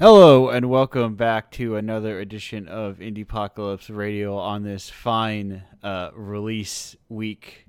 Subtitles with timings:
[0.00, 6.96] Hello and welcome back to another edition of Indiepocalypse Radio on this fine uh, release
[7.10, 7.66] week.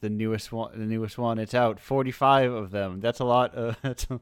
[0.00, 1.40] The newest one, the newest one.
[1.40, 1.80] It's out.
[1.80, 3.00] Forty-five of them.
[3.00, 3.56] That's a lot.
[3.56, 4.20] Of, that's a,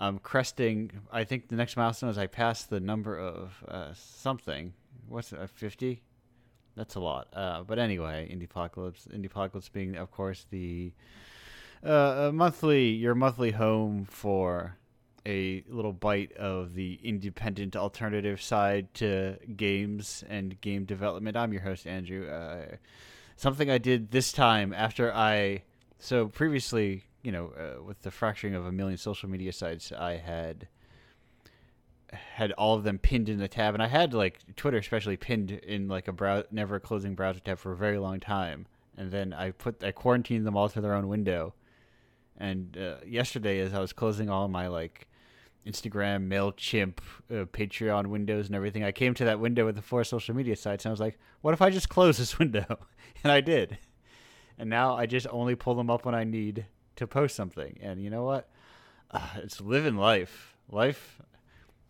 [0.00, 0.90] I'm cresting.
[1.12, 4.72] I think the next milestone is I pass the number of uh, something.
[5.06, 5.48] What's it?
[5.50, 6.02] Fifty.
[6.74, 7.28] That's a lot.
[7.32, 9.06] Uh, but anyway, Indiepocalypse.
[9.16, 10.92] Indie Apocalypse being, of course, the
[11.84, 14.76] uh, monthly your monthly home for
[15.26, 21.36] a little bite of the independent alternative side to games and game development.
[21.36, 22.28] I'm your host, Andrew.
[22.28, 22.76] Uh,
[23.36, 25.62] something I did this time after I.
[25.98, 30.16] So previously, you know, uh, with the fracturing of a million social media sites, I
[30.16, 30.68] had
[32.12, 35.50] had all of them pinned in a tab, and I had like Twitter especially pinned
[35.50, 38.66] in like a brow- never closing browser tab for a very long time.
[38.96, 41.54] And then I put I quarantined them all to their own window.
[42.36, 45.08] And uh, yesterday, as I was closing all my like
[45.66, 46.98] Instagram, Mailchimp,
[47.30, 48.84] uh, Patreon windows, and everything.
[48.84, 51.18] I came to that window with the four social media sites, and I was like,
[51.40, 52.78] "What if I just close this window?"
[53.22, 53.78] and I did.
[54.58, 56.66] And now I just only pull them up when I need
[56.96, 57.78] to post something.
[57.80, 58.48] And you know what?
[59.10, 60.56] Uh, it's living life.
[60.70, 61.20] Life.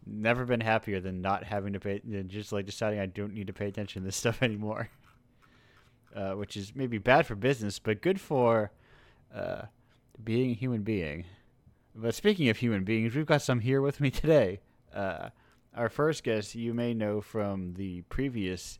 [0.06, 3.46] Never been happier than not having to pay, than just like deciding I don't need
[3.46, 4.88] to pay attention to this stuff anymore.
[6.14, 8.70] Uh, which is maybe bad for business, but good for
[9.34, 9.62] uh,
[10.22, 11.24] being a human being.
[11.94, 14.60] But speaking of human beings, we've got some here with me today.
[14.92, 15.28] Uh,
[15.76, 18.78] our first guest, you may know from the previous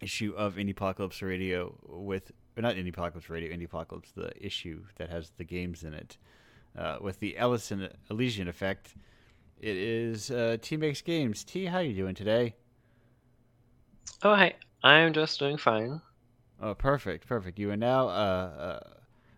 [0.00, 5.44] issue of Indiepocalypse Radio with, or not Indiepocalypse Radio, Indiepocalypse the issue that has the
[5.44, 6.18] games in it,
[6.76, 8.94] uh, with the Ellison Elision effect.
[9.60, 11.44] It is uh, Tea makes games.
[11.44, 12.54] Tea, how you doing today?
[14.22, 14.54] Oh, hi.
[14.84, 16.00] I'm just doing fine.
[16.60, 17.58] Oh, perfect, perfect.
[17.58, 18.80] You are now uh, uh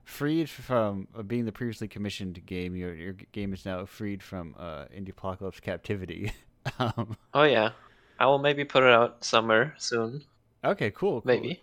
[0.04, 2.76] freed from uh, being the previously commissioned game.
[2.76, 6.32] Your your game is now freed from uh, Indiepocalypse captivity.
[6.78, 7.70] um, oh yeah,
[8.18, 10.22] I will maybe put it out somewhere soon.
[10.64, 11.20] Okay, cool.
[11.20, 11.22] cool.
[11.24, 11.62] Maybe.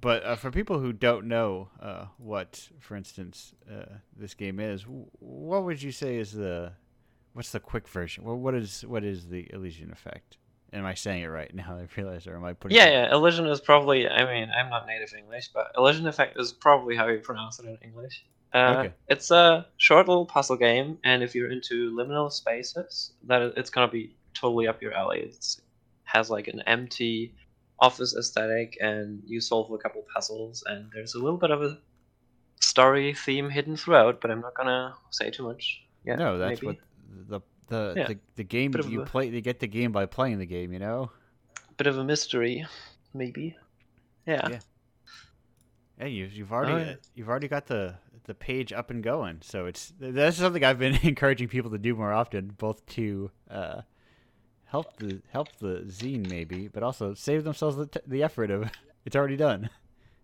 [0.00, 4.84] But uh, for people who don't know uh, what, for instance, uh, this game is,
[4.86, 6.72] what would you say is the
[7.32, 8.24] what's the quick version?
[8.24, 10.36] Well, what is what is the Elision effect?
[10.74, 11.78] Am I saying it right now?
[11.78, 12.76] I realize, or am I putting?
[12.76, 13.14] Yeah, yeah.
[13.14, 14.08] Elision is probably.
[14.08, 17.66] I mean, I'm not native English, but Elision effect is probably how you pronounce it
[17.66, 18.24] in English.
[18.52, 18.94] Uh, okay.
[19.08, 23.90] It's a short little puzzle game, and if you're into liminal spaces, that it's gonna
[23.90, 25.20] be totally up your alley.
[25.20, 25.56] It
[26.04, 27.34] has like an empty
[27.80, 31.78] office aesthetic, and you solve a couple puzzles, and there's a little bit of a
[32.60, 34.20] story theme hidden throughout.
[34.20, 35.82] But I'm not gonna say too much.
[36.04, 36.66] Yeah, no, that's maybe.
[36.66, 38.06] what the the, yeah.
[38.08, 39.28] the the game you a, play.
[39.28, 40.72] You get the game by playing the game.
[40.72, 41.10] You know.
[41.76, 42.64] Bit of a mystery,
[43.12, 43.56] maybe.
[44.26, 44.48] Yeah.
[44.48, 44.58] Yeah.
[45.98, 47.94] Yeah, you, you've already oh, you've already got the
[48.24, 49.38] the page up and going.
[49.42, 53.82] So it's that's something I've been encouraging people to do more often, both to uh,
[54.64, 58.70] help the help the zine maybe, but also save themselves the, t- the effort of
[59.04, 59.70] it's already done,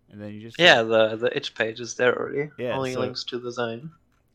[0.09, 2.49] and then you just yeah the the itch page is there already.
[2.57, 3.91] Yeah, only so, links to the zine.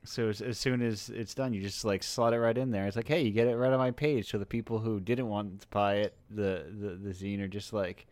[0.06, 2.86] So as, as, soon as it's done, you just like slot it right in there.
[2.86, 4.30] It's like, hey, you get it right on my page.
[4.30, 7.72] So the people who didn't want to buy it, the the, the zine, are just
[7.72, 8.06] like,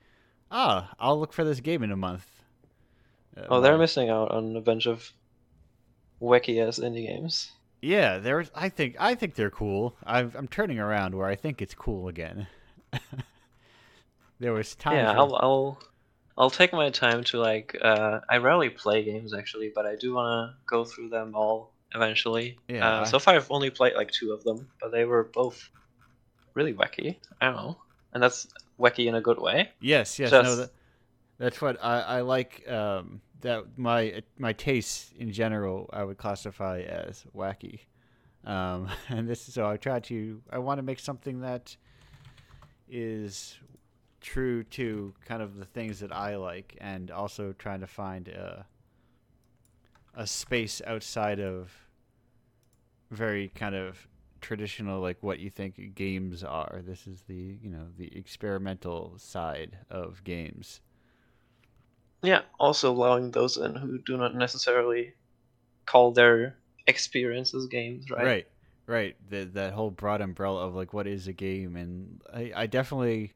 [0.50, 2.27] ah, I'll look for this game in a month.
[3.37, 5.10] Uh, oh, they're missing out on a bunch of
[6.21, 7.53] wacky ass indie games.
[7.81, 8.50] Yeah, there's.
[8.55, 9.97] I think I think they're cool.
[10.05, 12.47] i am turning around where I think it's cool again.
[14.41, 14.97] there was time.
[14.97, 15.19] Yeah, for...
[15.19, 15.78] I'll, I'll
[16.38, 17.76] I'll take my time to like.
[17.81, 21.73] Uh, I rarely play games actually, but I do want to go through them all
[21.94, 22.59] eventually.
[22.69, 23.00] Yeah.
[23.00, 25.71] Uh, so far, I've only played like two of them, but they were both
[26.55, 27.16] really wacky.
[27.41, 27.77] I don't know,
[28.12, 29.71] and that's wacky in a good way.
[29.81, 30.44] Yes, yes, Just...
[30.44, 30.71] no, that,
[31.38, 32.69] that's what I, I like.
[32.69, 37.81] Um, that my my tastes in general, I would classify as wacky.
[38.44, 40.43] Um, and this, so I try to.
[40.50, 41.76] I want to make something that
[42.88, 43.56] is
[44.21, 48.66] true to kind of the things that I like, and also trying to find a
[50.16, 51.72] a space outside of
[53.14, 54.08] very kind of
[54.41, 56.81] traditional like what you think games are.
[56.84, 60.81] This is the, you know, the experimental side of games.
[62.22, 65.14] Yeah, also allowing those in who do not necessarily
[65.87, 66.56] call their
[66.87, 68.25] experiences games, right?
[68.25, 68.46] Right.
[68.87, 69.16] Right.
[69.31, 73.32] The, that whole broad umbrella of like what is a game and I, I definitely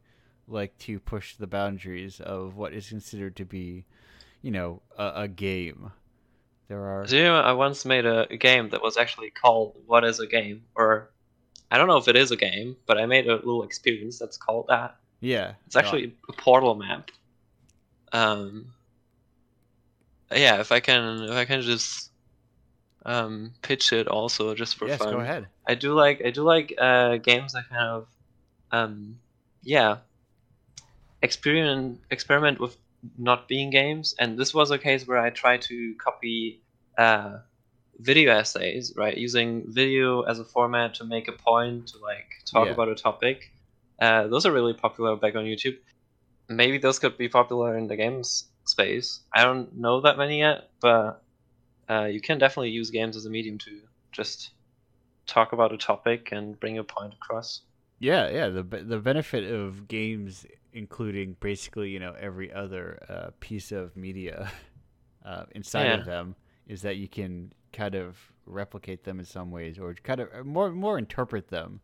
[0.46, 3.86] like to push the boundaries of what is considered to be,
[4.42, 5.92] you know, a, a game.
[6.68, 7.04] There are.
[7.06, 10.20] Do you know, I once made a, a, game that was actually called "What is
[10.20, 11.10] a Game?" or
[11.70, 14.36] I don't know if it is a game, but I made a little experience that's
[14.36, 14.96] called that.
[15.20, 15.54] Yeah.
[15.66, 17.10] It's actually a portal map.
[18.12, 18.72] Um.
[20.30, 22.10] Yeah, if I can, if I can just
[23.06, 25.14] um, pitch it also just for yes, fun.
[25.14, 25.46] go ahead.
[25.66, 28.06] I do like I do like uh, games that kind of
[28.70, 29.18] um,
[29.62, 29.98] yeah
[31.22, 32.76] experiment experiment with
[33.16, 36.62] not being games, and this was a case where I tried to copy
[36.96, 37.38] uh,
[37.98, 42.66] video essays, right, using video as a format to make a point to like talk
[42.66, 42.72] Yeah.
[42.72, 43.52] about a topic.
[44.00, 45.76] Uh, those are really popular back on YouTube.
[46.48, 49.20] Maybe those could be popular in the games space.
[49.34, 51.22] I don't know that many yet, but
[51.88, 53.80] uh, you can definitely use games as a medium to
[54.12, 54.50] just
[55.26, 57.62] talk about a topic and bring a point across.
[58.00, 58.48] Yeah, yeah.
[58.48, 60.46] The the benefit of games,
[60.78, 64.50] including basically you know every other uh, piece of media
[65.24, 65.96] uh, inside Yeah.
[65.98, 66.34] of them,
[66.66, 68.16] is that you can kind of
[68.46, 71.80] replicate them in some ways, or kind of uh, more more interpret them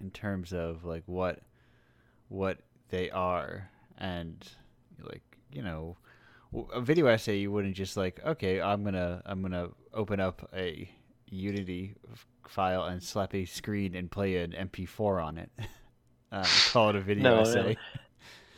[0.00, 1.40] in terms of like what
[2.28, 2.58] what
[2.88, 4.48] they are, and
[5.00, 5.96] like you know
[6.72, 10.88] a video essay you wouldn't just like okay i'm gonna i'm gonna open up a
[11.28, 11.94] unity
[12.48, 15.50] file and slap a screen and play an mp4 on it
[16.32, 16.42] uh,
[16.72, 17.76] call it a video No, essay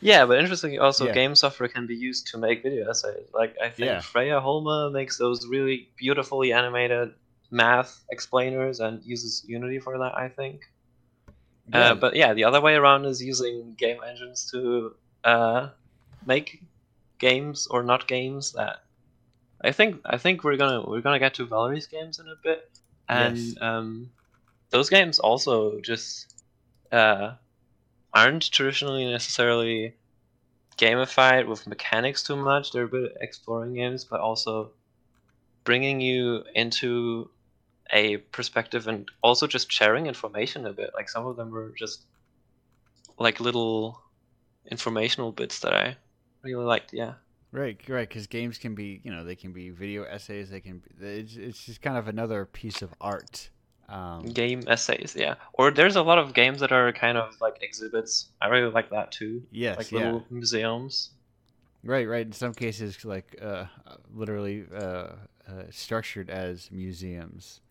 [0.01, 1.13] Yeah, but interestingly, also Yeah.
[1.13, 3.27] game software can be used to make video essays.
[3.33, 3.99] Like I think Yeah.
[3.99, 7.13] Freya Holmér makes those really beautifully animated
[7.51, 10.15] math explainers and uses Unity for that.
[10.15, 10.61] I think.
[11.71, 15.69] Uh, but yeah, the other way around is using game engines to uh,
[16.25, 16.63] make
[17.19, 18.77] games or not games that.
[19.63, 22.63] I think I think we're gonna we're gonna get to Valeriy's games in a bit,
[23.09, 23.55] and Yes.
[23.61, 24.09] um,
[24.71, 26.33] those games also just
[26.91, 27.35] uh,
[28.13, 29.95] aren't traditionally necessarily
[30.77, 32.71] gamified with mechanics too much.
[32.71, 34.71] They're a bit exploring games, but also
[35.63, 37.29] bringing you into
[37.91, 40.91] a perspective and also just sharing information a bit.
[40.93, 42.05] Like some of them were just
[43.17, 44.01] like little
[44.71, 45.97] informational bits that I
[46.43, 46.93] really liked.
[46.93, 47.13] Yeah.
[47.51, 50.79] right right because games can be you know they can be video essays they can
[50.79, 53.49] be, it's, it's just kind of another piece of art
[53.89, 55.35] um, Game essays, yeah.
[55.53, 58.29] Or there's a lot of games that are kind of like exhibits.
[58.41, 59.43] I really like that too.
[59.51, 61.11] yes Like yeah little museums.
[61.83, 62.25] Right, right.
[62.25, 63.65] In some cases, like uh,
[64.13, 64.79] literally uh,
[65.47, 67.61] uh, structured as museums.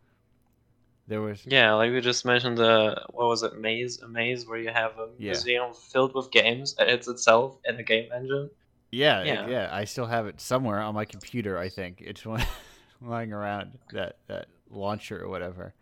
[1.07, 4.59] There was Yeah, like we just mentioned the what was it, maze, a maze where
[4.59, 5.33] you have a Yeah.
[5.33, 8.51] museum filled with games and it's itself in a game engine.
[8.91, 9.47] yeah, Yeah.
[9.49, 11.59] yeah, I still have it somewhere on my computer.
[11.59, 12.45] I think it's one
[13.03, 15.75] lying around that that launcher or whatever.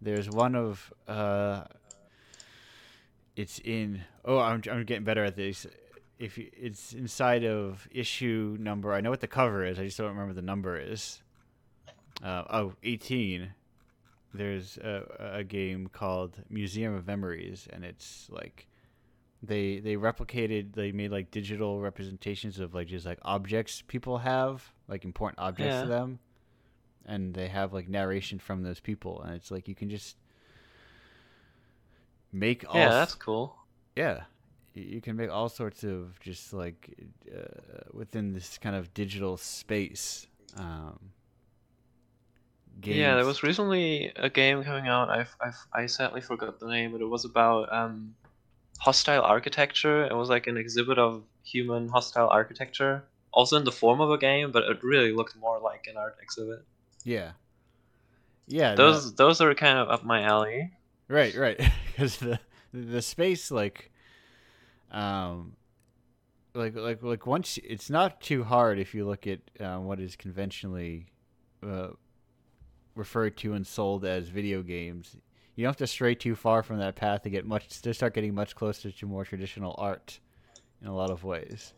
[0.00, 1.64] There's one of uh,
[3.36, 4.02] it's in.
[4.24, 5.66] Oh, I'm I'm getting better at this.
[6.18, 9.78] If you, it's inside of issue number, I know what the cover is.
[9.78, 11.22] I just don't remember the number is.
[12.22, 13.50] Uh, oh, 18.
[14.34, 18.66] There's a, a game called Museum of Memories, and it's like
[19.42, 20.74] they they replicated.
[20.74, 25.72] They made like digital representations of like just like objects people have, like important objects
[25.74, 25.82] Yeah.
[25.82, 26.18] to them,
[27.08, 30.16] and they have like narration from those people, and it's like you can just
[32.32, 33.56] make all Yeah, that's cool.
[33.96, 34.22] yeah
[34.74, 36.94] you can make all sorts of just like
[37.34, 40.26] uh, within this kind of digital space
[40.56, 40.98] um
[42.80, 42.98] games.
[42.98, 45.10] Yeah, there was recently a game coming out.
[45.10, 48.14] I've, I've I sadly forgot the name, but it was about um,
[48.78, 50.04] hostile architecture.
[50.06, 54.18] It was like an exhibit of human hostile architecture, also in the form of a
[54.18, 56.64] game, but it really looked more like an art exhibit.
[57.08, 57.32] Yeah.
[58.46, 60.70] Yeah Those those are kind of up my alley.
[61.08, 62.38] right right because the
[62.72, 63.90] the space like
[64.90, 65.56] um
[66.54, 70.16] like like like once it's not too hard if you look at uh, what is
[70.16, 71.06] conventionally
[71.66, 71.88] uh,
[72.94, 75.16] referred to and sold as video games.
[75.54, 78.14] You don't have to stray too far from that path to get much to start
[78.14, 80.20] getting much closer to more traditional art
[80.80, 81.74] in a lot of ways.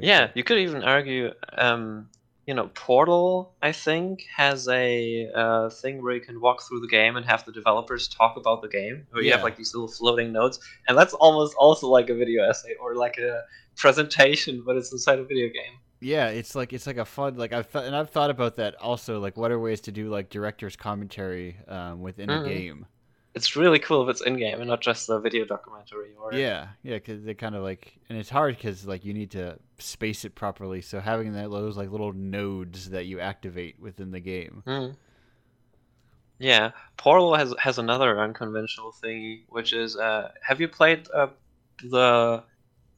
[0.00, 2.08] Yeah, you could even argue, um,
[2.46, 6.88] you know, Portal, I think, has a uh, thing where you can walk through the
[6.88, 9.88] game and have the developers talk about the game, where you have like these little
[9.88, 10.58] floating notes,
[10.88, 13.42] and that's almost also like a video essay or like a
[13.76, 15.78] presentation, but it's inside a video game.
[16.00, 18.74] Yeah, it's like it's like a fun like I've th- and I've thought about that
[18.80, 19.20] also.
[19.20, 22.44] Like, what are ways to do like director's commentary um, within Mhm.
[22.44, 22.86] a game?
[23.34, 26.68] It's really cool if it's in game and not just a video documentary or Yeah,
[26.82, 30.24] yeah, because they kind of like, and it's hard because like you need to space
[30.24, 30.82] it properly.
[30.82, 34.62] So having that those like little nodes that you activate within the game.
[34.66, 34.96] Mm.
[36.38, 41.28] Yeah, Portal has has another unconventional thing, which is uh, have you played uh,
[41.82, 42.42] the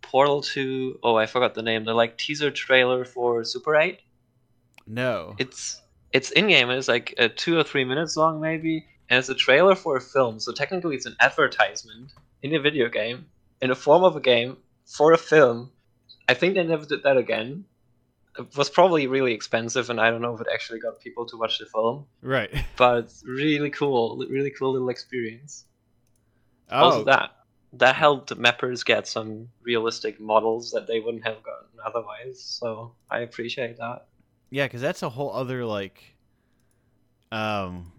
[0.01, 1.01] Portal 2?
[1.03, 1.85] Oh, I forgot the name.
[1.85, 4.01] The like teaser trailer for Super 8.
[4.87, 5.35] No.
[5.39, 6.71] It's it's in game.
[6.71, 10.01] It's like uh, two or three minutes long, maybe, and it's a trailer for a
[10.01, 10.41] film.
[10.41, 13.27] So technically, it's an advertisement in a video game
[13.61, 14.57] in the form of a game
[14.87, 15.71] for a film.
[16.29, 17.65] I think they never did that again.
[18.39, 21.37] it was probably really expensive, and I don't know if it actually got people to
[21.37, 22.07] watch the film.
[22.23, 22.51] Right.
[22.77, 25.65] But really cool, really cool little experience.
[26.71, 27.31] Oh, Also, that
[27.75, 32.41] that helped mappers get some realistic models that they wouldn't have gotten otherwise.
[32.41, 34.07] So I appreciate that.
[34.51, 36.15] yeah, because that's a whole other like,
[37.33, 37.93] um,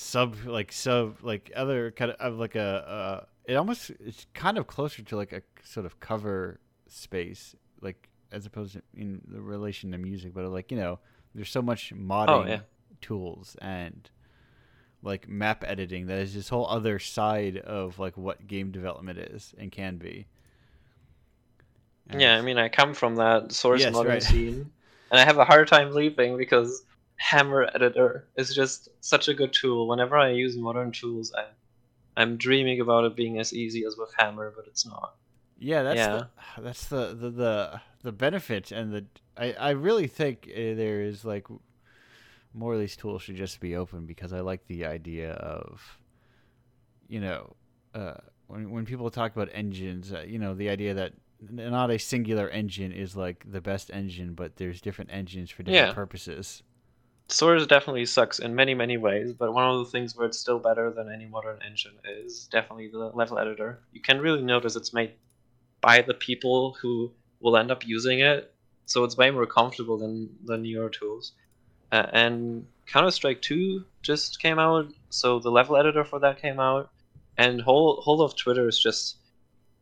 [0.00, 4.56] sub like sub like other kind of, of like a uh, it almost it's kind
[4.56, 9.40] of closer to like a sort of cover space like as opposed to in the
[9.42, 10.98] relation to music, but like you know,
[11.34, 12.60] there's so much modding Oh, yeah.
[13.02, 14.10] tools and
[15.02, 19.54] like map editing that is this whole other side of like what game development is
[19.58, 20.26] and can be.
[22.08, 24.22] And Yeah, I mean, I come from that source Yes, modding right.
[24.22, 24.70] scene,
[25.10, 26.82] and I have a hard time leaving because
[27.20, 29.86] Hammer Editor is just such a good tool.
[29.86, 31.44] Whenever I use modern tools, I,
[32.16, 35.14] I'm dreaming about it being as easy as with Hammer, but it's not.
[35.58, 36.08] Yeah, that's Yeah.
[36.08, 36.26] the
[36.62, 39.04] that's the the the, the benefit and the
[39.36, 41.46] I I really think uh, there is like
[42.54, 45.98] more of these tools should just be open because I like the idea of
[47.08, 47.54] you know
[47.94, 48.14] uh,
[48.46, 51.12] when when people talk about engines, uh, you know the idea that
[51.50, 55.88] not a singular engine is like the best engine, but there's different engines for different
[55.88, 55.94] Yeah.
[55.94, 56.62] purposes.
[57.32, 60.58] Source definitely sucks in many, many ways, but one of the things where it's still
[60.58, 63.80] better than any modern engine is definitely the level editor.
[63.92, 65.12] You can really notice it's made
[65.80, 67.10] by the people who
[67.40, 68.52] will end up using it,
[68.86, 71.32] so it's way more comfortable than the newer tools.
[71.92, 76.60] Uh, and Counter Strike 2 just came out, so the level editor for that came
[76.60, 76.90] out,
[77.38, 79.16] and whole whole of Twitter is just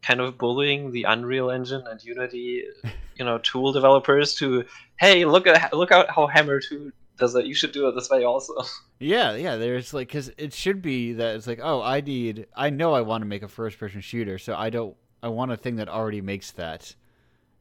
[0.02, 2.64] kind of bullying the Unreal Engine and Unity,
[3.16, 4.64] you know, tool developers to,
[5.00, 7.46] hey, look at look out how Hammer 2 does it.
[7.46, 8.54] You should do it this way also.
[9.00, 9.56] Yeah, yeah.
[9.56, 13.00] There's like, cause it should be that it's like, oh, I need, I know I
[13.02, 16.20] want to make a first-person shooter, so I don't, I want a thing that already
[16.20, 16.96] makes that,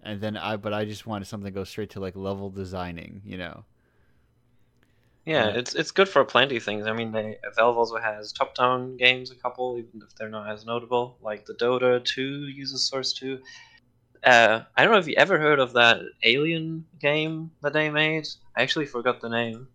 [0.02, 3.22] and then I, but I just want something that goes straight to like level designing,
[3.24, 3.66] you know?
[5.26, 5.58] Yeah, Yeah.
[5.60, 6.88] it's it's good for plenty of things.
[6.88, 10.66] I mean, they Valve also has top-down games, a couple, even if they're not as
[10.66, 11.18] notable.
[11.22, 13.40] Like the Dota 2 uses Source 2.
[14.28, 18.28] Uh, I don't know if you ever heard of that Alien game that they made.
[18.56, 19.68] I actually forgot the name.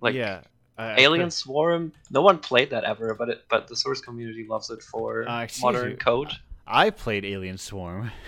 [0.00, 0.40] Like yeah,
[0.78, 1.92] Alien Swarm.
[2.10, 5.46] No one played that ever, but it but the Source community loves it for Uh,
[5.60, 5.96] modern you.
[5.96, 6.32] code.
[6.66, 8.10] I played Alien Swarm.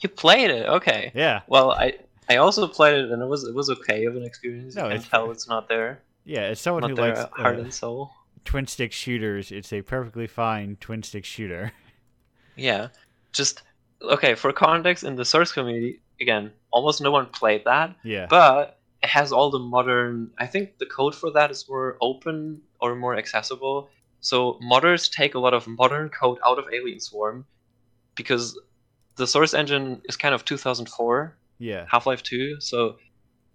[0.00, 1.12] You played it, okay.
[1.14, 1.94] yeah, Well, I
[2.28, 4.74] I also played it and it was it was okay of an experience.
[4.74, 6.48] No, you it's- tell it's not there, yeah.
[6.48, 8.10] it's someone not who likes heart uh, and soul.
[8.44, 11.72] twin stick shooters, it's a perfectly fine twin stick shooter.
[12.56, 12.88] Yeah,
[13.32, 13.62] just
[14.04, 16.00] okay for context in the source community.
[16.20, 20.30] Again, almost no one played that, yeah, but it has all the modern.
[20.38, 23.88] I think the code for that is more open or more accessible.
[24.20, 27.44] So modders take a lot of modern code out of Alien Swarm
[28.14, 28.58] because
[29.16, 32.60] the source engine is kind of 2004 yeah, Half-Life 2.
[32.60, 32.96] So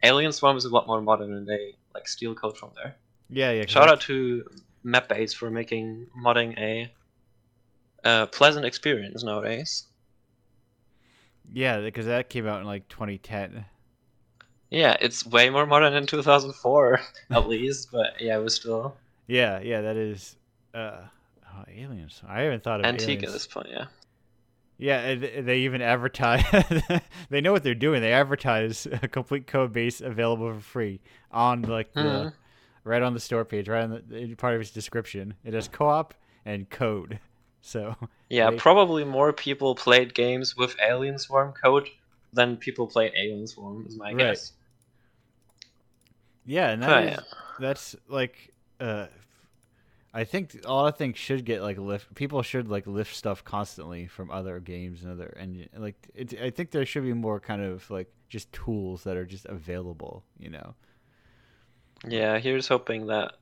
[0.01, 2.95] Alien Swarm is a lot more modern, and they like steal code from there.
[3.29, 3.65] yeah, yeah.
[3.65, 4.45] Shout out to
[4.85, 6.91] MapBase for making modding a,
[8.05, 9.87] a pleasant experience nowadays.
[11.53, 13.65] Yeah, because that came out in like 2010.
[14.69, 16.99] Yeah, it's way more modern than 2004,
[17.31, 17.89] at least.
[17.91, 18.95] But yeah, it was still
[19.27, 20.35] Yeah, yeah, that is.
[20.73, 21.01] Uh,
[21.45, 22.21] oh, aliens.
[22.27, 23.23] I haven't thought of antique aliens.
[23.23, 23.67] at this point.
[23.69, 23.85] Yeah.
[24.79, 26.43] Yeah, they even advertise.
[27.31, 28.01] they know what they're doing.
[28.01, 30.99] They advertise a complete code base available for free
[31.31, 32.33] on like the Mhm.
[32.83, 35.33] right on the store page, right on the part of its description.
[35.43, 36.13] It has co-op
[36.45, 37.19] and code.
[37.61, 37.95] So
[38.29, 41.89] Yeah, They- probably more people played games with Alien Swarm code
[42.33, 44.17] than people play Alien Swarm, is my Right.
[44.17, 44.53] guess.
[46.45, 47.23] yeah, and Oh, that is, yeah.
[47.59, 49.07] that's like uh,
[50.13, 52.13] I think a lot of things should get like lift.
[52.15, 56.39] People should like lift stuff constantly from other games and other and like it.
[56.41, 60.23] I think there should be more kind of like just tools that are just available.
[60.39, 60.75] You know.
[62.07, 63.33] Yeah, here's hoping that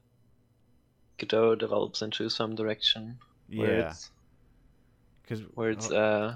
[1.17, 3.19] Godot develops into some direction
[3.53, 3.93] where Yeah,
[5.21, 6.35] because where it's uh,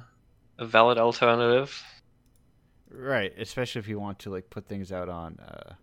[0.58, 1.82] a valid alternative.
[2.92, 5.38] Right, especially if you want to like put things out on.
[5.40, 5.74] Uh,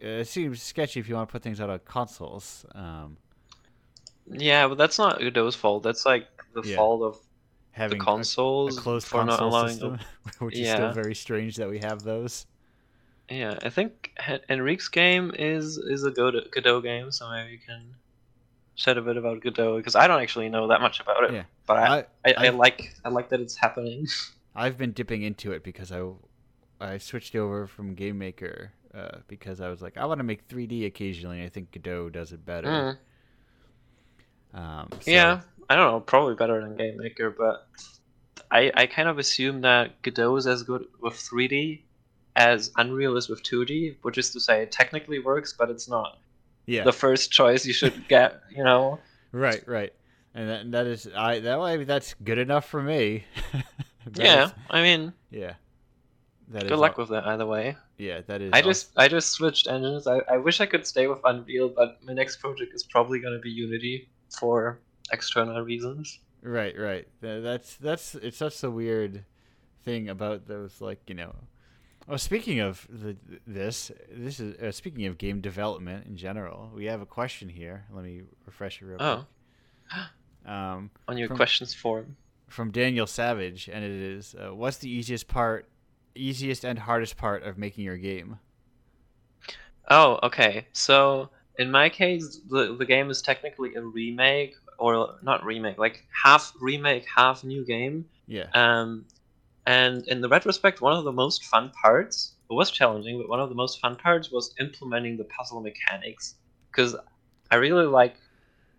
[0.00, 2.64] it seems sketchy if you want to put things out on consoles.
[2.74, 3.18] Um,
[4.26, 5.82] Yeah, but that's not Godot's fault.
[5.82, 6.76] That's like the Yeah.
[6.76, 7.18] fault of
[7.72, 9.68] having the a- consoles a, closed for not console allowing.
[9.68, 9.98] system,
[10.38, 12.46] which is still very strange that we have those.
[13.28, 14.12] Yeah, I think
[14.48, 17.94] Henrique's game is is a Godot, Godot game, so maybe you can
[18.74, 21.32] shed a bit about Godot because I don't actually know that much about it.
[21.34, 21.42] Yeah.
[21.66, 22.04] But I, I, I,
[22.36, 24.06] I, I- like I like that it's happening.
[24.54, 26.08] I've been dipping into it because I
[26.80, 30.48] I switched over from Game Maker uh, because I was like I want to make
[30.48, 31.42] 3D occasionally.
[31.42, 32.98] I think Godot does it better.
[34.54, 34.58] Mm.
[34.58, 37.68] Um, so- Yeah, I don't know, probably better than Game Maker, but
[38.50, 41.82] I I kind of assume that Godot is as good with 3D
[42.36, 46.18] as Unreal is with 2D, which is to say, it technically works, but it's not.
[46.70, 46.84] Yeah.
[46.84, 49.00] The first choice you should get, you know.
[49.32, 49.92] Right, right,
[50.34, 53.24] and that, that is I that way that's good enough for me.
[54.16, 55.12] yeah, is, I mean.
[55.30, 55.54] Yeah.
[56.48, 57.76] That good luck all, with that either way.
[57.96, 58.50] Yeah, that is.
[58.52, 58.70] I awesome.
[58.70, 60.08] just I just switched engines.
[60.08, 63.34] I, I wish I could stay with Unreal, but my next project is probably going
[63.34, 64.80] to be Unity for
[65.12, 66.18] external reasons.
[66.42, 67.06] Right, right.
[67.20, 69.24] That's that's it's such a weird
[69.84, 71.36] thing about those like you know.
[72.10, 76.68] Well, speaking of the, this, this is uh, speaking of game development in general.
[76.74, 77.84] We have a question here.
[77.94, 79.24] Let me refresh it real oh.
[79.88, 80.02] quick.
[80.46, 82.16] Um, On your from, questions form
[82.48, 85.68] from Daniel Savage, and it is: uh, What's the easiest part,
[86.14, 88.38] easiest and hardest part of making your game?
[89.90, 90.66] Oh, okay.
[90.72, 96.06] So in my case, the the game is technically a remake or not remake, like
[96.24, 98.06] half remake, half new game.
[98.26, 98.46] Yeah.
[98.54, 99.04] Um,
[99.66, 103.40] and in the retrospect, one of the most fun parts, it was challenging, but one
[103.40, 106.36] of the most fun parts was implementing the puzzle mechanics.
[106.70, 106.96] Because
[107.50, 108.16] I really like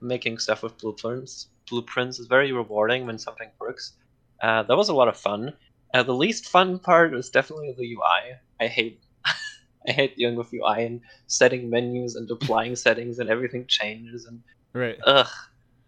[0.02, 1.48] making stuff with blueprints.
[1.70, 3.94] Blueprints is very rewarding when something works.
[4.42, 5.54] Uh, that was a lot of fun.
[5.94, 8.38] Uh, the least fun part was definitely the UI.
[8.60, 9.02] I hate
[9.88, 14.42] I hate dealing with UI and setting menus and applying settings and everything changes and
[14.74, 14.98] right.
[15.06, 15.28] Ugh,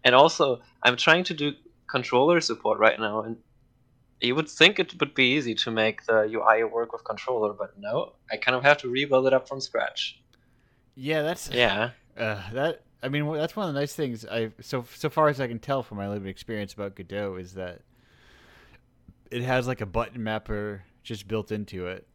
[0.04, 1.52] and also, I'm trying to do
[1.88, 3.36] controller support right now, and
[4.24, 7.78] you would think it would be easy to make the UI work with controller, but
[7.78, 10.20] no, I kind of have to rebuild it up from scratch.
[10.94, 11.90] Yeah, that's yeah.
[12.16, 15.40] Uh, that I mean, that's one of the nice things I so so far as
[15.40, 17.80] I can tell from my limited experience about Godot is that
[19.32, 22.06] it has like a button mapper just built into it.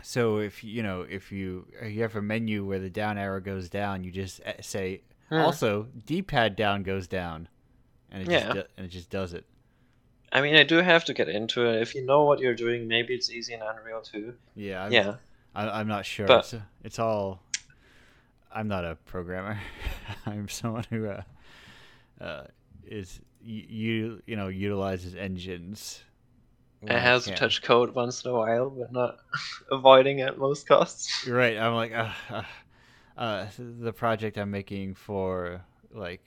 [0.00, 3.68] So if you know if you you have a menu where the down arrow goes
[3.68, 5.38] down, you just eh, say Hmm.
[5.38, 7.48] Also, D-pad down goes down,
[8.10, 8.52] and it yeah.
[8.52, 9.44] just and it just does it.
[10.36, 11.80] I mean, I do have to get into it.
[11.80, 14.34] If you know what you're doing, maybe it's easy in Unreal too.
[14.54, 14.84] Yeah.
[14.84, 15.14] I'm, yeah.
[15.54, 16.26] I, am not sure.
[16.26, 17.40] But, it's, it's, all.
[18.52, 19.58] I'm not a programmer.
[20.26, 21.22] I'm someone who uh,
[22.20, 22.44] uh,
[22.86, 26.02] is you you know utilizes engines.
[26.82, 29.16] It has to touch code once in a while, but not
[29.72, 31.26] avoiding at most costs.
[31.26, 31.56] Right.
[31.56, 32.42] I'm like, uh, uh,
[33.16, 35.62] uh, the project I'm making for
[35.94, 36.22] like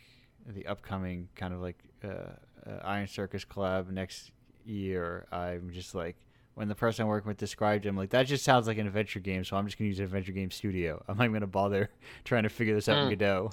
[0.47, 2.33] the upcoming kind of like uh,
[2.69, 4.31] uh, Iron Circus collab next
[4.65, 6.15] year, I'm just like
[6.55, 8.87] when the person I'm working with described it, I'm like that just sounds like an
[8.87, 11.03] adventure game, so I'm just gonna use an adventure game studio.
[11.07, 11.89] I'm not even gonna bother
[12.25, 13.03] trying to figure this out mm.
[13.03, 13.19] in hmm.
[13.19, 13.51] Godot.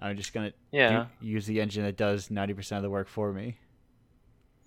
[0.00, 1.06] I'm just gonna yeah.
[1.20, 3.58] do, use the engine that does 90% of the work for me.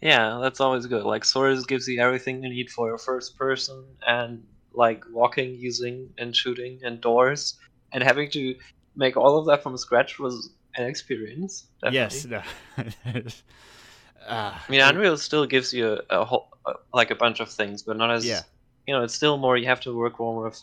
[0.02, 1.04] Yeah, that's always good.
[1.04, 4.43] Like Source gives you everything you need for your first person, and
[4.74, 7.60] like walking, using, and shooting, and doors,
[7.93, 8.56] and having to
[8.95, 11.68] make all of that from scratch was an experience.
[11.82, 11.98] Definitely.
[11.98, 12.26] Yes.
[12.26, 12.42] No.
[14.28, 17.50] uh, I mean, Unreal still gives you a, a whole, uh, like a bunch of
[17.50, 18.42] things, but not as yeah.
[18.88, 19.58] You know, it's still more.
[19.58, 20.62] You have to work more with,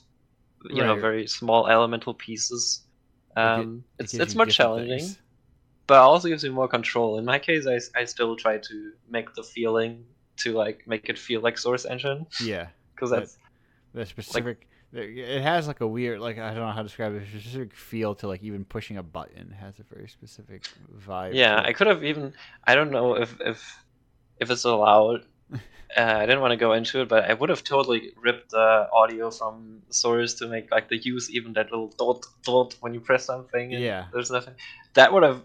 [0.64, 0.88] you right.
[0.88, 2.82] know, very small elemental pieces.
[3.36, 5.18] Um, it, it it's it's more challenging, things.
[5.86, 7.18] but also gives you more control.
[7.18, 10.04] In my case, I, I still try to make the feeling
[10.38, 12.26] to like make it feel like Source Engine.
[12.42, 13.38] Yeah, because that's
[13.94, 17.14] the specific like, it has like a weird like i don't know how to describe
[17.14, 20.64] it it's just a feel to like even pushing a button has a very specific
[21.06, 22.32] vibe yeah i could have even
[22.64, 23.84] i don't know if if
[24.40, 25.24] if it's allowed.
[25.96, 28.86] Uh, i didn't want to go into it but i would have totally ripped the
[28.92, 33.00] audio from source to make like the use even that little dot dot when you
[33.00, 34.04] press something yeah.
[34.12, 34.52] there's nothing.
[34.92, 35.40] That would have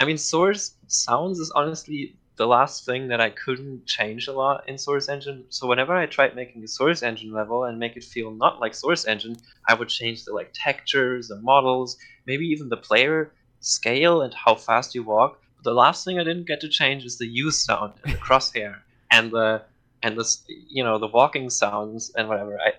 [0.00, 4.68] i mean source sounds is honestly the last thing that I couldn't change a lot
[4.68, 5.44] in Source Engine.
[5.48, 8.74] So whenever I tried making a Source Engine level and make it feel not like
[8.74, 9.36] Source Engine,
[9.68, 11.96] I would change the like textures, the models,
[12.26, 15.40] maybe even the player scale and how fast you walk.
[15.56, 18.18] But the last thing I didn't get to change is the use sound and the
[18.18, 18.76] crosshair
[19.10, 19.62] and the
[20.02, 20.36] and the
[20.68, 22.60] you know the walking sounds and whatever.
[22.60, 22.72] I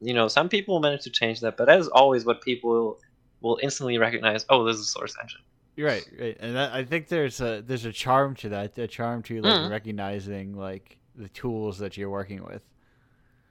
[0.00, 2.98] you know some people manage to change that, but that is always what people will,
[3.42, 4.46] will instantly recognize.
[4.48, 5.42] Oh, this is Source Engine.
[5.74, 8.86] You're right, right, and that, I think there's a there's a charm to that, a
[8.86, 9.70] charm to like mm.
[9.70, 12.62] recognizing like the tools that you're working with.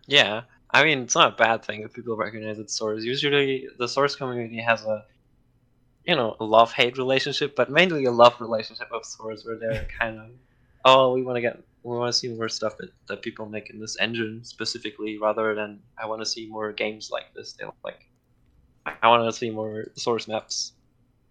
[0.06, 3.04] Yeah, I mean it's not a bad thing if people recognize its source.
[3.04, 5.04] Usually, the source community has a
[6.06, 9.88] you know a love hate relationship, but mainly a love relationship of source, where they're
[10.00, 10.28] kind of
[10.86, 13.72] oh we want to get we want to see more stuff that, that people make
[13.72, 17.54] in this engine specifically, rather than I want to see more games like this.
[17.54, 18.06] They like
[19.02, 20.74] I want to see more source maps.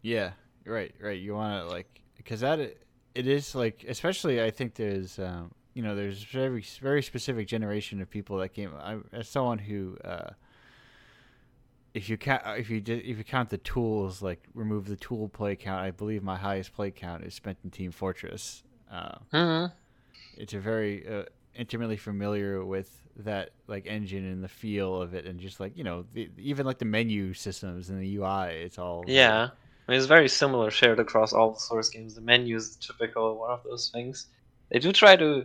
[0.03, 0.33] Yeah,
[0.65, 1.19] Right, right.
[1.19, 2.77] You want to like because that it
[3.15, 8.11] is like especially I think there's um, you know there's very very specific generation of
[8.11, 8.73] people that came.
[8.79, 10.31] I, as someone who uh,
[11.95, 15.29] if you count if you did if you count the tools like remove the tool
[15.29, 18.63] play count, I believe my highest play count is spent in Team Fortress.
[18.91, 19.73] Uh, mm-hmm.
[20.37, 25.27] It's a very uh, intimately familiar with that like engine and the feel of it,
[25.27, 28.79] and just like you know, the, even like the menu systems and the UI, it's
[28.79, 29.51] all yeah.
[29.91, 32.15] I mean, it's very similar, shared across all the source games.
[32.15, 34.29] The menu is typical one of those things.
[34.71, 35.45] They do try to,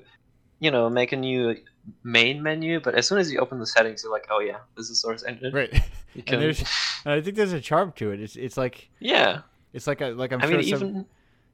[0.60, 1.56] you know, make a new
[2.04, 4.92] main menu, but as soon as you open the settings, you're like, oh yeah, this
[4.92, 5.52] is source engine.
[5.52, 5.74] Right.
[6.14, 6.36] You can...
[6.36, 6.64] and, there's,
[7.06, 8.22] I think there's a charm to it.
[8.22, 9.42] It's it's like yeah,
[9.74, 10.88] it's like a, like I'm I sure mean, some...
[10.88, 11.06] even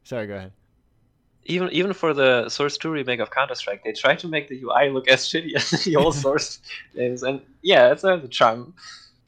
[0.03, 0.51] sorry, go ahead.
[1.45, 4.61] Even even for the Source Two remake of Counter Strike, they try to make the
[4.61, 6.59] UI look as shitty as the old Source
[6.93, 8.75] games, and yeah, it's a charm.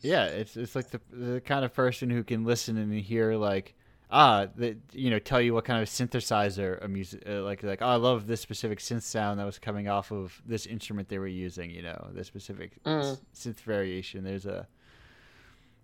[0.04, 3.74] Yeah, it's it's like the the kind of person who can listen and hear like
[4.14, 7.82] ah, that you know, tell you what kind of synthesizer a music uh, like like
[7.82, 11.18] oh, I love this specific synth sound that was coming off of this instrument they
[11.18, 11.72] were using.
[11.72, 13.18] You know, this specific mm.
[13.36, 14.24] synth variation.
[14.24, 14.68] There's a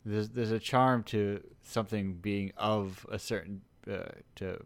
[0.06, 4.04] there's there's a charm to something being of a certain uh,
[4.36, 4.64] to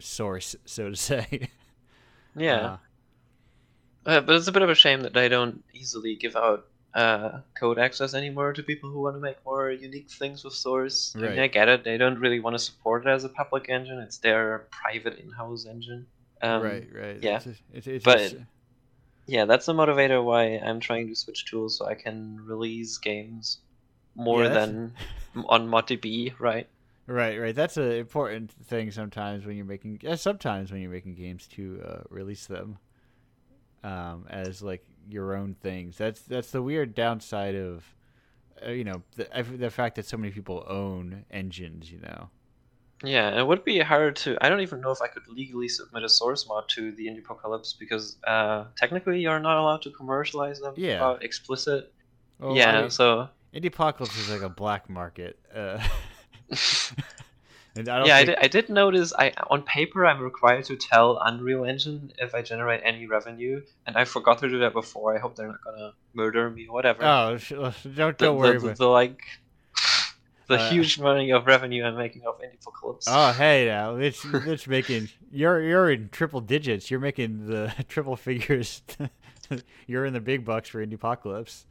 [0.00, 1.48] source, so to say.
[2.36, 2.56] yeah.
[2.56, 2.76] Uh,
[4.06, 6.66] uh, but it's a bit of a shame that they don't easily give out
[6.98, 11.14] uh, code access anymore to people who want to make more unique things with Source.
[11.14, 11.26] Right.
[11.26, 13.68] I, mean, I get it; they don't really want to support it as a public
[13.68, 14.00] engine.
[14.00, 16.06] It's their private in-house engine.
[16.42, 17.18] Um, right, right.
[17.22, 18.36] Yeah, it's, it's, it's but just...
[19.26, 23.58] yeah, that's the motivator why I'm trying to switch tools so I can release games
[24.16, 24.92] more yeah, than
[25.48, 26.66] on ModDB, right?
[27.06, 27.54] Right, right.
[27.54, 30.00] That's an important thing sometimes when you're making.
[30.16, 32.76] Sometimes when you're making games to uh, release them
[33.84, 35.96] um, as like your own things.
[35.96, 37.84] That's that's the weird downside of,
[38.66, 41.90] uh, you know, the the fact that so many people own engines.
[41.90, 42.30] You know.
[43.04, 44.36] Yeah, it would be hard to.
[44.40, 47.78] I don't even know if I could legally submit a source mod to the Indiepocalypse
[47.78, 50.74] because uh, technically you're not allowed to commercialize them.
[50.76, 51.16] Yeah.
[51.20, 51.92] explicit.
[52.40, 52.78] Well, yeah.
[52.78, 53.28] I mean, so.
[53.54, 55.38] Indiepocalypse is like a black market.
[55.54, 55.78] Uh,
[57.86, 58.16] I yeah.
[58.16, 59.12] I, did, I did notice.
[59.12, 63.96] I on paper I'm required to tell Unreal Engine if I generate any revenue, and
[63.96, 65.14] I forgot to do that before.
[65.14, 67.04] I hope they're not gonna murder me or whatever.
[67.04, 68.58] Oh, don't don't the, worry.
[68.58, 69.20] The, the, the like
[70.48, 73.04] the uh, huge money of revenue I'm making off Indiepocalypse.
[73.06, 76.90] Oh, hey now, it's it's making you're you're in triple digits.
[76.90, 78.82] You're making the triple figures.
[79.86, 81.64] you're in the big bucks for Indiepocalypse.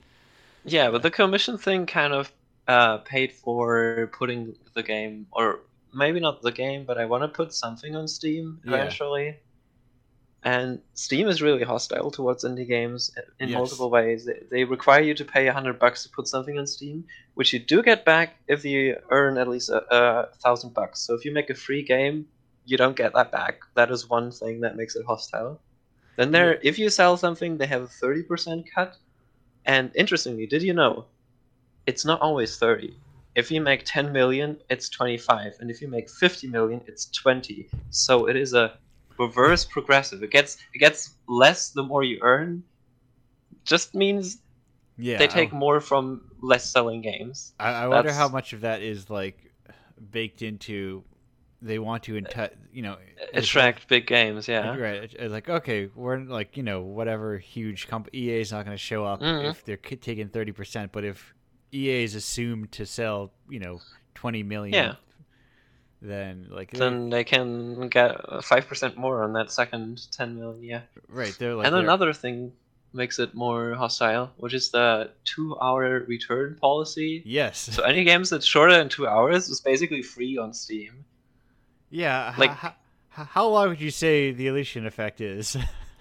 [0.63, 2.31] Yeah, but the commission thing kind of
[2.67, 5.61] uh, paid for putting the game or
[5.97, 9.25] maybe not the game, but I want to put something on Steam eventually.
[9.25, 9.33] Yeah.
[10.43, 13.57] And Steam is really hostile towards indie games in yes.
[13.57, 14.25] multiple ways.
[14.25, 17.51] They, they require you to pay a hundred bucks to put something on Steam, which
[17.51, 21.01] you do get back if you earn at least a, a thousand bucks.
[21.01, 22.27] So if you make a free game,
[22.65, 23.61] you don't get that back.
[23.73, 25.59] That is one thing that makes it hostile.
[26.15, 26.69] Then there, yeah.
[26.69, 28.95] if you sell something, they have a thirty percent cut.
[29.65, 31.05] And interestingly, did you know?
[31.87, 32.95] It's not always thirty
[33.37, 37.69] if you make 10 million, it's 25, and if you make 50 million, it's 20.
[37.91, 38.73] So it is a
[39.19, 40.23] reverse progressive.
[40.23, 42.63] It gets it gets less the more you earn.
[43.63, 44.39] Just means
[44.97, 47.53] yeah, they take more from less selling games.
[47.59, 49.51] I, I wonder how much of that is like
[50.11, 51.03] baked into
[51.61, 52.97] they want to enti- you know
[53.33, 58.15] attract big games yeah right it's like okay we're like you know whatever huge company
[58.15, 59.47] ea is not going to show up mm-hmm.
[59.47, 61.33] if they're taking 30% but if
[61.73, 63.79] EA is assumed to sell, you know,
[64.15, 64.73] 20 million.
[64.73, 64.95] Yeah.
[66.01, 70.63] Then like then they can get five percent more on that second 10 million.
[70.63, 70.81] Yeah.
[71.09, 71.35] Right.
[71.39, 71.65] They're like.
[71.65, 72.51] And another thing
[72.93, 77.23] makes it more hostile, which is the two-hour return policy.
[77.25, 77.57] Yes.
[77.57, 81.03] So any games that's shorter than two hours is basically free on Steam.
[81.89, 82.33] Yeah.
[82.37, 82.51] Like.
[82.51, 82.75] How,
[83.09, 85.57] how long would you say the Elision effect is?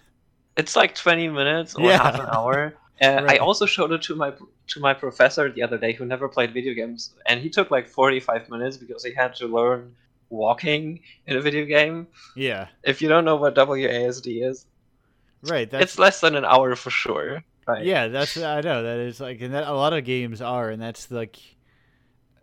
[0.57, 2.03] it's like 20 minutes or yeah.
[2.03, 2.75] half an hour.
[3.03, 3.31] Uh, right.
[3.33, 4.33] I also showed it to my
[4.69, 7.89] to my professor the other day who never played video games, and he took like
[7.89, 9.95] 45 minutes because he had to learn
[10.31, 12.07] walking in a video game.
[12.35, 12.69] Yeah.
[12.83, 14.67] If you don't know what WASD is,
[15.43, 15.85] right, that's...
[15.85, 17.45] it's less than an hour for sure.
[17.67, 17.85] Right.
[17.85, 20.81] Yeah, that's I know that is like, and that a lot of games are, and
[20.81, 21.37] that's like,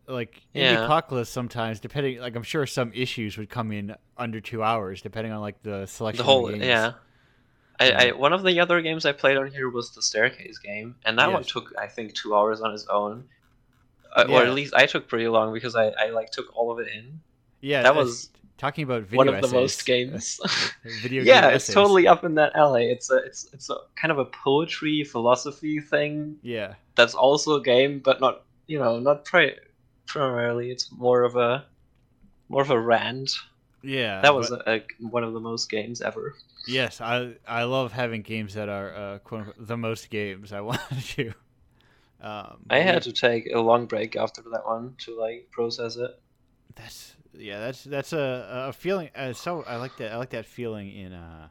[0.06, 4.42] like in the Apocalypse sometimes, depending, like I'm sure some issues would come in under
[4.42, 6.26] two hours, depending on like the selection.
[6.26, 6.94] The whole, yeah.
[7.79, 10.95] I, I, one of the other games I played on here was the staircase game,
[11.05, 11.33] and that yes.
[11.33, 13.25] one took I think two hours on its own,
[14.15, 14.36] uh, yeah.
[14.36, 16.88] or at least I took pretty long because I, I like took all of it
[16.88, 17.21] in.
[17.62, 19.51] Yeah, that was talking about one of essays.
[19.51, 20.39] the most games.
[21.01, 21.27] video games.
[21.27, 22.91] yeah, it's totally up in that alley.
[22.91, 26.38] It's a it's it's a kind of a poetry philosophy thing.
[26.41, 29.57] Yeah, that's also a game, but not you know not pri-
[30.05, 30.71] primarily.
[30.71, 31.65] It's more of a
[32.49, 33.31] more of a rant.
[33.84, 34.67] Yeah, that was but...
[34.67, 36.36] a, a, one of the most games ever.
[36.67, 40.62] Yes, I I love having games that are uh, quote unquote, the most games I
[40.69, 40.80] want
[41.15, 41.34] to.
[42.22, 46.17] Um, I had to take a long break after that one to like process it.
[46.76, 49.10] That's yeah, that's that's a a feeling.
[49.15, 50.13] Uh, so I like that.
[50.13, 51.48] I like that feeling in uh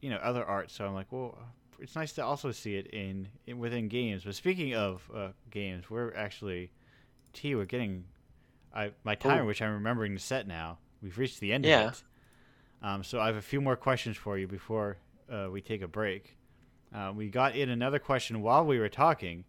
[0.00, 1.38] you know other art, so I'm like, well,
[1.78, 4.24] it's nice to also see it in, in within games.
[4.24, 6.70] But speaking of uh, games, we're actually
[7.32, 7.54] Tea.
[7.54, 8.04] We're getting
[8.74, 9.46] I my timer, Ooh.
[9.46, 10.78] which I'm remembering to set now.
[11.02, 11.88] We've reached the end yeah.
[11.88, 12.02] of it.
[12.82, 14.96] Um, so I have a few more questions for you before
[15.30, 16.36] uh, we take a break.
[16.94, 19.44] Uh, we got in another question while we were talking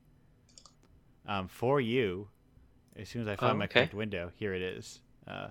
[1.28, 2.28] um, for you.
[2.96, 5.02] As soon as I find oh, my correct window, here it is.
[5.28, 5.48] Uh,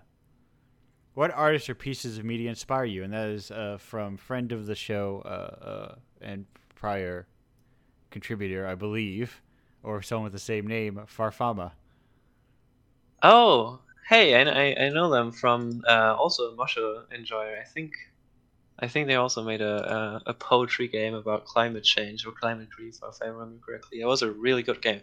[1.14, 3.02] what artists or pieces of media inspire you?
[3.02, 7.26] And that is uh, from friend of the show uh, uh, and prior
[8.10, 9.42] contributor, I believe,
[9.82, 11.72] or someone with the same name, Farfama.
[13.22, 17.60] Oh, hey, I, I, I know them from uh, also Mosho Enjoyer.
[17.60, 17.92] I think
[18.78, 22.68] I think they also made a, a, a poetry game about climate change or climate
[22.70, 24.00] grief, if I remember correctly.
[24.00, 25.02] It was a really good game,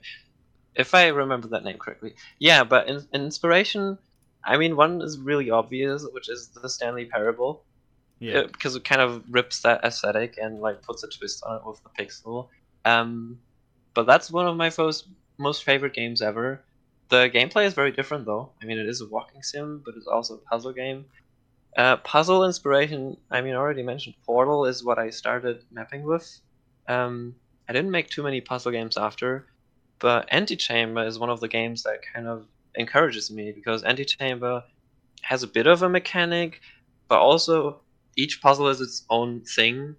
[0.75, 2.15] if I remember that name correctly.
[2.39, 3.97] Yeah, but in, in inspiration,
[4.43, 7.63] I mean, one is really obvious, which is the Stanley Parable.
[8.19, 8.39] Yeah.
[8.39, 11.61] It, because it kind of rips that aesthetic and like puts a twist on it
[11.65, 12.49] with the pixel.
[12.83, 13.39] Um,
[13.93, 15.07] but that's one of my most
[15.37, 16.61] most favorite games ever.
[17.09, 18.51] The gameplay is very different though.
[18.61, 21.05] I mean, it is a walking sim, but it's also a puzzle game.
[21.75, 26.39] Uh, puzzle inspiration, I mean, I already mentioned Portal is what I started mapping with.
[26.87, 27.35] Um,
[27.67, 29.47] I didn't make too many puzzle games after,
[29.99, 32.45] but Antichamber is one of the games that kind of
[32.75, 34.63] encourages me because Antichamber
[35.21, 36.61] has a bit of a mechanic,
[37.07, 37.81] but also
[38.15, 39.95] each puzzle is its own thing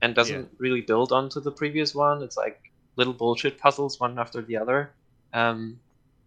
[0.00, 0.58] and doesn't yeah.
[0.58, 2.22] really build onto the previous one.
[2.22, 2.60] It's like
[2.96, 4.90] little bullshit puzzles one after the other.
[5.32, 5.78] Um,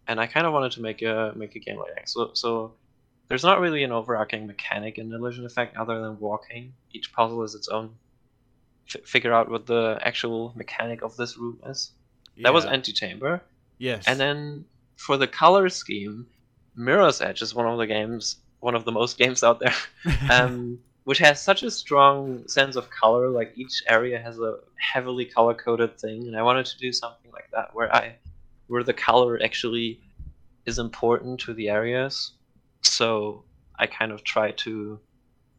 [0.08, 2.10] and I kind of wanted to make a make a game like that.
[2.10, 2.74] So so
[3.28, 6.74] there's not really an overarching mechanic in Elision Effect other than walking.
[6.94, 7.96] Each puzzle is its own.
[8.94, 11.91] F- figure out what the actual mechanic of this room is.
[12.36, 12.44] Yeah.
[12.44, 13.41] That was Antichamber.
[13.78, 14.04] Yes.
[14.08, 14.65] And then
[14.96, 16.28] for the color scheme,
[16.76, 19.76] Mirror's Edge is one of the games, one of the most games out there,
[20.32, 23.30] um, which has such a strong sense of color.
[23.30, 27.32] Like each area has a heavily color coded thing, and I wanted to do something
[27.32, 28.15] like that where I,
[28.67, 29.99] where the color actually
[30.65, 32.34] is important to the areas
[32.86, 33.43] so
[33.78, 34.99] I kind of try to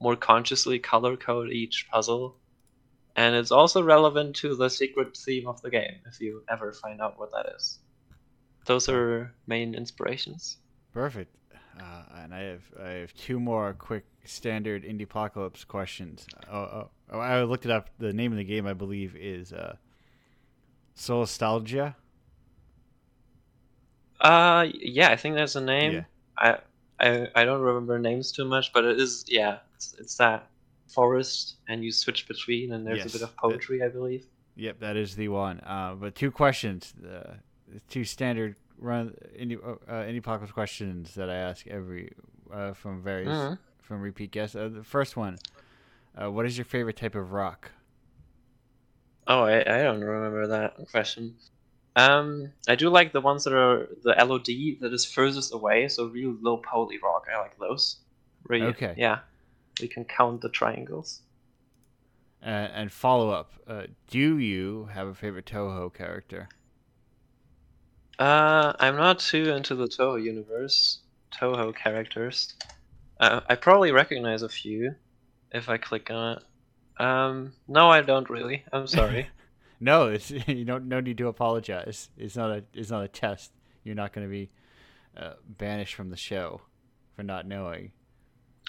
[0.01, 2.37] more consciously color code each puzzle.
[3.17, 7.01] And it's also relevant to the secret theme of the game, if you ever find
[7.01, 7.79] out what that is.
[8.67, 10.59] Those are main inspirations.
[10.93, 11.35] Perfect.
[11.81, 16.27] Uh, and I have I have two more quick standard Indiepocalypse questions.
[16.51, 17.91] Oh, oh, oh, I looked it up.
[17.99, 19.77] The name of the game I believe is uh,
[20.97, 21.95] Solastalgia.
[24.21, 25.93] Uh, yeah, I think that's a name.
[25.93, 26.05] Yeah.
[26.39, 26.59] I
[26.99, 30.49] I I don't remember names too much, but it is yeah, it's, it's that
[30.89, 33.15] forest, and you switch between, and there's yes.
[33.15, 34.27] a bit of poetry, I believe.
[34.57, 35.61] Yep, that is the one.
[35.61, 37.35] Uh, but two questions, uh,
[37.91, 42.13] two standard run any uh, any pocket questions that I ask every
[42.53, 43.55] uh, from various mm-hmm.
[43.81, 44.57] from repeat guests.
[44.57, 45.39] Uh, the first one,
[46.21, 47.71] uh, what is your favorite type of rock?
[49.29, 51.35] Oh, I, I don't remember that question.
[51.97, 56.07] Um, I do like the ones that are the LOD that is furthest away, so
[56.07, 57.25] real low poly rock.
[57.35, 57.97] I like those.
[58.45, 58.95] Really, okay.
[58.99, 59.21] Yeah,
[59.81, 61.23] we can count the triangles.
[62.43, 66.51] Uh, and follow up: uh, Do you have a favorite Touhou character?
[68.19, 71.01] Uh, I'm not too into the Touhou universe.
[71.33, 72.55] Touhou characters.
[73.19, 74.95] Uh, I probably recognize a few
[75.51, 77.03] if I click on it.
[77.03, 78.65] Um, no, I don't really.
[78.71, 79.29] I'm sorry.
[79.81, 82.11] No, it's you don't no need to apologize.
[82.17, 83.53] It's not a it's not a test.
[83.85, 84.51] You're not going to be
[85.17, 86.61] uh, banished from the show
[87.15, 87.93] for not knowing.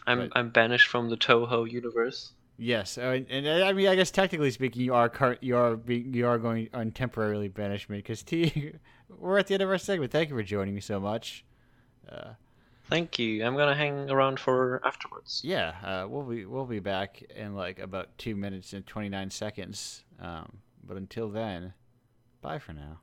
[0.06, 2.32] I'm but, I'm banished from the Touhou universe.
[2.60, 5.76] Yes, uh, and, and, I mean, I guess technically speaking, you are car- you are
[5.76, 8.74] being you are going on temporarily banishment because Tea,
[9.10, 10.12] we're at the end of our segment.
[10.12, 11.46] Thank you for joining me so much.
[12.10, 12.32] Uh,
[12.90, 13.46] Thank you.
[13.46, 15.42] I'm gonna hang around for afterwards.
[15.44, 19.30] Yeah, uh, we'll be we'll be back in like about two minutes and twenty nine
[19.30, 20.04] seconds.
[20.20, 21.74] Um, but until then,
[22.42, 23.00] bye for now.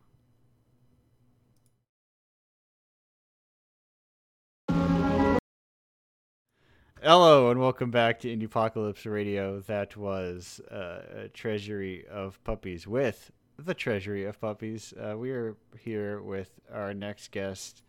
[7.03, 9.61] Hello and welcome back to Indiepocalypse Radio.
[9.61, 14.95] That was uh, a Treasury of Puppies with the Treasury of Puppies.
[14.99, 17.83] Uh, we are here with our next guest,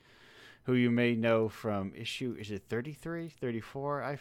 [0.64, 4.04] who you may know from issue is it 33, 34?
[4.04, 4.18] I.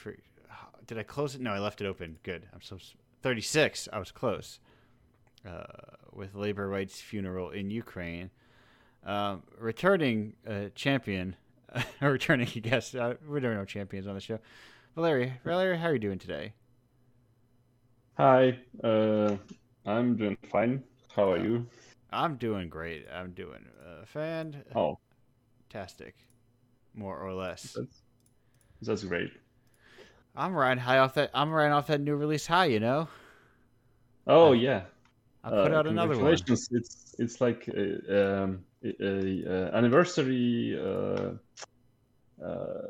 [0.87, 1.41] Did I close it?
[1.41, 2.19] No, I left it open.
[2.23, 2.47] Good.
[2.53, 2.79] I'm so
[3.23, 3.89] 36.
[3.93, 4.61] I was close
[5.47, 5.63] uh,
[6.13, 8.31] with labor rights funeral in Ukraine.
[9.05, 11.37] Um, returning uh, champion,
[12.01, 12.95] returning guest.
[12.95, 14.39] Uh, we don't know champions on the show.
[14.95, 16.53] Valeria, Valeria, how are you doing today?
[18.17, 19.37] Hi, uh,
[19.85, 20.83] I'm doing fine.
[21.15, 21.67] How are you?
[22.13, 23.07] I'm doing great.
[23.13, 24.63] I'm doing uh, fan.
[24.75, 24.99] Oh,
[25.69, 26.15] fantastic,
[26.95, 27.73] more or less.
[27.73, 28.03] That's,
[28.83, 29.33] that's great.
[30.37, 31.31] I'm riding high off that.
[31.35, 32.67] I'm riding off that new release high.
[32.67, 33.09] You know.
[34.27, 34.85] Oh yeah.
[35.45, 36.33] I put out another one.
[36.47, 41.33] It's it's like a, um, a, a, uh anniversary uh,
[42.45, 42.83] uh,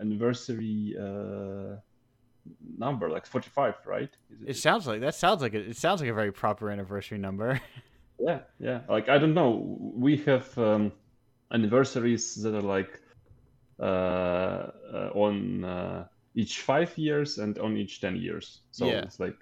[0.00, 1.76] anniversary uh,
[2.76, 4.10] number, like forty five, right?
[4.30, 5.68] Is It sounds like that sounds like it.
[5.68, 7.60] It sounds like a very proper anniversary number.
[8.18, 8.80] Yeah, yeah.
[8.88, 9.76] Like I don't know.
[9.94, 10.92] We have um,
[11.52, 12.98] anniversaries that are like
[13.78, 18.62] uh, uh, on uh, each five years and on each ten years.
[18.70, 19.02] So Yeah.
[19.02, 19.36] it's like,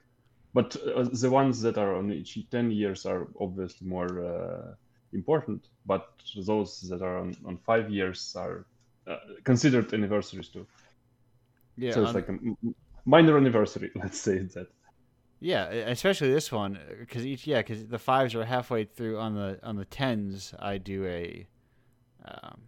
[0.55, 4.75] but uh, the ones that are on each ten years are obviously more uh,
[5.13, 5.67] important.
[5.85, 6.09] But
[6.47, 8.65] those that are on, on five years are
[9.07, 10.67] uh, considered anniversaries too.
[11.77, 12.39] Yeah, so it's like a
[13.05, 13.91] minor anniversary.
[13.97, 14.69] Let's say that.
[15.41, 19.59] Yeah, especially this one because each yeah because the fives are halfway through on the
[19.63, 20.55] on the tens.
[20.59, 21.47] I do a,
[22.25, 22.63] um,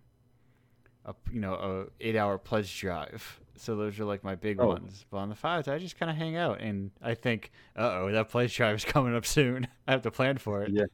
[1.05, 3.41] a you know a eight hour pledge drive.
[3.59, 4.69] So those are like my big Oh.
[4.69, 5.05] ones.
[5.11, 8.13] But on the fives, I just kind of hang out and I think, uh oh,
[8.13, 9.67] that pledge drive is coming up soon.
[9.87, 10.73] I have to plan for it.
[10.73, 10.85] Yeah.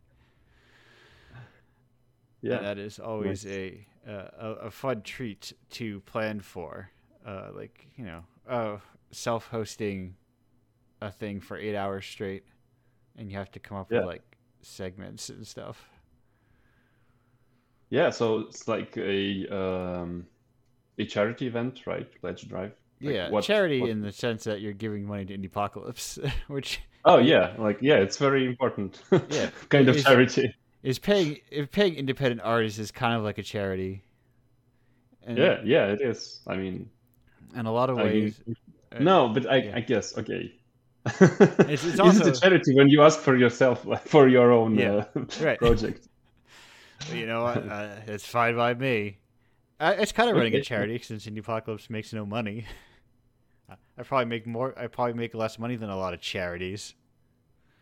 [2.48, 2.58] And Yeah.
[2.60, 6.90] that is always a, uh, a a fun treat to plan for.
[7.24, 8.78] Uh, like you know, uh,
[9.12, 10.16] self hosting
[11.00, 12.44] a thing for eight hours straight,
[13.16, 13.98] and you have to come up Yeah.
[13.98, 15.88] with like segments and stuff.
[17.90, 20.26] Yeah, so it's like a um,
[20.98, 22.06] a charity event, right?
[22.20, 22.72] Pledge drive.
[23.00, 26.80] Like yeah, what- charity what- in the sense that you're giving money to Indiepocalypse, which
[27.04, 29.02] Oh yeah, like yeah, it's very important.
[29.30, 30.54] Yeah, kind of it's- charity.
[30.82, 34.02] is paying if paying independent artists is kind of like a charity.
[35.24, 36.40] And, Yeah, yeah, it is.
[36.46, 36.88] I mean,
[37.54, 38.40] in a lot of I mean, ways.
[38.92, 39.76] uh, no, but I, yeah.
[39.76, 40.52] I guess okay.
[41.06, 44.76] it's Is also- it a charity when you ask for yourself, like for your own
[44.76, 45.58] Yeah, uh, right.
[45.58, 46.06] project?
[47.12, 47.68] you know what?
[47.68, 49.18] Uh, it's fine by me.
[49.90, 52.64] It's kind of running a charity since Indiepocalypse makes no money.
[53.98, 54.74] I- probably make more.
[54.78, 56.94] I probably make less money than a lot of charities.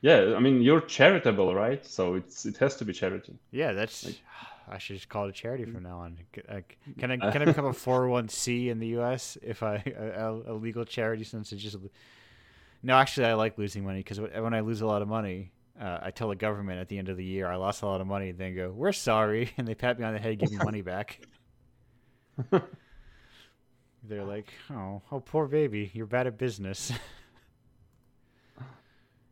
[0.03, 1.85] Yeah, I mean, you're charitable, right?
[1.85, 3.39] So it's it has to be charity.
[3.51, 4.05] Yeah, that's.
[4.07, 4.21] Like-
[4.73, 6.19] I should just call it a charity from now on.
[6.49, 6.61] Uh,
[6.99, 9.37] Can I can I become a four hundred one c in the U.S.
[9.43, 11.77] if I a, a legal charity since it's just.
[12.83, 15.99] No, actually, I like losing money because when I lose a lot of money, uh,
[16.03, 18.07] I tell the government at the end of the year I lost a lot of
[18.07, 18.31] money.
[18.31, 20.59] And then go, "We're sorry," and they pat me on the head, and give me
[20.59, 21.19] money back.
[24.03, 26.93] They're like, "Oh, oh, poor baby, you're bad at business."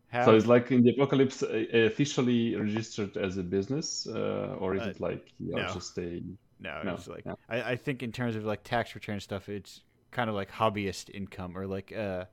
[0.08, 4.86] How, So it's like Indiepocalypse, uh, officially registered as a business, uh, or is Uh,
[4.86, 5.64] it like you no.
[5.64, 6.22] just a
[6.60, 7.36] no, no, it's like no.
[7.48, 11.10] I, I think in terms of like tax return stuff, it's kind of like hobbyist
[11.14, 12.26] income or like uh,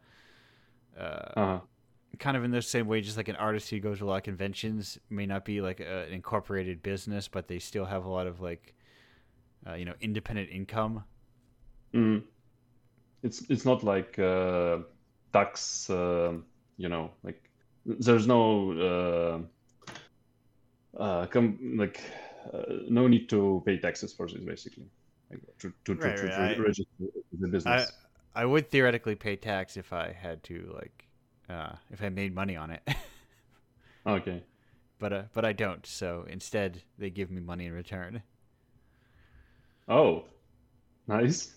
[0.98, 1.02] uh,
[1.36, 1.60] uh,
[2.20, 4.18] kind of in the same way, just like an artist who goes to a lot
[4.18, 8.10] of conventions may not be like a, an incorporated business, but they still have a
[8.10, 8.76] lot of like,
[9.67, 11.04] uh, you know, independent income.
[11.93, 12.23] mm,
[13.23, 14.80] it's it's not like uh,
[15.34, 16.45] tax, um
[16.78, 17.49] you know, like
[17.86, 19.47] there's no
[20.97, 22.01] uh, uh, com- like
[22.54, 24.88] uh, no need to pay taxes for this basically,
[25.30, 27.06] like to to, Right, to, right, to I- register
[27.39, 27.93] the I business.
[28.36, 31.08] I would theoretically pay tax if I had to like,
[31.49, 32.82] uh, if I made money on it,
[34.08, 34.43] okay.
[34.99, 35.86] but uh, but I don't.
[35.86, 38.23] So instead, they give me money in return
[39.88, 40.24] Oh,
[41.08, 41.54] nice.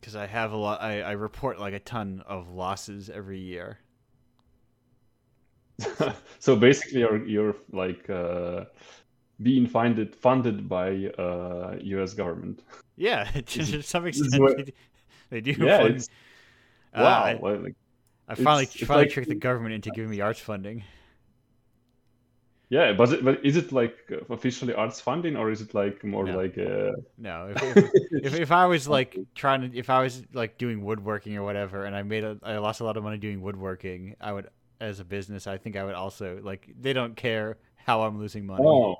[0.00, 0.82] because I have a lot.
[0.82, 3.78] I, I report like a ton of losses every year.
[6.38, 8.64] so basically, you're you're like uh,
[9.42, 12.14] being funded funded by uh, U.S.
[12.14, 12.62] government.
[12.96, 14.70] Yeah, to some extent, what-
[15.30, 16.08] they do, Yeah, fund-
[16.94, 17.22] Uh, wow.
[17.24, 17.74] I, well, like,
[18.28, 20.84] I finally finally like- tricked the government into giving me arts funding.
[22.70, 23.96] Yeah, but it, but is it like
[24.30, 26.36] officially arts funding or is it like more No.
[26.36, 27.90] like uh, No, if, if,
[28.26, 31.84] if, if I was like trying to, if I was like doing woodworking or whatever,
[31.84, 34.48] and I made a, I lost a lot of money doing woodworking, I would,
[34.80, 38.44] as a business, I think I would also like they don't care how I'm losing
[38.46, 38.64] money.
[38.66, 38.96] oh,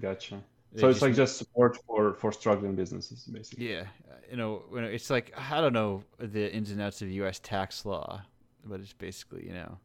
[0.00, 0.42] gotcha.
[0.72, 3.72] They So it's just- like just support for for struggling businesses, basically.
[3.72, 3.84] yeah,
[4.30, 7.40] you know, it's like I don't know the ins and outs of U.S.
[7.40, 8.22] tax law,
[8.64, 9.78] but it's basically you know,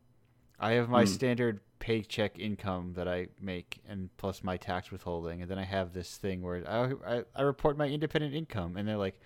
[0.59, 1.05] I have my Hmm.
[1.05, 5.93] standard paycheck income that I make, and plus my tax withholding, and then I have
[5.93, 9.19] this thing where I I, I report my independent income, and they're like,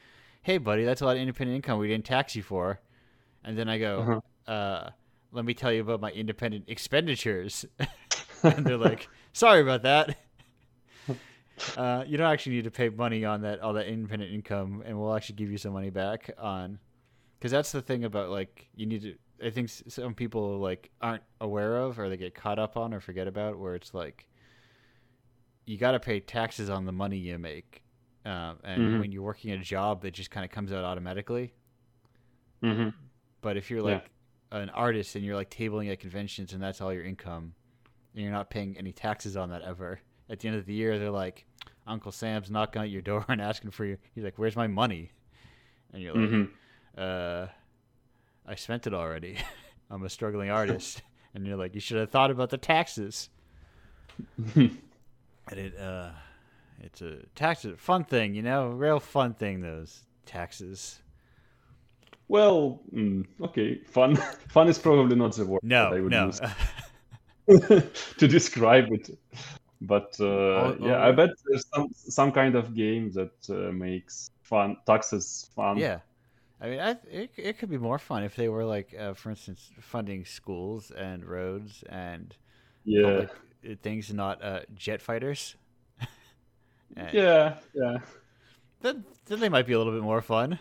[0.44, 2.80] "Hey, buddy, that's a lot of independent income we didn't tax you for,"
[3.44, 4.22] and then I go, Uh-huh.
[4.48, 4.90] uh,
[5.32, 7.66] "Let me tell you about my independent expenditures,"
[8.44, 10.18] and they're like, "Sorry about that."
[11.76, 15.00] Uh, you don't actually need to pay money on that all that independent income, and
[15.00, 16.80] we'll actually give you some money back on,
[17.38, 19.16] because that's the thing about like you need to.
[19.44, 23.00] I think some people like aren't aware of, or they get caught up on, or
[23.00, 24.28] forget about, where it's like
[25.66, 27.84] you got to pay taxes on the money you make,
[28.26, 29.00] um, and Mhm.
[29.00, 31.54] when you're working a job, it just kind of comes out automatically.
[32.62, 32.90] hmm
[33.42, 33.96] But if you're Yeah.
[33.96, 34.12] like
[34.52, 37.54] an artist and you're like tabling at conventions and that's all your income,
[38.14, 40.00] and you're not paying any taxes on that ever.
[40.30, 41.46] At the end of the year, they're like,
[41.88, 43.98] Uncle Sam's knocking at your door and asking for you.
[44.14, 45.12] He's like, "Where's my money?"
[45.94, 46.54] And you're like, mm-hmm.
[46.98, 47.48] "Uh,
[48.50, 49.38] I spent it already.
[49.92, 51.02] I'm a struggling artist."
[51.34, 53.30] and you're like, "You should have thought about the taxes."
[54.56, 54.80] and
[55.52, 56.10] it, uh,
[56.82, 59.62] it's a tax fun thing, you know, real fun thing.
[59.62, 61.00] Those taxes.
[62.28, 64.16] Well, mm, okay, fun.
[64.50, 66.26] fun is probably not the word no, I would no.
[66.28, 66.42] use
[68.18, 69.18] to describe it.
[69.82, 71.08] But uh, oh, yeah, oh.
[71.08, 75.78] I bet there's some some kind of game that uh, makes fun taxes fun.
[75.78, 76.00] Yeah,
[76.62, 79.30] I mean, I, it it could be more fun if they were like, uh, for
[79.30, 82.36] instance, funding schools and roads and
[82.84, 83.26] yeah
[83.82, 85.56] things, not uh, jet fighters.
[87.14, 87.98] yeah, yeah.
[88.82, 90.60] Then then they might be a little bit more fun.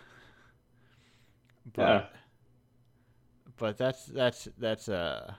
[1.73, 2.05] But, yeah.
[3.57, 5.35] But that's that's that's uh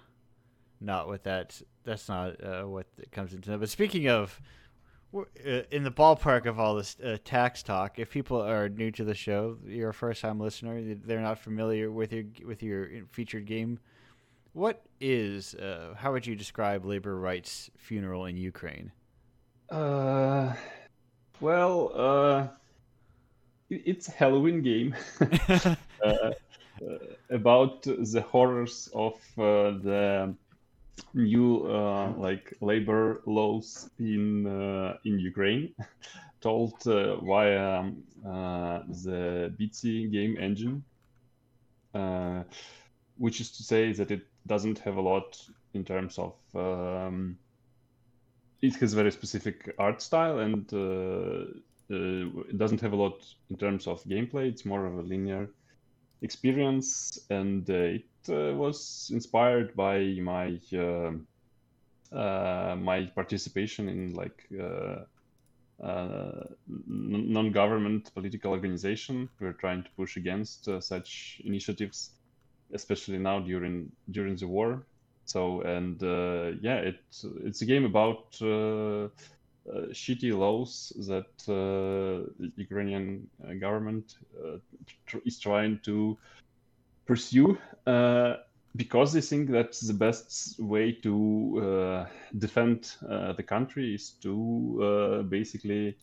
[0.82, 3.57] not what that that's not uh, what comes into.
[3.57, 4.41] But speaking of, uh,
[5.14, 9.16] in the ballpark of all this uh, tax talk, if people are new to the
[9.16, 13.80] show, you're a first time listener, they're not familiar with your with your featured game.
[14.53, 18.91] What is uh, how would you describe labor rights funeral in Ukraine?
[19.70, 20.53] Uh,
[21.39, 22.47] well, uh,
[23.70, 24.95] it's a Halloween game.
[26.05, 26.32] uh,
[27.30, 30.34] about the horrors of uh, the
[31.14, 35.74] new uh, like labor laws in uh, in Ukraine,
[36.41, 40.84] told uh, via um, uh, the Bitsy game engine,
[41.93, 42.43] uh,
[43.18, 45.38] which is to say that it doesn't have a lot
[45.74, 47.38] in terms of um,
[48.62, 50.72] it has very specific art style and
[51.89, 54.50] it doesn't have a lot in terms of gameplay.
[54.50, 55.50] It's more of a linear
[56.22, 61.11] experience, and uh, it uh, was inspired by my uh,
[62.76, 64.43] my participation in like
[66.88, 69.30] non-government political organization.
[69.39, 72.11] We're trying to push against such initiatives,
[72.74, 74.86] especially now during during the war.
[75.26, 76.01] So and
[76.61, 78.41] yeah, it's it's a game about
[79.91, 84.17] shitty laws that uh, the Ukrainian uh, government
[85.05, 86.17] tr- is trying to
[87.05, 87.57] pursue
[88.76, 92.05] because they think that the best way to uh,
[92.38, 95.97] defend uh, the country is to uh, basically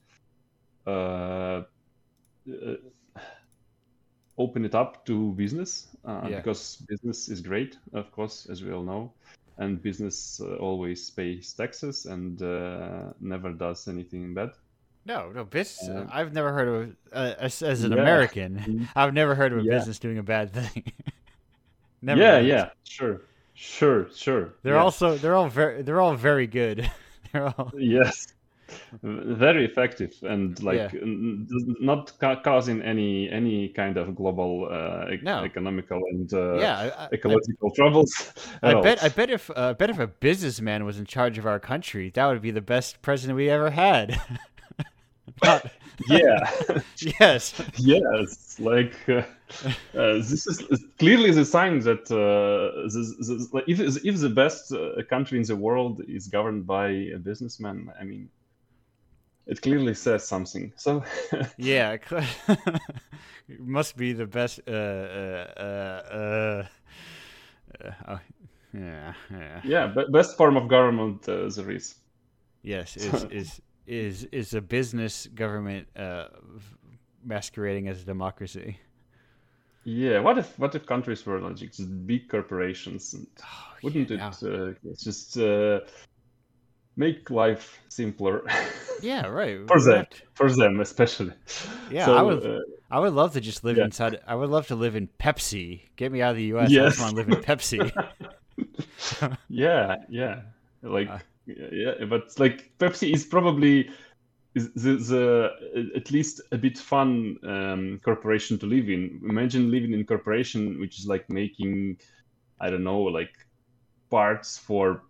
[4.39, 6.37] open it up to business yeah.
[6.37, 9.13] because business is great, of course, as we all know
[9.59, 14.51] and business uh, always pays taxes and uh, never does anything bad.
[15.05, 15.89] No, no business.
[15.89, 17.99] Uh, I've never heard of uh, as, as an yeah.
[17.99, 18.57] American.
[18.57, 18.85] Mm-hmm.
[18.97, 19.79] I've never heard of a yeah.
[19.79, 20.93] business doing a bad thing.
[22.03, 22.21] never.
[22.21, 23.23] Yeah, yeah, sure,
[23.55, 24.55] sure, sure.
[24.63, 24.83] They're yeah.
[24.83, 26.91] also they're all very they're all very good.
[27.33, 28.35] they're all yes
[29.03, 31.01] very effective and like yeah.
[31.81, 35.45] not ca- causing any any kind of global uh, no.
[35.45, 38.33] economical and uh, yeah, I, ecological I, troubles.
[38.63, 41.47] I bet I bet if uh, I bet if a businessman was in charge of
[41.47, 44.21] our country, that would be the best president we ever had.
[45.45, 45.71] Not...
[46.09, 46.51] yeah.
[47.21, 47.55] yes.
[47.77, 48.59] Yes.
[48.59, 49.23] Like uh,
[49.95, 54.73] uh, this is clearly the sign that uh, this, this, like, if if the best
[54.73, 58.29] uh, country in the world is governed by a businessman, I mean
[59.47, 60.73] it clearly says something.
[60.77, 61.05] So
[61.57, 61.97] yeah,
[63.49, 64.61] it must be the best.
[64.67, 65.53] Uh, uh,
[66.11, 66.67] uh,
[67.85, 68.21] uh, oh,
[68.73, 69.87] yeah, yeah, yeah.
[69.87, 71.95] But best form of government uh, there is.
[72.63, 76.27] Yes, is is is is a business government uh,
[77.25, 78.79] masquerading as a democracy.
[79.85, 83.15] Yeah, what if what if countries were like just big corporations?
[83.41, 84.31] Oh, wouldn't yeah.
[84.31, 85.81] it uh, just uh,
[86.97, 88.45] make life simpler.
[89.03, 89.61] Yeah, right.
[89.69, 90.23] for them, to...
[90.35, 91.33] for them especially.
[91.91, 92.47] Yeah, so, I would.
[92.47, 93.85] Uh, I would love to just live yeah.
[93.85, 94.21] inside.
[94.27, 95.83] I would love to live in Pepsi.
[95.97, 96.71] Get me out of the U.S.
[96.71, 96.83] Yes.
[96.83, 99.37] I just want to live in Pepsi.
[99.49, 100.41] yeah, yeah,
[100.83, 103.91] like uh, yeah, but like Pepsi is probably
[104.55, 109.21] is the, the at least a bit fun um, corporation to live in.
[109.29, 111.99] Imagine living in corporation which is like making,
[112.61, 113.35] I don't know, like
[114.11, 115.03] parts for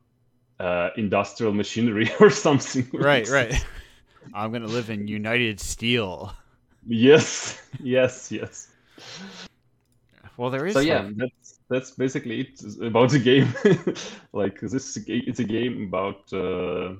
[0.60, 2.88] uh, industrial machinery or something.
[2.92, 3.64] Right, right.
[4.34, 6.32] I'm gonna live in United Steel.
[6.86, 8.68] Yes, yes, yes.
[10.36, 10.74] Well, there is.
[10.74, 13.54] So yeah, that's that's basically it about the game.
[14.32, 16.94] like this, it's a game about uh,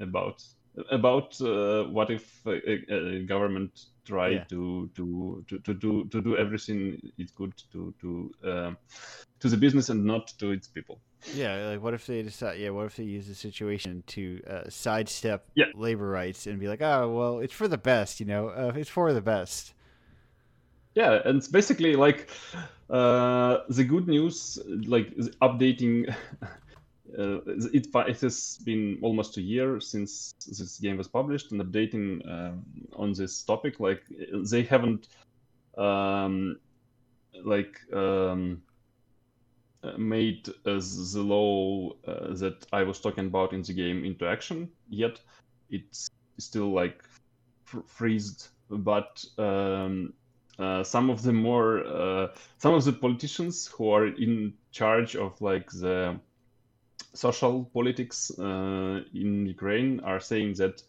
[0.00, 0.44] about
[0.90, 4.44] about uh, what if a, a, government try yeah.
[4.44, 8.72] to, to to to do to do everything it's good to to uh,
[9.40, 11.00] to the business and not to its people.
[11.34, 12.58] Yeah, like what if they decide?
[12.58, 15.66] Yeah, what if they use the situation to uh, sidestep yeah.
[15.74, 18.90] labor rights and be like, oh, well, it's for the best, you know, uh, it's
[18.90, 19.74] for the best.
[20.94, 22.30] Yeah, and it's basically like
[22.88, 26.14] uh, the good news, like updating.
[27.18, 32.26] Uh, it, it has been almost a year since this game was published, and updating
[32.28, 34.02] um, on this topic, like
[34.50, 35.08] they haven't,
[35.76, 36.58] um,
[37.44, 37.80] like.
[37.92, 38.62] Um,
[39.86, 40.80] uh, made uh,
[41.12, 45.20] the law uh, that I was talking about in the game into action yet.
[45.70, 47.04] It's still like
[47.64, 50.14] fr- freezed, but um,
[50.58, 52.28] uh, some of the more uh,
[52.58, 56.18] some of the politicians who are in charge of like the
[57.14, 60.82] social politics uh, in Ukraine are saying that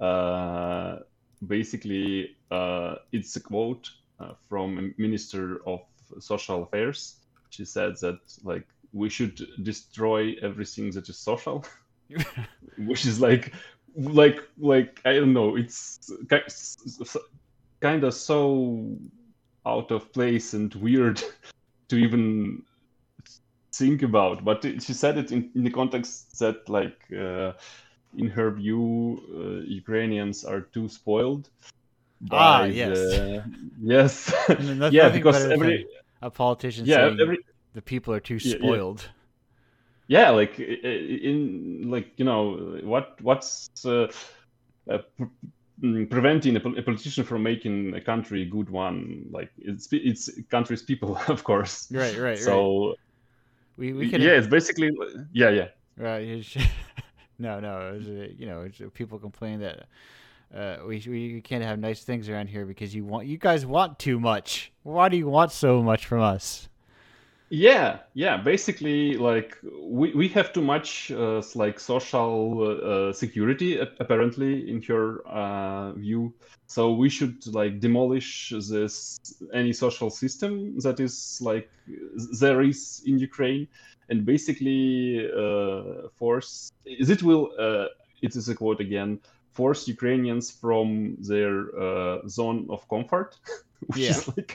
[0.00, 0.98] uh,
[1.46, 3.90] basically uh, it's a quote
[4.20, 5.80] uh, from a minister of
[6.20, 7.16] social affairs.
[7.50, 11.64] She said that like we should destroy everything that is social
[12.78, 13.52] which is like
[13.96, 16.10] like like i don't know it's
[17.80, 18.96] kind of so
[19.66, 21.22] out of place and weird
[21.88, 22.62] to even
[23.78, 27.52] think about but she said it in, in the context that like uh,
[28.16, 31.48] in her view uh, ukrainians are too spoiled
[32.30, 33.44] ah yes the...
[33.80, 34.34] yes
[34.90, 35.86] yeah because every
[36.22, 37.38] a politician yeah, saying every,
[37.74, 39.08] the people are too spoiled.
[40.08, 40.30] Yeah, yeah.
[40.30, 44.08] like in like you know what what's uh,
[44.90, 44.98] uh,
[45.82, 49.26] mm, preventing a, a, politician from making a country a good one?
[49.30, 51.88] Like it's it's country's people, of course.
[51.92, 52.38] Right, right.
[52.38, 52.96] So right.
[53.78, 54.90] We we can yeah, it's basically
[55.32, 55.68] yeah, yeah.
[55.96, 56.44] Right.
[57.38, 57.92] no, no.
[57.94, 59.86] Was, you know, people complain that
[60.54, 63.98] uh, we we can't have nice things around here because you want you guys want
[63.98, 64.72] too much.
[64.82, 66.67] Why do you want so much from us?
[67.50, 68.36] Yeah, yeah.
[68.36, 75.26] Basically, like we, we have too much uh, like social uh, security apparently in your
[75.26, 76.34] uh, view.
[76.66, 79.18] So we should like demolish this
[79.54, 81.70] any social system that is like
[82.38, 83.66] there is in Ukraine,
[84.10, 87.52] and basically uh, force it will.
[87.58, 87.86] Uh,
[88.20, 89.20] it is a quote again
[89.58, 93.30] force Ukrainians from their uh, zone of comfort,
[93.88, 94.10] which yeah.
[94.10, 94.52] is like,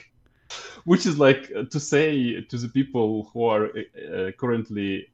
[0.84, 5.08] which is like uh, to say to the people who are uh, currently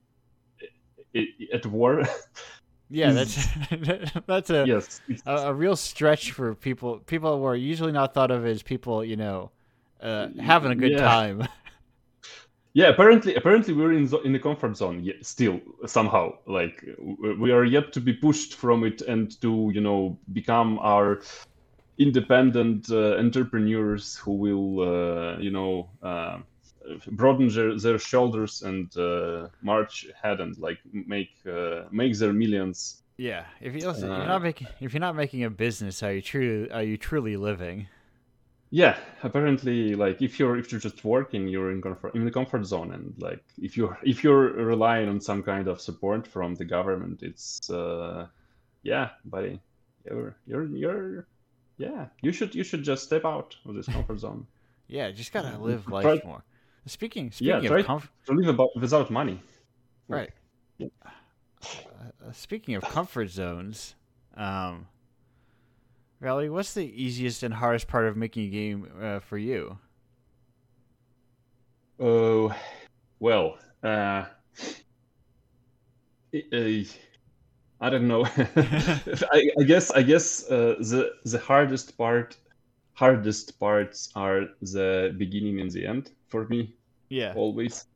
[1.15, 1.21] uh,
[1.53, 2.03] at war.
[2.93, 3.47] Yeah, that's
[4.27, 6.99] that's a yes, a, a, real stretch for people.
[6.99, 9.53] People who are usually not thought of as people, you know,
[10.01, 10.99] uh, having a good yeah.
[10.99, 11.47] time.
[12.73, 16.85] yeah apparently apparently we're in in the comfort zone still somehow like
[17.39, 21.21] we are yet to be pushed from it and to you know become our
[22.01, 26.39] independent uh, entrepreneurs who will uh, you know uh,
[27.13, 33.03] broaden their, their shoulders and uh, march ahead and like make uh, make their millions.
[33.19, 36.23] Yeah if you listen, you're not making if you're not making a business are you
[36.23, 37.87] truly are you truly living?
[38.71, 42.65] Yeah apparently like if you're if you're just working you're in comfort in the comfort
[42.65, 46.65] zone and like if you're if you're relying on some kind of support from the
[46.65, 48.27] government it's uh
[48.85, 49.61] yeah buddy
[50.07, 51.27] you're you're you're
[51.81, 54.47] yeah you should you should just step out of this comfort zone
[54.89, 56.45] yeah just gotta live life try, more
[56.87, 59.41] speaking speaking yeah, of comfort to live about without money
[60.09, 60.31] right
[60.79, 60.89] yeah.
[61.05, 63.95] uh, speaking of comfort zones
[64.37, 64.87] um
[66.21, 69.79] what's the easiest and hardest part of making a game uh, for you?
[71.99, 72.55] Oh,
[73.19, 74.25] well, uh,
[76.35, 76.87] I,
[77.81, 78.25] I don't know.
[78.37, 82.37] I, I, guess I guess uh, the the hardest part
[82.93, 86.75] hardest parts are the beginning and the end for me.
[87.09, 87.33] Yeah.
[87.35, 87.87] Always.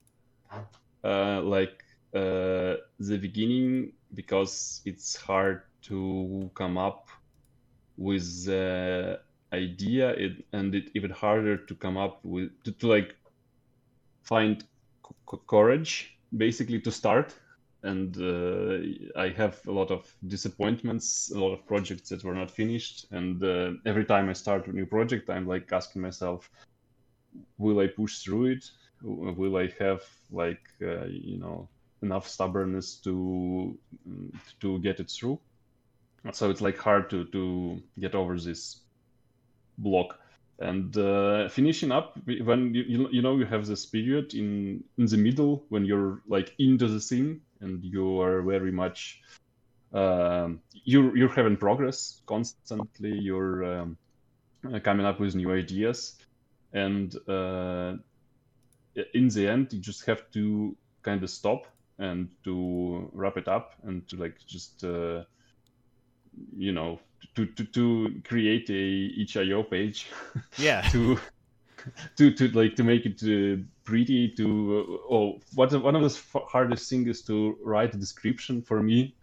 [1.05, 7.09] Uh, like uh, the beginning because it's hard to come up
[7.99, 9.21] with the
[9.53, 13.15] idea it, and it even harder to come up with to, to like
[14.23, 14.65] find
[15.07, 17.35] c- courage basically to start
[17.85, 22.51] and uh, i have a lot of disappointments a lot of projects that were not
[22.51, 23.07] finished.
[23.11, 26.51] And uh, every time i start a new project i'm like asking myself
[27.59, 28.65] will i push through it?
[29.03, 31.69] Will i have like uh, you know
[32.03, 33.79] enough stubbornness to
[34.61, 35.39] to get it through?
[36.33, 38.81] So it's like hard to to get over this
[39.79, 40.19] block.
[40.61, 45.17] And uh, finishing up when you, you know you have this period in in the
[45.17, 49.21] middle when you're like into the scene and you are very much
[49.95, 53.17] um, you're you're having progress constantly.
[53.17, 53.97] You're um,
[54.83, 56.17] coming up with new ideas,
[56.73, 57.95] and uh,
[59.15, 61.67] in the end, you just have to kind of stop
[61.99, 65.23] and to wrap it up and to like just uh,
[66.57, 66.99] you know
[67.37, 70.09] to, to to create a itch.io page.
[70.59, 70.83] Yeah.
[70.91, 71.19] To
[72.17, 74.47] to to like to make it uh, pretty to
[75.09, 79.15] uh, oh what one of the hardest things is to write a description for me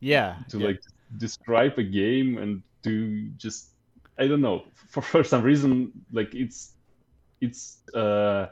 [0.00, 0.66] yeah to yeah.
[0.68, 0.80] like
[1.18, 3.70] describe a game and to just
[4.18, 6.72] i don't know for, for some reason like it's
[7.40, 8.46] it's uh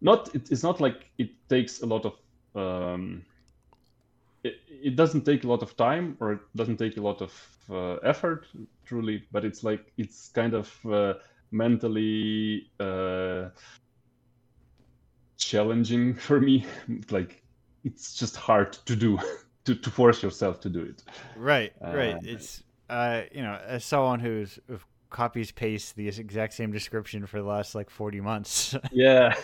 [0.00, 2.14] not it, it's not like it takes a lot of
[2.54, 3.24] um
[4.44, 7.32] it, it doesn't take a lot of time or it doesn't take a lot of
[7.70, 8.46] uh, effort
[8.86, 11.14] truly but it's like it's kind of uh,
[11.50, 13.48] mentally uh,
[15.36, 16.66] challenging for me.
[17.10, 17.42] Like
[17.84, 19.18] it's just hard to do
[19.64, 21.02] to, to force yourself to do it.
[21.36, 22.16] Right right.
[22.16, 24.58] Uh, it's uh you know as someone who's
[25.10, 28.74] copies paste the exact same description for the last like 40 months.
[28.92, 29.34] Yeah.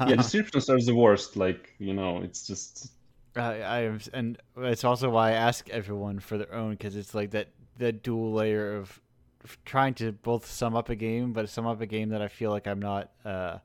[0.00, 2.92] Yeah descriptions are the worst like you know it's just
[3.36, 7.14] uh, i am and it's also why i ask everyone for their own because it's
[7.14, 7.48] like that
[7.78, 9.00] that dual layer of
[9.64, 12.50] trying to both sum up a game but sum up a game that i feel
[12.50, 13.58] like i'm not uh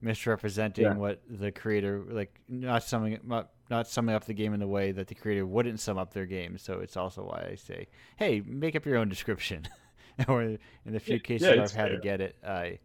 [0.00, 0.94] misrepresenting yeah.
[0.94, 4.92] what the creator like not summing not, not summing up the game in the way
[4.92, 8.42] that the creator wouldn't sum up their game so it's also why i say hey
[8.46, 9.66] make up your own description
[10.28, 11.88] or in the few cases yeah, I've had fair.
[11.90, 12.78] to get it, I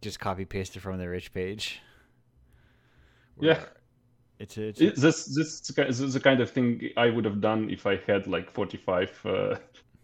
[0.00, 1.80] just copy paste it from the itch page.
[3.40, 3.60] Yeah.
[4.38, 4.90] It's, a, it's a...
[4.90, 8.50] this this is the kind of thing I would have done if I had like
[8.50, 9.56] 45 uh,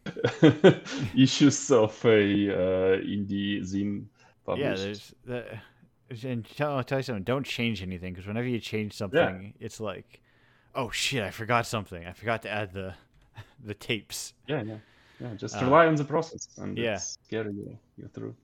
[1.17, 4.05] issues of a uh, indie zine
[4.45, 4.65] published.
[4.65, 7.25] Yeah, there's the, and tell, I'll tell you something.
[7.25, 9.65] Don't change anything because whenever you change something, yeah.
[9.67, 10.21] it's like,
[10.75, 12.05] oh shit, I forgot something.
[12.05, 12.95] I forgot to add the
[13.65, 14.35] the tapes.
[14.47, 14.77] Yeah, yeah.
[15.21, 16.99] Yeah, just uh, rely on the process, and yeah,
[17.29, 18.35] getting you, you through.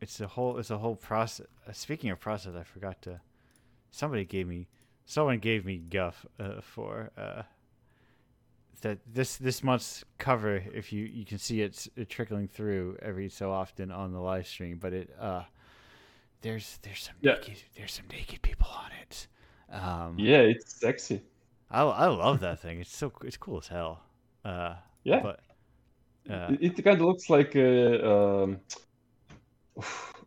[0.00, 0.58] It's a whole.
[0.58, 1.46] It's a whole process.
[1.66, 3.20] Uh, speaking of process, I forgot to.
[3.92, 4.66] Somebody gave me.
[5.04, 7.42] Someone gave me guff uh, for uh,
[8.80, 10.62] that this this month's cover.
[10.74, 14.46] If you you can see it's it trickling through every so often on the live
[14.46, 15.42] stream, but it uh,
[16.42, 17.34] there's there's some yeah.
[17.34, 19.26] naked, there's some naked people on it.
[19.72, 21.22] Um, yeah, it's sexy.
[21.70, 22.80] I I love that thing.
[22.80, 24.02] It's so it's cool as hell.
[24.44, 24.74] Uh,
[25.04, 25.40] yeah, but
[26.30, 28.60] uh, it, it kind of looks like uh, um,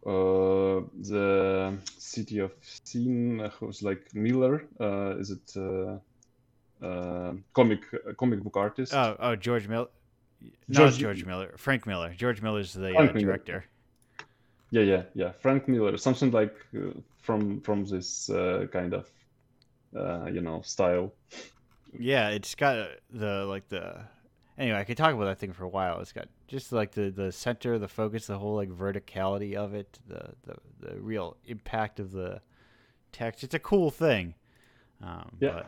[0.05, 4.65] uh, the city of Scene, who's like Miller.
[4.79, 6.01] Uh, is it
[6.81, 7.81] uh, uh, comic
[8.17, 8.93] comic book artist?
[8.93, 9.87] Oh, oh, George Miller.
[10.69, 11.53] George, Not George Miller.
[11.57, 12.13] Frank Miller.
[12.15, 13.65] George Miller's the uh, director.
[14.71, 15.31] Yeah, yeah, yeah.
[15.31, 16.55] Frank Miller, something like
[17.21, 18.29] from from this
[18.71, 19.09] kind of
[20.33, 21.13] you know style.
[21.97, 24.05] Yeah, it's got the like the
[24.59, 25.99] anyway, I could talk about that thing for a while.
[26.01, 29.97] It's got just like the the center, the focus, the whole like verticality of it,
[30.07, 32.41] the the, the real impact of the
[33.11, 33.43] text.
[33.43, 34.35] It's a cool thing.
[35.01, 35.49] Um, yeah.
[35.49, 35.65] But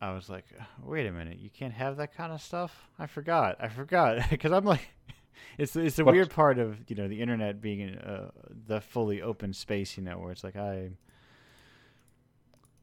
[0.00, 0.44] I was like,
[0.82, 2.88] wait a minute, you can't have that kind of stuff.
[2.98, 3.56] I forgot.
[3.60, 4.88] I forgot because I'm like,
[5.58, 6.14] it's it's the what?
[6.14, 8.30] weird part of you know the internet being in, uh,
[8.66, 9.96] the fully open space.
[9.96, 10.90] You know, where it's like I.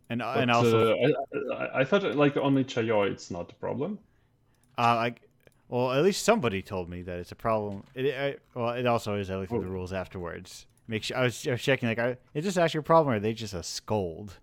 [0.08, 3.98] And, but, and also, uh, I, I, thought like only itch.io it's not a problem.
[4.78, 5.16] Uh, I,
[5.68, 7.84] well, at least somebody told me that it's a problem.
[7.96, 9.32] It, I, well, it also is.
[9.32, 10.68] at least looked the rules afterwards.
[10.88, 11.90] Make sure I was, I was checking.
[11.90, 14.38] Like, I, is this actually a problem, or are they just a scold?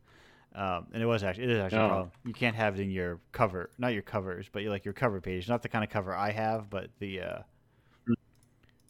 [0.55, 1.85] Um, and it was actually it is actually no.
[1.85, 2.11] a problem.
[2.27, 5.49] You can't have it in your cover, not your covers, but like your cover page.
[5.49, 7.39] Not the kind of cover I have, but the uh,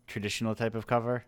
[0.07, 1.25] traditional type of cover.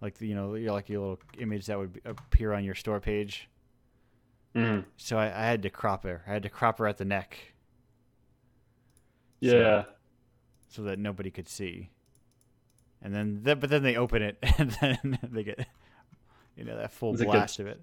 [0.00, 3.00] Like the, you know, you're like your little image that would appear on your store
[3.00, 3.48] page.
[4.54, 4.84] Mm.
[4.96, 6.22] So I, I had to crop her.
[6.26, 7.54] I had to crop her at the neck
[9.40, 9.82] yeah.
[9.82, 9.86] So,
[10.68, 11.90] so that nobody could see.
[13.02, 15.66] And then, th- but then they open it, and then they get,
[16.56, 17.80] you know, that full blast of it.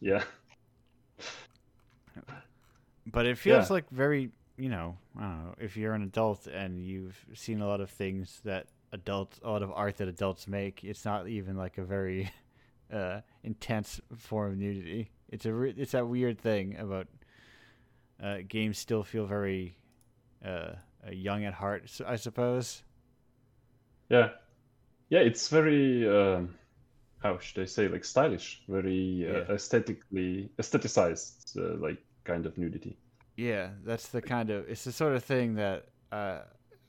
[0.00, 0.24] Yeah.
[3.06, 3.74] But it feels yeah.
[3.74, 5.54] like very, you know, I don't know.
[5.58, 9.62] If you're an adult and you've seen a lot of things that adults, a lot
[9.62, 12.30] of art that adults make, it's not even like a very
[12.92, 15.10] uh, intense form of nudity.
[15.28, 17.08] It's a, re- it's that weird thing about
[18.22, 19.76] uh, games still feel very
[20.44, 20.72] uh,
[21.10, 22.82] young at heart, I suppose.
[24.08, 24.30] Yeah,
[25.08, 26.54] yeah, it's very um,
[27.20, 29.54] how should I say like stylish, very uh, yeah.
[29.54, 32.98] aesthetically aestheticized, uh, like kind of nudity.
[33.36, 36.40] Yeah, that's the kind of it's the sort of thing that uh,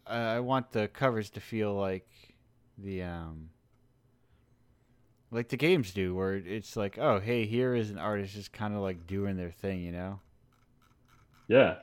[0.06, 2.08] I want the covers to feel like
[2.78, 3.50] the um
[5.32, 8.74] like the games do, where it's like, oh, hey, here is an artist just kind
[8.76, 10.20] of like doing their thing, you know?
[11.48, 11.76] Yeah,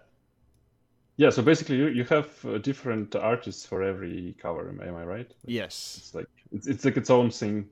[1.16, 4.68] Yeah, so basically you, you have uh, different artists for every cover.
[4.68, 5.30] Am, am I right?
[5.46, 5.99] Yes.
[5.99, 7.68] It's like it's, it's like its own thing.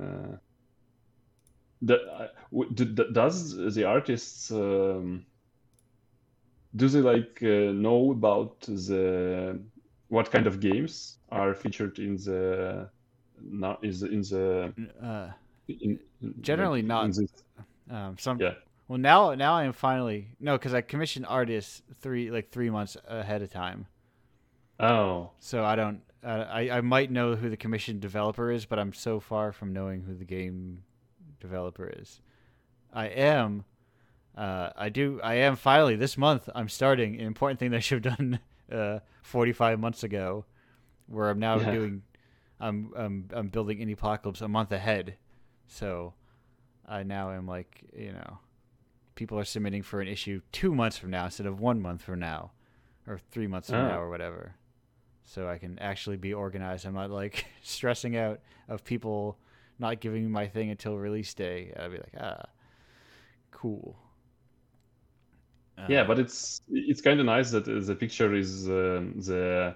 [0.00, 0.36] Uh,
[1.82, 2.28] the, uh,
[3.12, 5.26] does the artists um,
[6.76, 9.58] do they like uh, know about the
[10.08, 12.88] what kind of games are featured in the
[13.42, 14.72] now is in the
[15.02, 15.30] uh,
[15.68, 15.98] in,
[16.40, 17.10] generally not
[17.90, 18.54] um, some yeah
[18.92, 22.94] well, now now I am finally no, because I commissioned artists three like three months
[23.08, 23.86] ahead of time.
[24.78, 25.30] Oh.
[25.38, 26.02] So I don't.
[26.24, 29.72] Uh, I I might know who the commission developer is, but I'm so far from
[29.72, 30.84] knowing who the game
[31.40, 32.20] developer is.
[32.92, 33.64] I am.
[34.36, 35.20] Uh, I do.
[35.22, 36.48] I am finally this month.
[36.54, 38.40] I'm starting an important thing that I should have done
[38.72, 40.44] uh, 45 months ago,
[41.06, 41.72] where I'm now yeah.
[41.72, 42.02] doing.
[42.60, 45.16] I'm I'm I'm building Indiepocalypse a month ahead,
[45.66, 46.14] so
[46.88, 48.38] I now am like you know
[49.16, 52.20] people are submitting for an issue two months from now instead of one month from
[52.20, 52.52] now,
[53.06, 53.88] or three months from oh.
[53.88, 54.54] now, or whatever.
[55.24, 56.86] So I can actually be organized.
[56.86, 59.38] I'm not like stressing out of people
[59.78, 61.72] not giving me my thing until release day.
[61.78, 62.44] I'd be like, ah,
[63.50, 63.96] cool.
[65.78, 69.74] Uh, yeah, but it's it's kind of nice that the picture is uh, the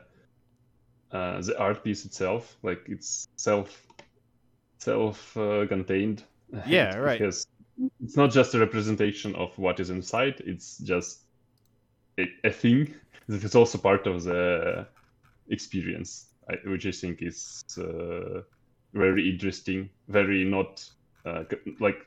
[1.10, 3.86] uh, the art piece itself, like it's self
[4.78, 6.22] self uh, contained.
[6.66, 7.18] Yeah, right.
[7.18, 7.46] Because
[8.02, 11.20] it's not just a representation of what is inside it's just
[12.18, 12.94] a, a thing
[13.28, 14.86] that is also part of the
[15.48, 16.26] experience
[16.64, 18.40] which i think is uh,
[18.94, 20.84] very interesting very not
[21.24, 21.42] uh,
[21.80, 21.98] like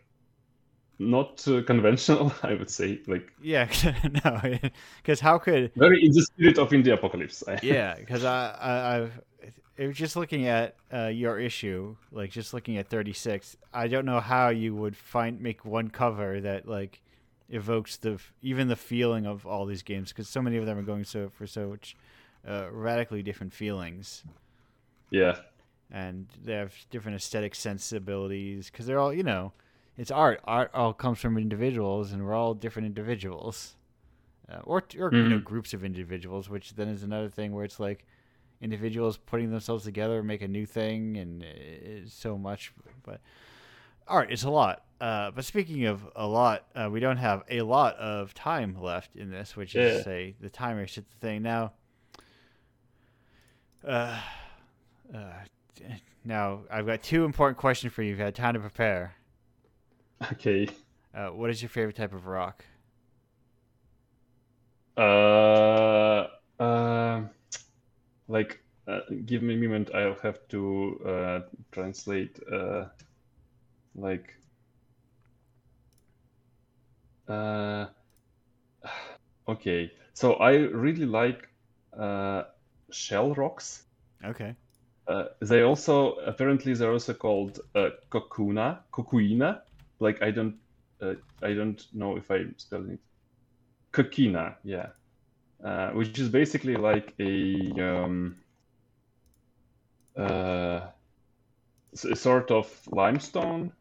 [0.97, 3.67] not uh, conventional i would say like yeah
[4.25, 4.41] no
[4.97, 9.21] because how could very in the spirit of Indiepocalypse yeah because I, I i've
[9.79, 13.55] it was just looking at uh, your issue, like just looking at 36.
[13.73, 17.01] I don't know how you would find make one cover that like
[17.47, 20.83] evokes the even the feeling of all these games because so many of them are
[20.83, 21.95] going so for such
[22.47, 24.23] uh, radically different feelings.
[25.09, 25.37] Yeah,
[25.91, 29.53] and they have different aesthetic sensibilities because they're all you know,
[29.97, 30.41] it's art.
[30.43, 33.75] Art all comes from individuals, and we're all different individuals,
[34.51, 35.15] uh, or or mm-hmm.
[35.15, 35.43] you know mm-hmm.
[35.43, 38.05] groups of individuals, which then is another thing where it's like
[38.61, 42.73] individuals putting themselves together make a new thing and it's so much
[43.03, 43.21] but
[44.07, 47.61] art it's a lot uh, but speaking of a lot uh, we don't have a
[47.61, 51.41] lot of time left in this which is to say the timer hit the thing
[51.41, 51.71] now
[53.87, 54.21] uh,
[55.13, 55.31] uh,
[56.25, 58.09] now i've got two important questions for you.
[58.11, 59.15] You've had time to prepare.
[60.31, 60.67] Okay.
[61.13, 62.65] Uh, what is your favorite type of rock?
[64.97, 66.27] Uh
[66.59, 67.21] uh
[68.27, 69.91] like uh, give me a moment.
[69.93, 71.39] I'll have to uh,
[71.71, 72.85] translate uh,
[73.95, 74.33] like
[77.27, 77.87] uh,
[79.47, 79.91] okay.
[80.13, 81.47] So i really like
[81.97, 82.43] uh,
[82.91, 83.83] shell rocks.
[84.23, 84.55] Okay.
[85.07, 89.61] Uh, they also apparently they're also called uh, cocoona cocuina
[89.99, 90.55] like i don't
[91.01, 92.99] uh, i don't know if i'm spelling it.
[93.91, 94.89] Coquina yeah.
[95.63, 98.37] Uh, which is basically like a, um,
[100.17, 100.87] uh,
[101.91, 103.73] a sort of limestone,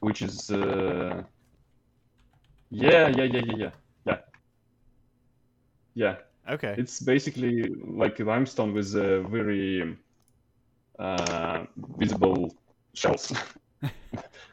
[0.00, 1.22] which is uh,
[2.70, 3.70] yeah, yeah, yeah, yeah, yeah,
[4.04, 4.18] yeah,
[5.94, 6.16] yeah.
[6.50, 6.74] Okay.
[6.76, 9.96] It's basically like limestone with a very
[10.98, 11.64] uh,
[11.98, 12.54] visible
[12.94, 13.32] shells.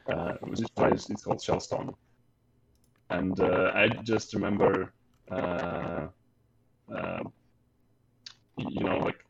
[0.07, 1.93] uh, which is why it's called shellstone.
[3.09, 4.93] And uh, I just remember
[5.31, 6.07] uh,
[6.93, 7.23] uh,
[8.57, 9.23] you know, like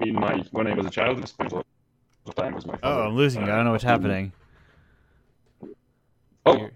[0.00, 1.66] in my when I was a child, I spent a lot
[2.26, 3.02] of time with my father.
[3.02, 3.52] Oh, I'm losing you.
[3.52, 4.32] I don't know what's uh, happening.
[6.46, 6.70] Oh,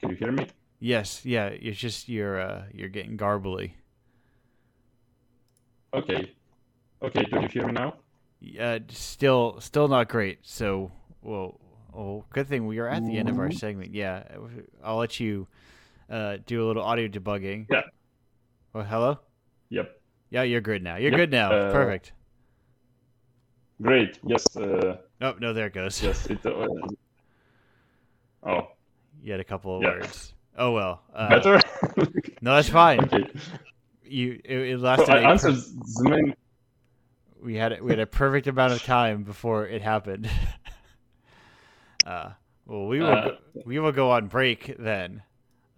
[0.00, 0.48] can you hear me?
[0.78, 1.24] Yes.
[1.24, 1.46] Yeah.
[1.46, 3.72] It's just you're uh, you're getting garbly.
[5.94, 6.32] Okay.
[7.02, 7.24] Okay.
[7.24, 7.94] Do you hear me now?
[8.60, 10.38] Uh, still, still not great.
[10.42, 11.58] So, well,
[11.94, 13.94] oh, good thing we are at the end of our segment.
[13.94, 14.24] Yeah,
[14.84, 15.46] I'll let you
[16.10, 17.66] uh, do a little audio debugging.
[17.70, 17.82] Yeah.
[18.74, 19.18] Oh, hello.
[19.70, 20.00] Yep.
[20.30, 20.96] Yeah, you're good now.
[20.96, 21.18] You're yep.
[21.18, 21.50] good now.
[21.50, 22.12] Uh, Perfect.
[23.80, 24.18] Great.
[24.24, 24.44] Yes.
[24.56, 26.02] Uh, oh no, there it goes.
[26.02, 26.26] Yes.
[26.26, 26.66] It, uh,
[28.42, 28.68] oh.
[29.22, 29.90] You had a couple of yeah.
[29.90, 30.34] words.
[30.56, 31.02] Oh well.
[31.14, 31.60] Uh, Better.
[32.40, 33.00] no, that's fine.
[33.12, 33.28] Okay.
[34.08, 35.14] You it, it lasted.
[35.14, 36.34] Answered the.
[37.42, 40.28] We had we had a perfect amount of time before it happened.
[42.06, 42.30] uh,
[42.66, 45.22] well, we will uh, go, we will go on break then.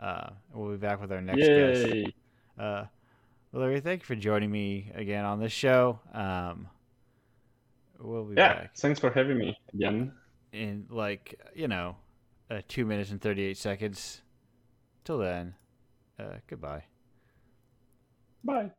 [0.00, 2.04] Uh, we'll be back with our next Yay.
[2.04, 2.14] guest.
[2.58, 2.84] Uh,
[3.52, 5.98] Valeriy, thank you for joining me again on this show.
[6.12, 6.68] Um,
[7.98, 8.76] we'll be yeah, back.
[8.76, 10.12] thanks for having me again.
[10.52, 11.96] In like you know,
[12.50, 14.22] uh, two minutes and thirty-eight seconds.
[15.04, 15.54] Till then,
[16.18, 16.84] uh, goodbye.
[18.48, 18.70] Bye.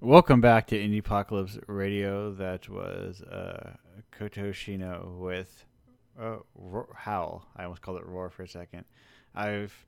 [0.00, 2.32] Welcome back to Indiepocalypse Radio.
[2.32, 3.74] That was uh,
[4.18, 5.64] Kotoshino with
[6.20, 6.38] uh,
[6.96, 7.46] Howl.
[7.56, 8.84] I almost called it Roar for a second.
[9.32, 9.86] I've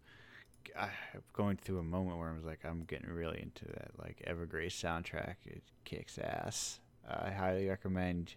[0.79, 0.91] I'm
[1.33, 4.81] going through a moment where I was like, I'm getting really into that like Evergrace
[4.81, 5.35] soundtrack.
[5.45, 6.79] It kicks ass.
[7.09, 8.37] I highly recommend.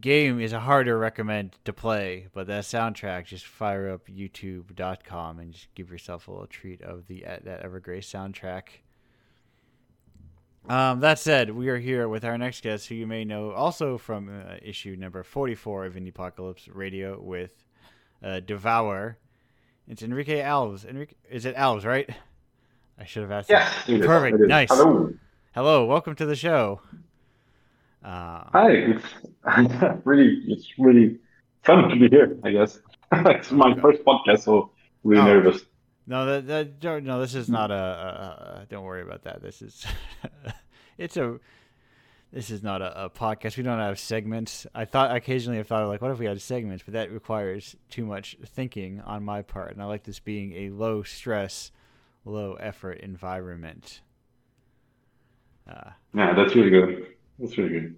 [0.00, 5.52] Game is a harder recommend to play, but that soundtrack, just fire up YouTube.com and
[5.52, 8.62] just give yourself a little treat of the that Evergrace soundtrack.
[10.68, 13.98] Um, that said, we are here with our next guest, who you may know also
[13.98, 17.64] from uh, issue number 44 of Indiepocalypse Radio with
[18.22, 19.18] uh, Devour.
[19.86, 20.88] It's Henrique Alves.
[20.88, 22.08] Henrique, is it Alves, right?
[22.98, 23.50] I should have asked.
[23.50, 24.38] Yeah, perfect.
[24.38, 24.70] Nice.
[24.70, 25.12] Hello.
[25.54, 25.84] Hello.
[25.84, 26.80] Welcome to the show.
[28.04, 28.70] Uh, Hi.
[28.70, 29.06] It's
[30.04, 31.18] really, it's really
[31.62, 32.38] fun to be here.
[32.44, 32.78] I guess
[33.12, 34.70] it's my first podcast, so
[35.02, 35.26] really oh.
[35.26, 35.62] nervous.
[36.06, 38.66] No, that, that no, this is not a, a, a.
[38.68, 39.42] Don't worry about that.
[39.42, 39.86] This is,
[40.98, 41.38] it's a.
[42.30, 43.56] This is not a, a, podcast.
[43.56, 44.66] We don't have segments.
[44.74, 46.82] I thought occasionally I thought like, what if we had segments?
[46.84, 50.70] But that requires too much thinking on my part, and I like this being a
[50.70, 51.70] low stress,
[52.24, 54.02] low effort environment.
[55.66, 57.13] Uh, yeah, that's really good.
[57.38, 57.96] That's really good.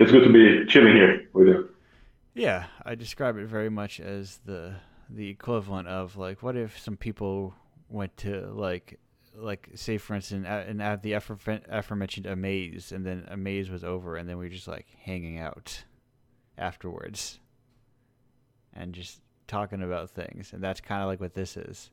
[0.00, 1.70] It's good to be chilling here with you.
[2.34, 4.76] Yeah, I describe it very much as the
[5.10, 7.54] the equivalent of like, what if some people
[7.88, 8.98] went to like
[9.36, 14.28] like say for instance and at the aforementioned amaze and then amaze was over and
[14.28, 15.84] then we were just like hanging out
[16.56, 17.40] afterwards
[18.72, 21.90] and just talking about things and that's kind of like what this is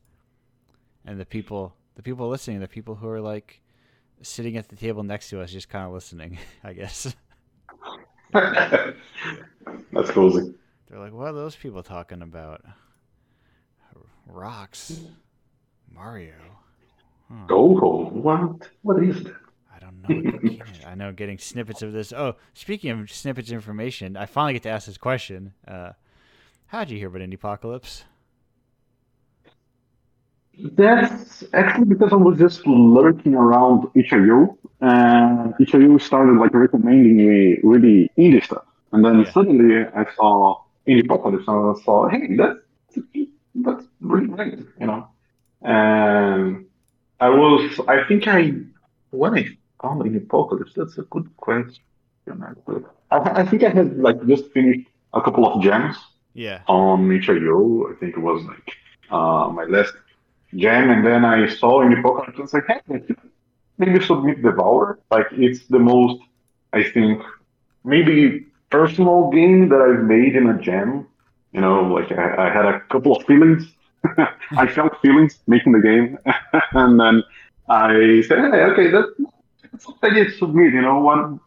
[1.04, 3.60] and the people the people listening the people who are like
[4.22, 7.14] sitting at the table next to us just kind of listening i guess
[8.32, 10.54] that's cozy
[10.88, 12.62] they're like what are those people talking about
[14.26, 15.00] rocks
[15.92, 16.32] mario
[17.32, 17.46] Hmm.
[17.48, 18.68] Oh, what?
[18.82, 19.34] What is that?
[19.74, 20.64] I don't know.
[20.86, 22.12] I know getting snippets of this.
[22.12, 25.54] Oh, speaking of snippets of information, I finally get to ask this question.
[25.66, 25.92] Uh,
[26.66, 28.04] how'd you hear about Indiepocalypse?
[30.58, 37.58] That's actually because I was just lurking around itch.io, and itch.io started like recommending me
[37.62, 38.64] really indie stuff.
[38.92, 39.32] And then yeah.
[39.32, 42.58] suddenly I saw Indiepocalypse and I saw, hey, that's,
[43.54, 45.08] that's really great, you know.
[45.62, 46.66] And
[47.20, 48.52] I was, I think I,
[49.10, 49.46] when I
[49.80, 51.82] found Indiepocalypse, that's a good question.
[52.28, 52.54] I,
[53.10, 55.96] I think I had like just finished a couple of jams.
[56.34, 56.62] Yeah.
[56.66, 58.76] On itch.io, I think it was like
[59.10, 59.94] uh, my last
[60.54, 63.00] jam, and then I saw Indiepocalypse, I was like, hey,
[63.78, 64.98] maybe submit Devour.
[65.10, 66.22] Like it's the most,
[66.72, 67.22] I think,
[67.84, 71.06] maybe personal game that I've made in a jam.
[71.52, 73.72] You know, like I, I had a couple of feelings
[74.56, 76.18] I felt feelings making the game,
[76.72, 77.22] and then
[77.68, 79.14] I said, "Hey, okay, that,
[79.70, 81.38] that's what I did submit." You know, what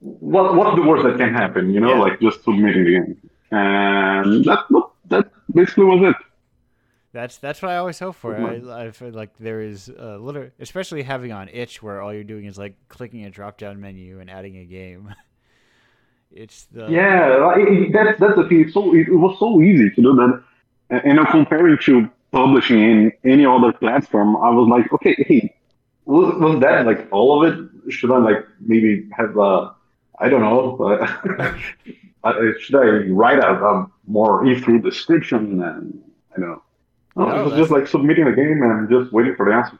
[0.00, 1.72] what what's the worst that can happen?
[1.72, 2.00] You know, yeah.
[2.00, 4.64] like just submitting the game, and that
[5.06, 6.25] that basically was it.
[7.16, 8.36] That's that's what I always hope for.
[8.36, 12.24] I, I feel like there is a little, especially having on itch where all you're
[12.24, 15.14] doing is like clicking a drop down menu and adding a game.
[16.32, 17.54] It's the yeah,
[17.92, 18.60] that's that's the thing.
[18.62, 20.42] It's so it was so easy to do that
[20.90, 25.54] And you know, comparing to publishing in any other platform, I was like, okay, hey,
[26.04, 27.92] was, was that like all of it?
[27.92, 29.74] Should I like maybe have a,
[30.18, 30.76] I don't know,
[32.60, 32.86] should I
[33.22, 36.02] write a, a more e-through description and
[36.36, 36.62] I don't know.
[37.16, 39.78] No, no, it was just like submitting the game and just waiting for the answer.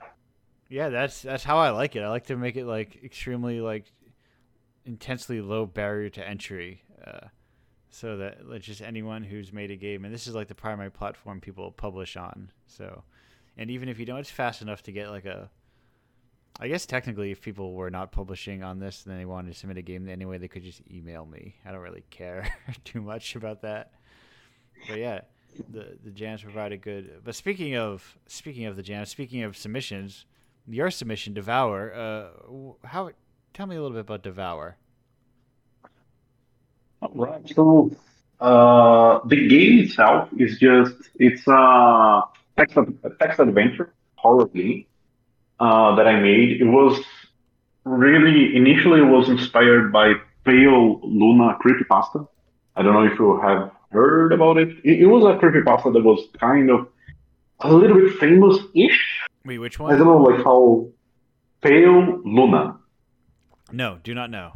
[0.68, 2.00] Yeah, that's that's how I like it.
[2.00, 3.92] I like to make it like extremely like
[4.86, 6.82] intensely low barrier to entry.
[7.06, 7.28] Uh,
[7.90, 10.90] so that like, just anyone who's made a game, and this is like the primary
[10.90, 12.50] platform people publish on.
[12.66, 13.04] So,
[13.56, 15.50] and even if you don't, it's fast enough to get like a.
[16.58, 19.76] I guess technically, if people were not publishing on this and they wanted to submit
[19.76, 21.56] a game anyway, they could just email me.
[21.66, 22.48] I don't really care
[22.84, 23.92] too much about that.
[24.88, 25.20] But yeah,
[25.70, 27.20] the the jams provided good.
[27.24, 30.26] But speaking of speaking of the jams, speaking of submissions,
[30.68, 31.94] your submission, Devour.
[31.94, 33.10] Uh, how?
[33.54, 34.76] Tell me a little bit about Devour.
[37.14, 37.48] Right.
[37.54, 37.90] So
[38.40, 42.22] uh, the game itself is just it's a
[42.56, 44.86] text, a text adventure horror game
[45.60, 46.60] uh, that I made.
[46.60, 47.02] It was
[47.84, 52.26] really initially it was inspired by Pale Luna creepypasta.
[52.74, 54.68] I don't know if you have heard about it.
[54.84, 56.88] It, it was a creepypasta that was kind of
[57.60, 59.28] a little bit famous-ish.
[59.44, 59.94] Wait, which one?
[59.94, 60.88] I don't know, like how
[61.62, 62.78] Pale Luna.
[63.72, 64.52] No, do not know.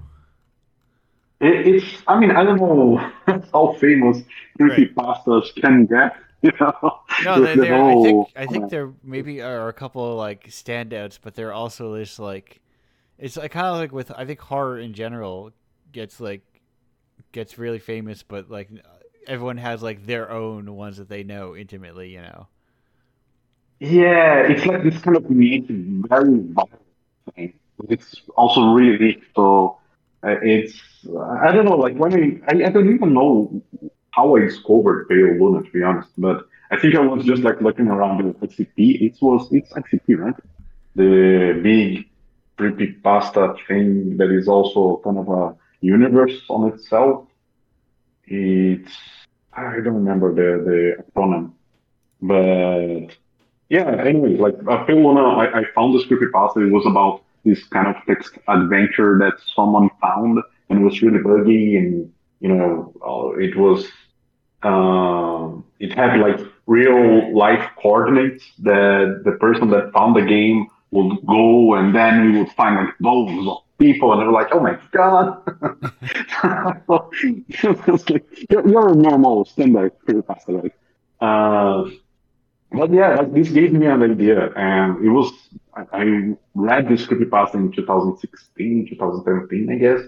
[1.40, 2.02] it, it's.
[2.06, 2.96] I mean, I don't know
[3.52, 4.22] how famous
[4.56, 4.94] creepy right.
[4.94, 6.16] pastas can get.
[6.42, 9.74] You know, no, they, the whole, I think I think uh, there maybe are a
[9.74, 12.62] couple of like standouts, but they're also just like
[13.18, 15.52] it's like kind of like with I think horror in general
[15.92, 16.40] gets like
[17.32, 18.70] gets really famous, but like
[19.30, 22.48] everyone has like their own ones that they know intimately, you know.
[23.78, 26.82] Yeah, it's like this kind of unique, very violent
[27.34, 27.54] thing.
[27.88, 29.78] It's also really so.
[30.22, 30.74] Uh, it's
[31.42, 33.62] I don't know, like when I, I, I don't even know
[34.10, 37.60] how I discovered Pale Luna to be honest, but I think I was just like
[37.62, 39.00] looking around the ICP.
[39.06, 40.34] It was it's ICP, right?
[40.96, 42.06] The big
[42.56, 47.26] creepy pasta thing that is also kind of a universe on itself.
[48.26, 48.92] It's
[49.52, 51.52] I don't remember the the acronym,
[52.22, 53.14] but
[53.68, 54.04] yeah.
[54.04, 56.60] Anyway, like uh, Pale Luna, I, I found this creepy pasta.
[56.60, 60.38] It was about this kind of text adventure that someone found
[60.68, 63.86] and was really buggy and you know uh, it was
[64.62, 71.18] um, it had like real life coordinates that the person that found the game would
[71.26, 74.78] go and then we would find like of people and they were like, oh my
[74.92, 75.42] god.
[78.50, 80.74] you're, you're a normal standard creepypasta, right?
[81.20, 81.90] Uh,
[82.72, 85.32] but yeah, like, this gave me an idea and it was,
[85.74, 86.04] I, I
[86.54, 90.00] read this creepypasta in 2016, 2017, I guess.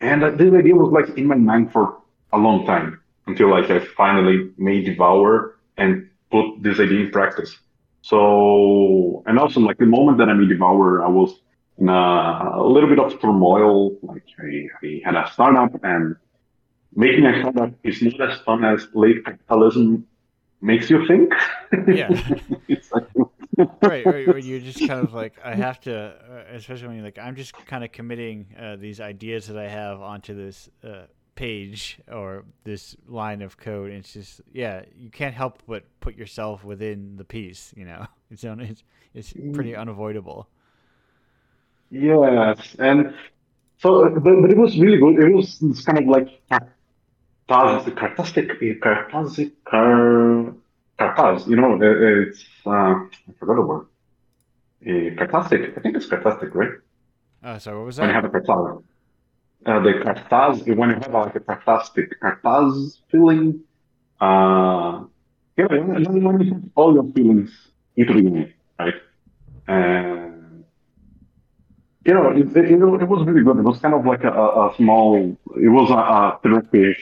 [0.00, 1.98] And uh, this idea was like in my mind for
[2.32, 7.56] a long time until like I finally made Devour and put this idea in practice.
[8.02, 11.38] So, and also like the moment that I made Devour, I was
[11.80, 13.96] in a, a little bit of turmoil.
[14.02, 16.16] Like I, I, had a startup and
[16.94, 20.06] making a startup is not as fun as late capitalism
[20.60, 21.32] makes you think.
[21.88, 22.08] Yeah.
[23.82, 24.44] right, right, right.
[24.44, 27.52] You're just kind of like, I have to, uh, especially when you're like, I'm just
[27.66, 32.96] kind of committing uh, these ideas that I have onto this uh, page or this
[33.06, 33.90] line of code.
[33.90, 37.72] it's just, yeah, you can't help but put yourself within the piece.
[37.76, 39.80] You know, it's it's it's pretty mm.
[39.80, 40.48] unavoidable.
[41.90, 43.14] Yes, and
[43.78, 45.22] so, but, but it was really good.
[45.22, 46.28] It was kind of like
[47.48, 50.54] cartaz, cartastic, cartasic, car,
[50.98, 51.48] cartaz.
[51.48, 53.86] You know, it's uh, I forgot the word.
[54.86, 55.76] Uh, cartastic.
[55.76, 56.72] I think it's cartastic, right?
[57.42, 58.02] Uh, so what was that?
[58.02, 58.82] When you have a cartaz.
[59.66, 63.60] Uh, the cartaz, when you have like a cartastic cartaz feeling,
[64.20, 65.04] uh,
[65.56, 67.50] yeah, when, you have all your feelings
[67.96, 68.94] into the game, right?
[69.66, 70.29] And
[72.04, 73.58] you know, it, it, it, was really good.
[73.58, 76.96] It was kind of like a, a small, it was a, a therapy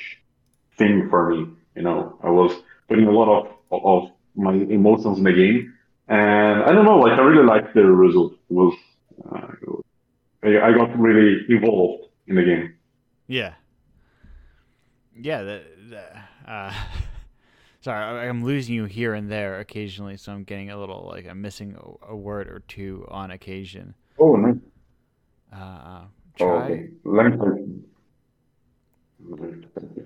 [0.77, 1.47] thing for me.
[1.77, 2.53] You know, I was
[2.89, 5.75] putting a lot of of my emotions in the game,
[6.09, 8.33] and I don't know, like I really liked the result.
[8.33, 8.75] It was,
[9.31, 9.47] uh,
[10.43, 12.75] I, I got really involved in the game.
[13.27, 13.55] Yeah.
[15.15, 15.43] Yeah.
[15.43, 16.73] The, the, uh,
[17.81, 21.41] sorry, I'm losing you here and there occasionally, so I'm getting a little like I'm
[21.41, 23.95] missing a, a word or two on occasion.
[24.19, 24.59] Oh no.
[25.53, 26.05] Uh, uh
[26.37, 26.47] try.
[26.47, 26.89] Oh, okay.
[27.05, 27.83] Let me.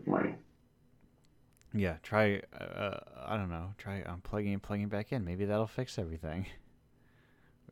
[0.07, 0.35] My
[1.75, 2.43] yeah, try.
[2.59, 3.75] Uh, I don't know.
[3.79, 5.25] Try unplugging and plugging back in.
[5.25, 6.47] Maybe that'll fix everything.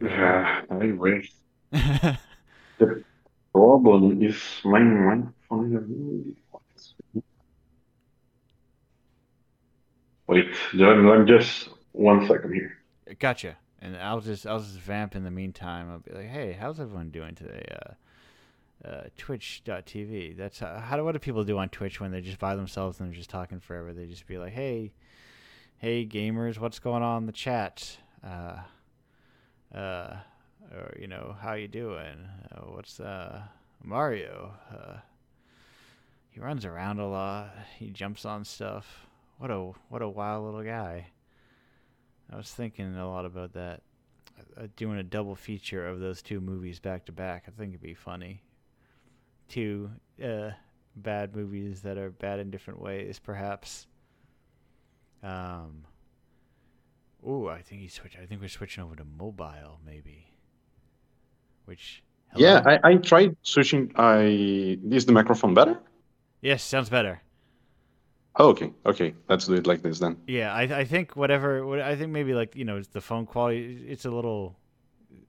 [0.01, 1.33] Yeah, I wish.
[1.73, 3.05] the
[3.53, 6.37] problem is my microphone.
[10.27, 12.79] Wait, I'm just one second here.
[13.19, 13.57] Gotcha.
[13.83, 15.91] And I'll just I'll just vamp in the meantime.
[15.91, 17.65] I'll be like, hey, how's everyone doing today?
[17.73, 20.37] Uh, uh, twitch.tv.
[20.37, 23.01] That's how, how do what do people do on Twitch when they're just by themselves
[23.01, 23.93] and they're just talking forever?
[23.93, 24.93] They just be like, "Hey,
[25.79, 27.97] hey gamers, what's going on in the chat?
[28.25, 28.59] Uh,
[29.75, 30.17] uh,
[30.73, 32.29] or you know, how you doing?
[32.53, 33.43] Uh, what's uh
[33.83, 34.53] Mario?
[34.71, 34.99] Uh,
[36.31, 37.51] he runs around a lot.
[37.79, 39.07] He jumps on stuff.
[39.39, 41.09] What a what a wild little guy.
[42.33, 43.83] I was thinking a lot about that.
[44.57, 47.45] Uh, doing a double feature of those two movies back to back.
[47.47, 48.43] I think it'd be funny
[49.51, 49.91] two
[50.25, 50.51] uh,
[50.97, 53.87] bad movies that are bad in different ways, perhaps.
[55.23, 55.85] Um.
[57.29, 58.17] Ooh, I think he switched.
[58.17, 60.33] I think we're switching over to mobile, maybe.
[61.67, 62.03] Which.
[62.33, 62.47] Hello?
[62.47, 63.93] Yeah, I, I tried switching.
[63.97, 65.79] I is the microphone better?
[66.41, 67.21] Yes, sounds better.
[68.37, 69.15] Oh, okay, okay.
[69.29, 70.17] Let's do it like this then.
[70.27, 71.67] Yeah, I I think whatever.
[71.67, 73.85] What, I think maybe like you know the phone quality.
[73.89, 74.57] It's a little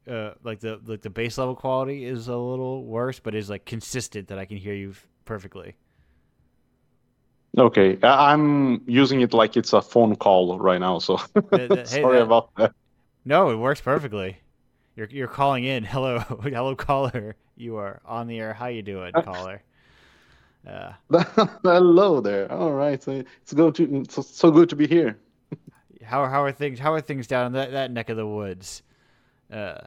[0.08, 3.66] uh, like the like the base level quality is a little worse, but is like
[3.66, 4.94] consistent that I can hear you
[5.26, 5.76] perfectly.
[7.58, 12.18] Okay, I'm using it like it's a phone call right now, so the, the, sorry
[12.18, 12.74] hey, about that.
[13.26, 14.38] No, it works perfectly.
[14.96, 15.84] You're you're calling in.
[15.96, 17.36] Hello, hello caller.
[17.56, 18.54] You are on the air.
[18.54, 19.64] How you doing, caller?
[20.68, 20.94] Uh,
[21.64, 22.52] Hello there.
[22.52, 25.18] All right, so it's go to so, so good to be here.
[26.04, 26.80] how how are things?
[26.80, 28.84] How are things down in that, that neck of the woods?
[29.52, 29.80] Uh,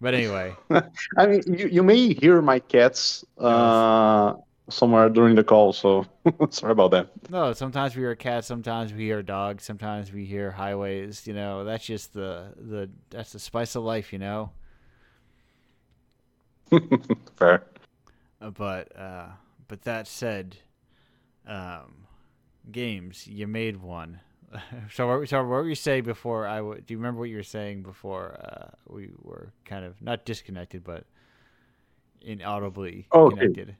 [0.00, 0.54] but anyway,
[1.16, 4.34] I mean, you, you may hear my cats uh,
[4.68, 6.06] somewhere during the call, so
[6.50, 7.08] sorry about that.
[7.30, 11.26] No, sometimes we hear cats, sometimes we hear dogs, sometimes we hear highways.
[11.26, 14.12] You know, that's just the the that's the spice of life.
[14.12, 14.50] You know.
[17.36, 17.64] Fair.
[18.40, 19.26] Uh, but uh,
[19.68, 20.56] but that said,
[21.46, 22.06] um,
[22.70, 24.20] games you made one.
[24.92, 26.46] so, so what were you saying before?
[26.46, 30.00] I w- do you remember what you were saying before uh, we were kind of
[30.00, 31.04] not disconnected, but
[32.20, 33.36] inaudibly oh, okay.
[33.36, 33.76] connected?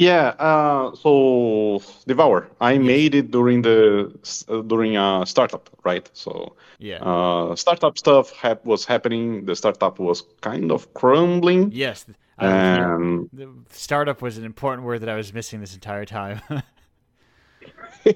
[0.00, 0.28] Uh, yeah.
[0.38, 2.82] Uh, so Devour, I yes.
[2.82, 4.12] made it during the
[4.48, 6.08] uh, during a startup, right?
[6.12, 9.44] So yeah, uh, startup stuff ha- was happening.
[9.46, 11.70] The startup was kind of crumbling.
[11.72, 12.06] Yes.
[12.38, 16.40] And the startup was an important word that I was missing this entire time.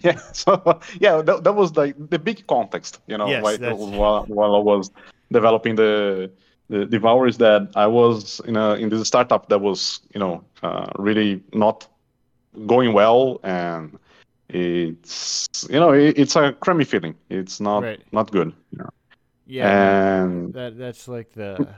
[0.00, 4.24] yeah, so yeah, that, that was like the big context, you know, yes, like, while,
[4.26, 4.90] while I was
[5.32, 6.30] developing the
[6.68, 10.44] the Devour is that I was in a in this startup that was you know
[10.62, 11.86] uh, really not
[12.66, 13.98] going well, and
[14.48, 17.14] it's you know it, it's a crummy feeling.
[17.30, 18.02] It's not right.
[18.12, 18.52] not good.
[18.72, 18.90] You know?
[19.46, 21.68] Yeah, and that that's like the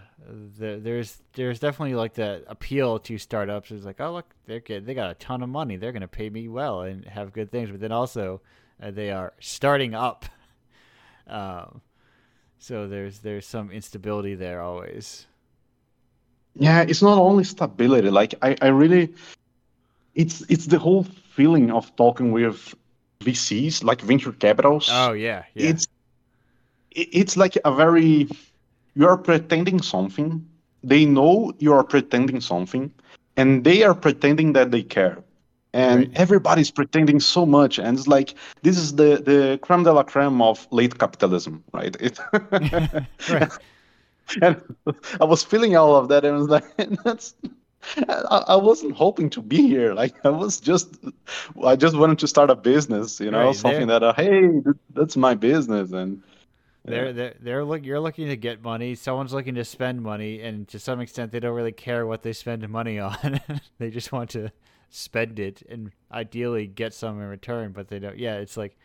[0.58, 4.84] the, there's there's definitely like the appeal to startups is like oh look they're good
[4.84, 7.70] they got a ton of money they're gonna pay me well and have good things
[7.70, 8.40] but then also
[8.82, 10.26] uh, they are starting up
[11.26, 11.80] um,
[12.58, 15.26] so there's there's some instability there always.
[16.54, 19.14] Yeah it's not only stability like I, I really
[20.14, 22.74] it's it's the whole feeling of talking with
[23.20, 24.88] VCs like venture capitals.
[24.90, 25.70] Oh yeah, yeah.
[25.70, 25.86] it's
[26.90, 28.28] it's like a very
[28.94, 30.44] you are pretending something
[30.82, 32.92] they know you are pretending something
[33.36, 35.18] and they are pretending that they care
[35.72, 36.10] and right.
[36.14, 40.40] everybody's pretending so much and it's like this is the the creme de la creme
[40.40, 42.18] of late capitalism right, it,
[43.30, 43.52] right.
[44.42, 44.62] and
[45.20, 46.64] i was feeling all of that and I was like
[47.04, 47.34] that's
[47.96, 50.96] I, I wasn't hoping to be here like i was just
[51.64, 54.62] i just wanted to start a business you know right, something that uh, hey
[54.94, 56.22] that's my business and
[56.84, 57.84] they're they're they're look.
[57.84, 58.94] You're looking to get money.
[58.94, 62.32] Someone's looking to spend money, and to some extent, they don't really care what they
[62.32, 63.40] spend money on.
[63.78, 64.50] they just want to
[64.90, 67.72] spend it and ideally get some in return.
[67.72, 68.18] But they don't.
[68.18, 68.78] Yeah, it's like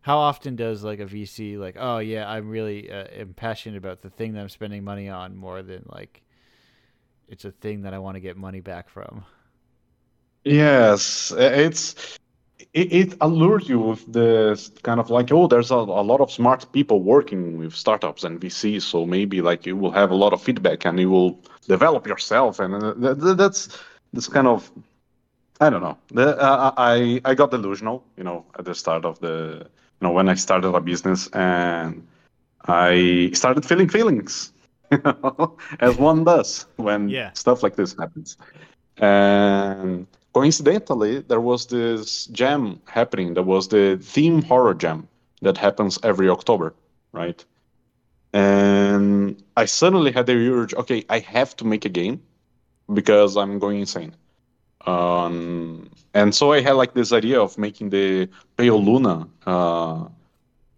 [0.00, 4.10] how often does like a VC like, oh yeah, I'm really uh, passionate about the
[4.10, 6.22] thing that I'm spending money on more than like
[7.28, 9.24] it's a thing that I want to get money back from.
[10.44, 12.18] Yes, it's
[12.72, 16.30] it, it allures you with the kind of like, oh, there's a, a lot of
[16.30, 20.32] smart people working with startups and VCs, so maybe like you will have a lot
[20.32, 23.78] of feedback and you will develop yourself, and uh, that, that's
[24.12, 24.70] this kind of,
[25.60, 25.96] I don't know.
[26.08, 29.66] The, uh, I I got delusional, you know, at the start of the,
[30.00, 32.06] you know, when I started a business and
[32.66, 34.52] I started feeling feelings,
[34.90, 37.32] you know, as one does when yeah.
[37.32, 38.36] stuff like this happens,
[38.98, 43.34] and coincidentally, there was this jam happening.
[43.34, 45.08] There was the theme horror jam
[45.40, 46.74] that happens every October,
[47.12, 47.42] right?
[48.32, 52.20] And I suddenly had the urge, okay, I have to make a game
[52.92, 54.14] because I'm going insane.
[54.86, 60.04] Um, and so I had like this idea of making the Pale Luna, uh,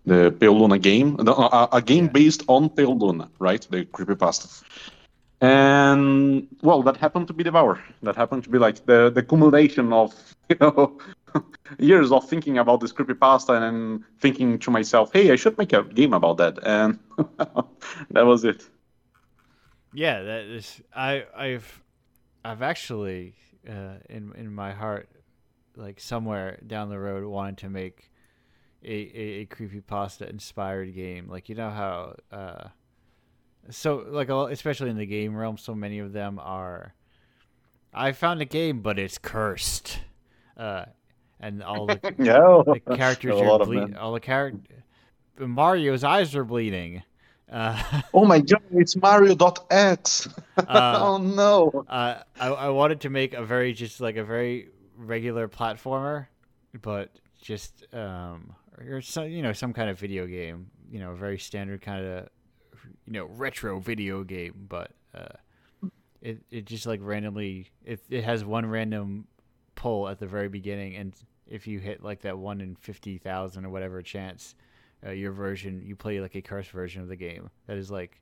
[0.07, 3.67] the Pale Luna game, a, a game based on Pale Luna, right?
[3.71, 4.63] The creepypasta.
[5.41, 7.81] And well that happened to be devour.
[8.03, 10.13] That happened to be like the the accumulation of
[10.49, 10.99] you know
[11.79, 15.73] years of thinking about this creepypasta and then thinking to myself hey i should make
[15.73, 16.59] a game about that.
[16.65, 16.99] And
[18.11, 18.69] that was it.
[19.95, 21.83] Yeah that is i i've
[22.45, 23.35] i've actually
[23.69, 25.09] uh, in in my heart
[25.77, 28.11] like somewhere down the road wanted to make
[28.85, 31.29] a a, a creepypasta inspired game.
[31.29, 32.69] Like you know how uh
[33.71, 36.95] so like especially in the game realm so many of them are
[37.93, 40.01] i found a game but it's cursed.
[40.57, 40.87] Uh
[41.41, 44.61] and all the, no, the characters are ble- all the character
[45.39, 47.03] mario's eyes are bleeding
[47.51, 47.83] uh,
[48.15, 51.85] oh my god it's mario.x uh, oh no.
[51.89, 56.27] uh, I, I wanted to make a very just like a very regular platformer
[56.83, 57.11] but
[57.41, 61.39] just um or some you know some kind of video game you know a very
[61.39, 62.29] standard kind of
[63.07, 65.89] you know retro video game, but uh,
[66.21, 69.27] it it just like randomly it it has one random
[69.75, 71.15] pull at the very beginning, and
[71.47, 74.55] if you hit like that one in fifty thousand or whatever chance,
[75.07, 78.21] uh, your version you play like a cursed version of the game that is like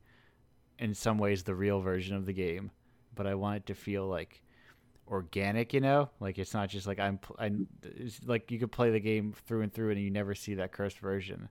[0.79, 2.71] in some ways the real version of the game,
[3.15, 4.43] but I want it to feel like
[5.09, 7.67] organic, you know, like it's not just like I'm, I'm
[8.27, 10.99] like you could play the game through and through and you never see that cursed
[10.99, 11.49] version.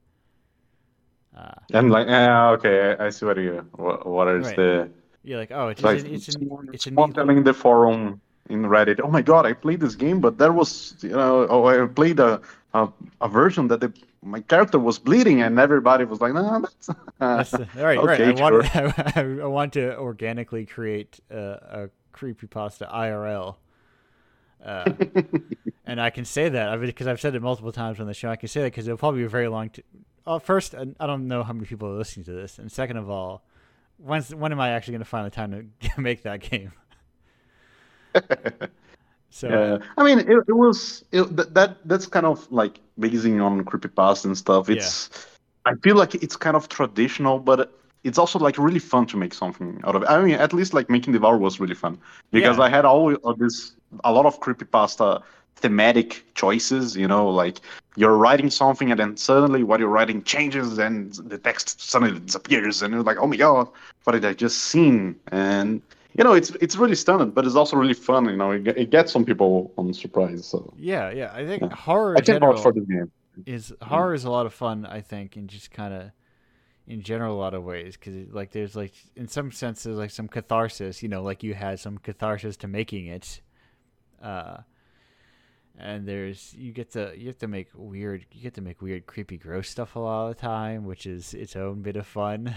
[1.36, 4.56] Uh, and like, yeah, okay, I, see what you what, what is right.
[4.56, 4.90] the
[5.24, 9.00] you're like, oh, it's like, an, it's an, it's a telling the forum in Reddit,
[9.04, 12.20] oh my god, I played this game, but there was, you know, oh, I played
[12.20, 12.40] a
[12.76, 12.90] a,
[13.22, 13.92] a version that the,
[14.26, 16.90] my character was bleeding, and everybody was like, no, that's,
[17.20, 18.42] that's all right, okay, right.
[18.42, 18.94] I want, sure.
[19.44, 23.56] I want to organically create a, a creepypasta IRL.
[24.64, 24.92] Uh,
[25.86, 28.30] and I can say that because I've said it multiple times on the show.
[28.30, 29.70] I can say that because it'll probably be a very long.
[29.70, 29.84] T-
[30.26, 33.12] uh, first, I don't know how many people are listening to this, and second of
[33.12, 33.44] all,
[33.98, 36.72] when's when am I actually going to find the time to make that game?
[39.30, 39.86] So yeah.
[39.98, 44.38] I mean, it, it was it, that that's kind of like basing on creepypasta and
[44.38, 44.70] stuff.
[44.70, 45.74] It's yeah.
[45.74, 47.72] I feel like it's kind of traditional, but
[48.04, 50.10] it's also like really fun to make something out of it.
[50.10, 51.98] I mean, at least like making Devour was really fun
[52.32, 52.64] because yeah.
[52.64, 53.74] I had all of uh, this
[54.04, 55.24] a lot of creepypasta
[55.56, 57.62] thematic choices, you know, like
[57.96, 62.82] you're writing something and then suddenly what you're writing changes and the text suddenly disappears
[62.82, 63.70] and you're like, oh my god,
[64.04, 65.16] what did I just seen?
[65.32, 65.82] And
[66.18, 68.26] you know, it's it's really stunning, but it's also really fun.
[68.26, 70.46] You know, it, it gets some people on surprise.
[70.46, 71.76] So yeah, yeah, I think yeah.
[71.76, 72.16] horror.
[72.18, 73.12] I can vouch for this game.
[73.46, 74.16] Is horror yeah.
[74.16, 76.12] is a lot of fun, I think, and just kind of
[76.88, 80.28] in general a lot of ways because like there's like in some senses like some
[80.28, 83.42] catharsis you know like you had some catharsis to making it
[84.22, 84.58] uh
[85.78, 89.06] and there's you get to you get to make weird you get to make weird
[89.08, 92.54] creepy gross stuff a lot of the time which is its own bit of fun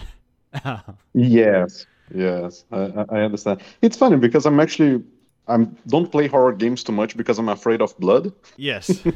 [1.13, 3.61] yes yes I, I understand.
[3.81, 5.03] It's funny because i'm actually
[5.47, 8.33] i'm don't play horror games too much because i'm afraid of blood.
[8.57, 9.01] Yes.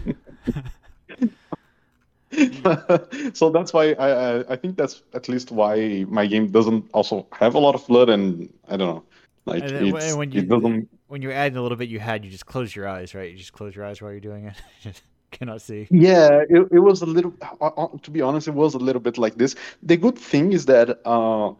[3.33, 7.27] So that's why I, I, I think that's at least why my game doesn't also
[7.33, 9.03] have a lot of blood and I don't know.
[9.45, 12.31] Like and when you, it doesn't when you're adding a little bit you had you
[12.31, 13.31] just close your eyes right?
[13.31, 15.01] You just close your eyes while you're doing it.
[15.31, 15.87] Cannot see.
[15.91, 19.01] Yeah it, it was a little uh, uh, to be honest it was a little
[19.01, 19.55] bit like this.
[19.83, 21.53] The good thing is that uh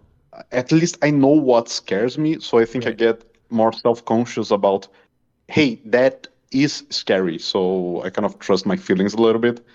[0.52, 2.94] at least I know what scares me so I think right.
[2.94, 4.88] I get more self-conscious about
[5.48, 9.66] hey that is scary so I kind of trust my feelings a little bit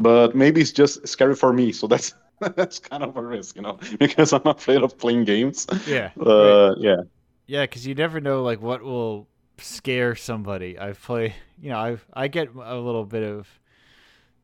[0.00, 1.72] but maybe it's just scary for me.
[1.72, 5.66] So that's that's kind of a risk, you know, because I'm afraid of playing games.
[5.86, 6.10] Yeah.
[6.18, 6.78] Uh, right.
[6.78, 7.02] Yeah.
[7.46, 9.28] Yeah, because you never know like what will
[9.58, 10.78] scare somebody.
[10.78, 13.48] I play, you know, I I get a little bit of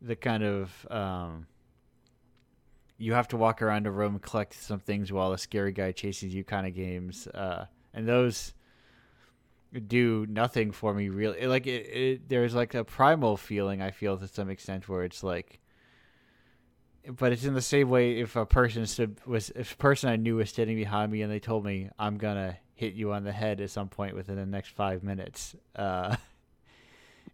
[0.02, 1.46] the kind of um,
[2.98, 6.34] you have to walk around a room collect some things while a scary guy chases
[6.34, 8.54] you kind of games, uh, and those
[9.80, 14.16] do nothing for me really like it, it, there's like a primal feeling i feel
[14.16, 15.60] to some extent where it's like
[17.18, 20.16] but it's in the same way if a person stood was if a person i
[20.16, 23.32] knew was standing behind me and they told me i'm gonna hit you on the
[23.32, 26.14] head at some point within the next five minutes uh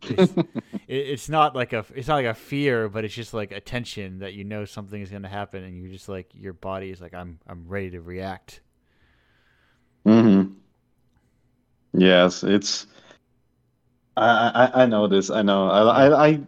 [0.04, 0.48] it's, it,
[0.88, 4.20] it's not like a it's not like a fear but it's just like a tension
[4.20, 7.00] that you know something is going to happen and you're just like your body is
[7.00, 8.60] like i'm i'm ready to react
[10.06, 10.52] mm-hmm
[11.92, 12.86] Yes, it's.
[14.16, 15.30] I, I I know this.
[15.30, 15.68] I know.
[15.68, 16.40] I, I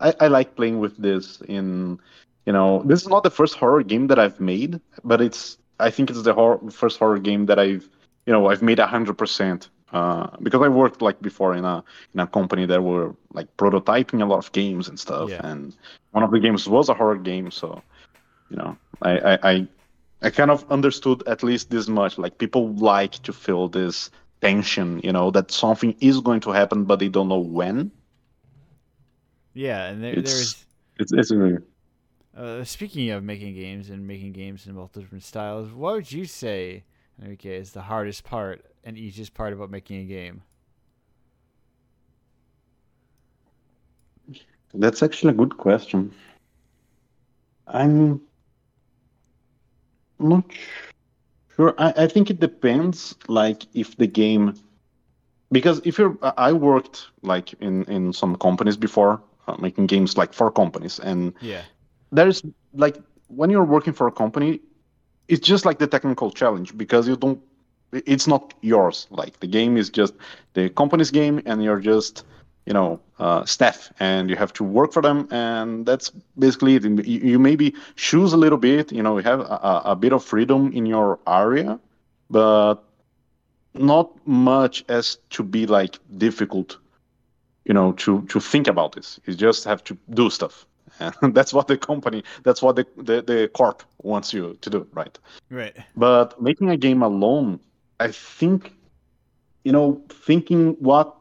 [0.00, 1.40] I I like playing with this.
[1.48, 1.98] In
[2.46, 5.58] you know, this is not the first horror game that I've made, but it's.
[5.78, 7.88] I think it's the horror, first horror game that I've
[8.26, 9.68] you know I've made a hundred percent.
[9.92, 14.22] Uh, because I worked like before in a in a company that were like prototyping
[14.22, 15.46] a lot of games and stuff, yeah.
[15.46, 15.76] and
[16.12, 17.50] one of the games was a horror game.
[17.50, 17.82] So,
[18.48, 19.68] you know, I, I I
[20.22, 22.16] I kind of understood at least this much.
[22.16, 24.10] Like people like to feel this
[24.40, 27.90] tension, you know, that something is going to happen, but they don't know when.
[29.52, 30.66] Yeah, and there, it's, there's
[30.98, 31.58] it's it's really...
[32.34, 36.24] uh, speaking of making games and making games in multiple different styles, what would you
[36.24, 36.84] say,
[37.20, 40.42] Henrique, is the hardest part and easiest part about making a game?
[44.74, 46.12] That's actually a good question.
[47.66, 48.20] I'm
[50.18, 50.44] not
[51.56, 51.74] Sure.
[51.78, 54.54] I, I think it depends, like if the game,
[55.50, 60.32] because if you're, I worked like in in some companies before, uh, making games like
[60.32, 61.62] for companies, and yeah,
[62.10, 62.42] there's
[62.72, 62.96] like
[63.28, 64.60] when you're working for a company,
[65.28, 67.40] it's just like the technical challenge because you don't,
[67.92, 69.06] it's not yours.
[69.10, 70.14] Like the game is just
[70.54, 72.24] the company's game, and you're just
[72.66, 76.84] you know uh, staff and you have to work for them and that's basically it.
[76.84, 80.24] You, you maybe choose a little bit you know you have a, a bit of
[80.24, 81.80] freedom in your area
[82.30, 82.76] but
[83.74, 86.78] not much as to be like difficult
[87.64, 89.20] you know to to think about this.
[89.26, 90.66] You just have to do stuff.
[91.22, 94.86] And that's what the company that's what the, the the corp wants you to do
[94.92, 95.18] right?
[95.50, 95.76] Right.
[95.96, 97.60] But making a game alone
[98.02, 98.72] i think
[99.64, 101.14] you know, thinking what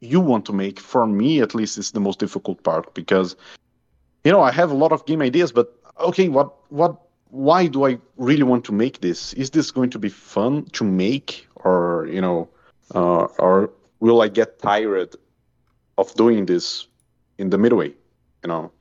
[0.00, 0.80] you want to make.
[0.80, 3.36] For me, at least, is the most difficult part because,
[4.24, 6.96] you know, I have a lot of game ideas, but okay, what what
[7.28, 9.32] why do I really want to make this?
[9.34, 12.48] Is this going to be fun to make, or you know,
[12.94, 15.14] uh, or will I get tired
[15.98, 16.86] of doing this
[17.38, 17.88] in the midway?
[18.42, 18.72] You know,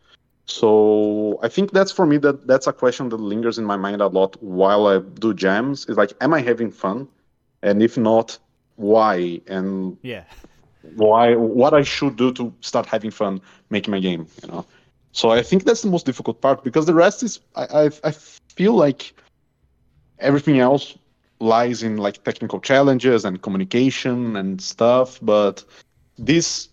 [0.46, 4.02] so I think that's for me that that's a question that lingers in my mind
[4.02, 5.86] a lot while I do jams.
[5.86, 7.08] Is like, am I having fun?
[7.62, 8.38] And if not,
[8.76, 9.42] why?
[9.48, 10.24] And yeah,
[10.96, 11.36] why?
[11.36, 14.28] What I should do to start having fun making my game?
[14.42, 14.66] You know.
[15.12, 18.12] So I think that's the most difficult part because the rest is I I, I
[18.12, 19.14] feel like
[20.20, 20.98] everything else
[21.40, 25.64] lies in like technical challenges and communication and stuff, but
[26.18, 26.70] this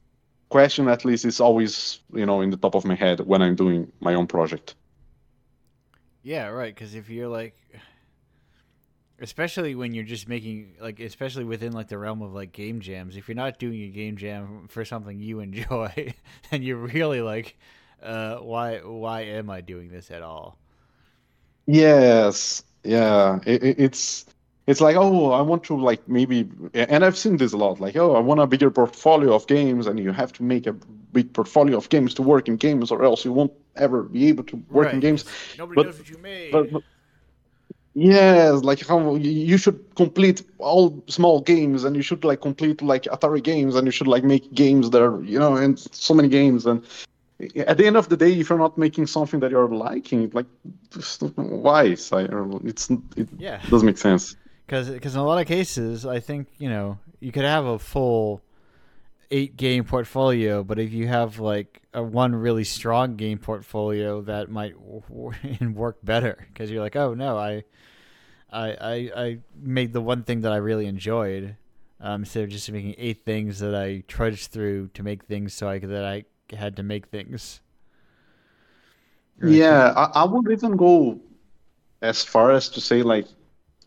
[0.50, 3.54] question at least is always you know in the top of my head when I'm
[3.54, 4.74] doing my own project.
[6.22, 6.74] Yeah, right.
[6.74, 7.56] Because if you're like,
[9.20, 13.16] especially when you're just making like, especially within like the realm of like game jams,
[13.16, 16.14] if you're not doing a game jam for something you enjoy,
[16.50, 17.56] then you're really like,
[18.02, 20.58] uh, why why am I doing this at all?
[21.66, 24.24] Yes, yeah, it, it's
[24.68, 27.96] it's like oh i want to like maybe and i've seen this a lot like
[27.96, 30.74] oh i want a bigger portfolio of games and you have to make a
[31.12, 34.44] big portfolio of games to work in games or else you won't ever be able
[34.44, 34.94] to work right.
[34.94, 35.24] in games
[35.58, 36.82] nobody but, knows what you made but, but,
[37.94, 43.04] yes like how you should complete all small games and you should like complete like
[43.04, 46.28] atari games and you should like make games that are you know and so many
[46.28, 46.84] games and
[47.66, 50.46] at the end of the day, if you're not making something that you're liking, like,
[51.36, 51.84] why?
[51.84, 53.60] It's it yeah.
[53.68, 54.34] doesn't make sense
[54.66, 57.78] because because in a lot of cases, I think you know you could have a
[57.78, 58.42] full
[59.30, 64.50] eight game portfolio, but if you have like a one really strong game portfolio, that
[64.50, 64.74] might
[65.10, 67.64] work better because you're like, oh no, I,
[68.50, 71.56] I, I, I made the one thing that I really enjoyed
[72.00, 75.68] um, instead of just making eight things that I trudged through to make things so
[75.68, 76.24] I that I
[76.54, 77.60] had to make things.
[79.38, 79.52] Right?
[79.52, 81.20] Yeah, I, I would even go
[82.02, 83.26] as far as to say like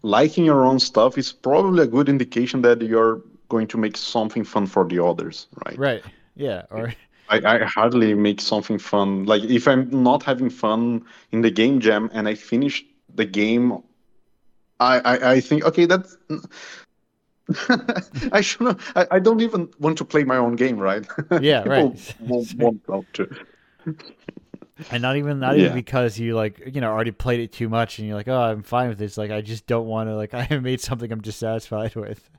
[0.02, 4.44] liking your own stuff is probably a good indication that you're going to make something
[4.44, 5.78] fun for the others, right?
[5.78, 6.04] Right.
[6.36, 6.64] Yeah.
[6.72, 6.94] Or
[7.30, 9.26] I, I hardly make something fun.
[9.26, 12.84] Like if I'm not having fun in the game jam and I finish
[13.14, 13.66] the game,
[14.80, 16.18] I I, I think okay that's.
[18.32, 18.80] I should.
[18.96, 21.06] I, I don't even want to play my own game, right?
[21.42, 22.16] Yeah, right.
[22.22, 23.28] won't want to
[24.90, 25.66] and not even not yeah.
[25.66, 28.42] even because you like you know already played it too much and you're like oh
[28.42, 31.12] I'm fine with this like I just don't want to like I have made something
[31.12, 32.30] I'm dissatisfied with.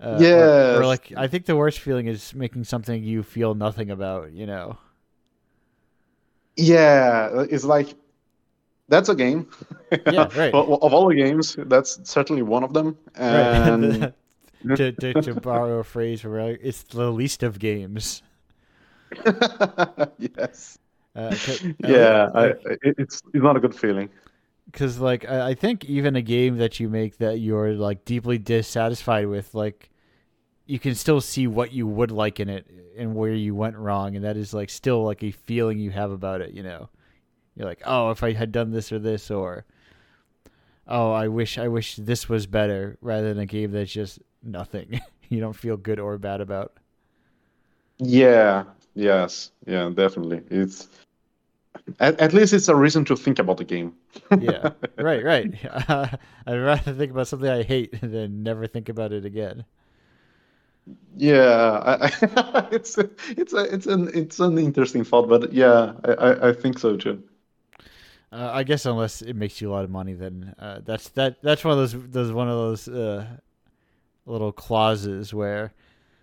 [0.00, 0.76] Uh, yeah.
[0.76, 4.32] Or, or, like I think the worst feeling is making something you feel nothing about.
[4.32, 4.78] You know.
[6.56, 7.94] Yeah, it's like
[8.88, 9.48] that's a game.
[10.06, 10.52] Yeah, right.
[10.52, 12.96] of all the games, that's certainly one of them.
[14.60, 14.76] And...
[14.76, 16.58] to, to, to borrow a phrase, right?
[16.60, 18.22] It's the least of games.
[20.18, 20.78] yes.
[21.14, 21.34] Uh,
[21.86, 24.08] yeah, I, it's it's not a good feeling.
[24.70, 28.38] Because like I, I think even a game that you make that you're like deeply
[28.38, 29.90] dissatisfied with, like
[30.66, 32.66] you can still see what you would like in it
[32.96, 36.10] and where you went wrong, and that is like still like a feeling you have
[36.10, 36.52] about it.
[36.52, 36.90] You know,
[37.56, 39.64] you're like, oh, if I had done this or this, or
[40.86, 45.00] oh, I wish I wish this was better, rather than a game that's just nothing.
[45.28, 46.74] you don't feel good or bad about.
[47.98, 48.64] Yeah.
[48.94, 49.52] Yes.
[49.66, 49.90] Yeah.
[49.90, 50.42] Definitely.
[50.50, 50.88] It's
[52.00, 53.94] at, at least it's a reason to think about the game.
[54.40, 55.54] yeah, right, right.
[55.88, 56.08] Uh,
[56.46, 59.64] I'd rather think about something I hate than never think about it again.
[61.16, 62.06] Yeah, I,
[62.36, 66.78] I, it's it's a, it's an it's an interesting thought, but yeah, I, I think
[66.78, 67.22] so too.
[68.30, 71.42] Uh, I guess unless it makes you a lot of money, then uh, that's that
[71.42, 73.26] that's one of those those one of those uh,
[74.26, 75.72] little clauses where,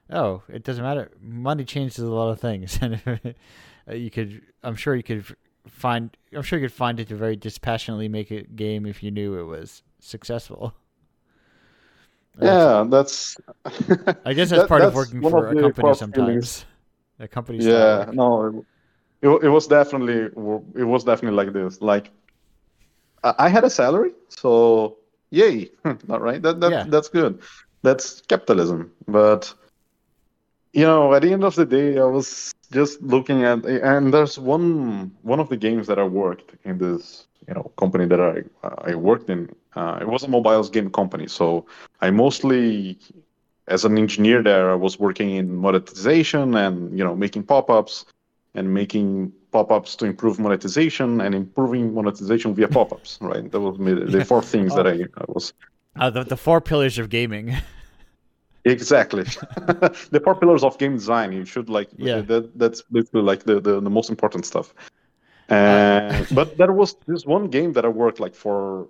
[0.10, 1.12] oh, it doesn't matter.
[1.20, 3.36] Money changes a lot of things, and
[3.92, 5.26] you could, I'm sure you could
[5.68, 9.12] find I'm sure you could find it to very dispassionately make a game if you
[9.12, 10.74] knew it was successful.
[12.42, 13.38] Yeah, that's.
[13.64, 16.28] I guess that's that, part that's of working for of a company sometimes.
[16.28, 16.66] Feelings.
[17.20, 17.64] A company.
[17.64, 18.66] Yeah, no,
[19.22, 20.24] it, it was definitely
[20.76, 21.82] it was definitely like this.
[21.82, 22.12] Like,
[23.24, 24.98] I had a salary, so
[25.30, 25.70] yay,
[26.10, 26.84] all right, that that yeah.
[26.88, 27.40] that's good.
[27.84, 29.54] That's capitalism, but
[30.74, 34.38] you know, at the end of the day, I was just looking at, and there's
[34.38, 38.36] one one of the games that I worked in this, you know, company that I
[38.92, 39.50] I worked in.
[39.76, 41.66] Uh, it was a mobiles game company, so
[42.02, 42.98] I mostly,
[43.68, 48.06] as an engineer there, I was working in monetization and you know making pop-ups
[48.58, 53.18] and making pop-ups to improve monetization and improving monetization via pop-ups.
[53.22, 53.76] Right, that was
[54.14, 54.76] the four things oh.
[54.78, 55.54] that I, I was.
[55.98, 57.56] Uh, the the four pillars of gaming.
[58.66, 59.24] Exactly.
[60.12, 61.32] the four pillars of game design.
[61.32, 61.90] You should like.
[61.98, 62.22] Yeah.
[62.22, 64.74] That, that's basically like the, the, the most important stuff.
[65.50, 68.88] Uh, but there was this one game that I worked like for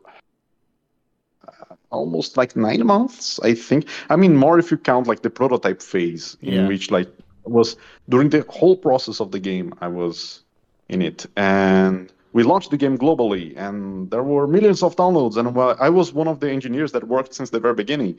[1.47, 3.87] uh, almost like nine months, I think.
[4.09, 6.67] I mean, more if you count like the prototype phase, in Yeah.
[6.67, 7.09] which like
[7.43, 7.75] was
[8.07, 10.43] during the whole process of the game, I was
[10.87, 15.47] in it, and we launched the game globally, and there were millions of downloads, and
[15.79, 18.17] I was one of the engineers that worked since the very beginning.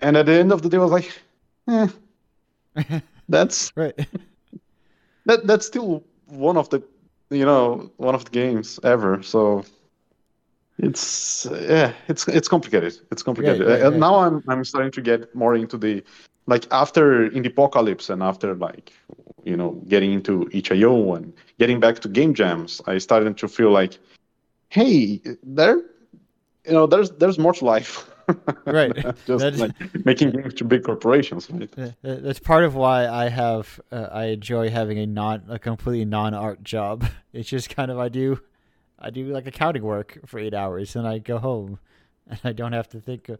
[0.00, 1.10] And at the end of the day, I was like,
[1.68, 1.88] eh,
[3.28, 3.94] that's right.
[5.26, 6.82] that that's still one of the
[7.30, 9.64] you know one of the games ever so
[10.78, 13.98] it's yeah it's it's complicated it's complicated right, Uh, right.
[13.98, 16.02] now i'm i'm starting to get more into the
[16.46, 18.92] like after Indiepocalypse and after like
[19.44, 23.70] you know getting into itch.io and getting back to game jams i started to feel
[23.70, 23.98] like
[24.68, 25.76] hey there
[26.66, 28.08] you know there's there's more to life
[28.64, 28.94] Right.
[29.26, 29.72] just That's- like
[30.04, 34.70] making games to big corporations right That's part of why I have uh, I enjoy
[34.70, 37.04] having a non a completely non art job.
[37.32, 38.40] It's just kind of I do
[38.98, 41.78] I do like accounting work for eight hours and I go home
[42.28, 43.28] and I don't have to think.
[43.28, 43.38] Of,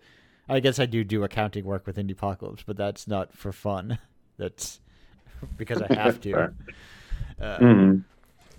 [0.49, 3.99] I guess I do do accounting work with Indiepocalypse, but that's not for fun.
[4.37, 4.81] That's
[5.57, 6.53] because I have to.
[7.41, 8.05] Uh, Mhm.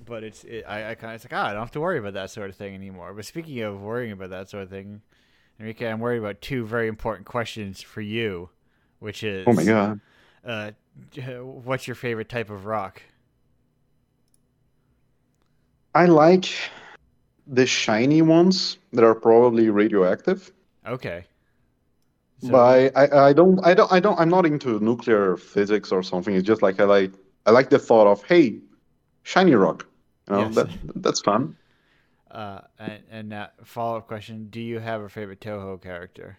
[0.05, 1.99] but it's it, I, I kind of it's like ah, I don't have to worry
[1.99, 3.13] about that sort of thing anymore.
[3.13, 5.01] But speaking of worrying about that sort of thing,
[5.59, 8.49] Henrique, I'm worried about two very important questions for you,
[8.99, 9.99] which is oh my god
[10.47, 10.71] uh,
[11.41, 13.01] what's your favorite type of rock?
[15.93, 16.45] I like
[17.47, 20.51] the shiny ones that are probably radioactive.
[20.87, 21.25] Okay.
[22.41, 25.91] So- but I, I, I don't I don't I don't I'm not into nuclear physics
[25.91, 26.35] or something.
[26.35, 27.11] It's just like I like
[27.45, 28.59] I like the thought of hey,
[29.23, 29.85] shiny rock.
[30.29, 30.55] You know, Yes.
[30.55, 31.55] that that's fun.
[32.31, 36.37] Uh, and, and uh, follow up question: Do you have a favorite Touhou character?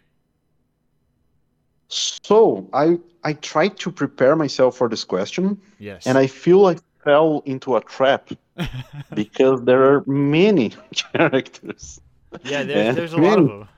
[1.88, 6.06] So I I tried to prepare myself for this question Yes.
[6.06, 8.28] and I feel I fell into a trap
[9.14, 10.70] because there are many
[11.12, 12.00] characters.
[12.44, 13.68] yeah, there's, there's a lot of them.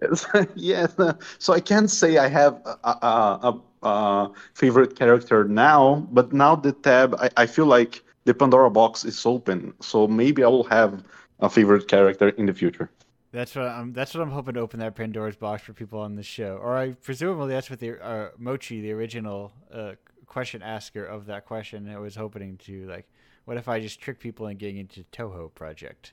[0.54, 0.94] yes.
[1.38, 6.54] So I can't say I have a, a, a, a favorite character now, but now
[6.56, 9.74] the tab, I, I feel like the Pandora box is open.
[9.80, 11.04] So maybe I will have
[11.40, 12.90] a favorite character in the future.
[13.32, 13.92] That's what I'm.
[13.94, 16.58] That's what I'm hoping to open that Pandora's box for people on the show.
[16.62, 19.92] Or I presumably that's what the uh, Mochi, the original uh,
[20.26, 23.08] question asker of that question, I was hoping to like.
[23.44, 26.12] What if I just trick people into getting into Touhou project?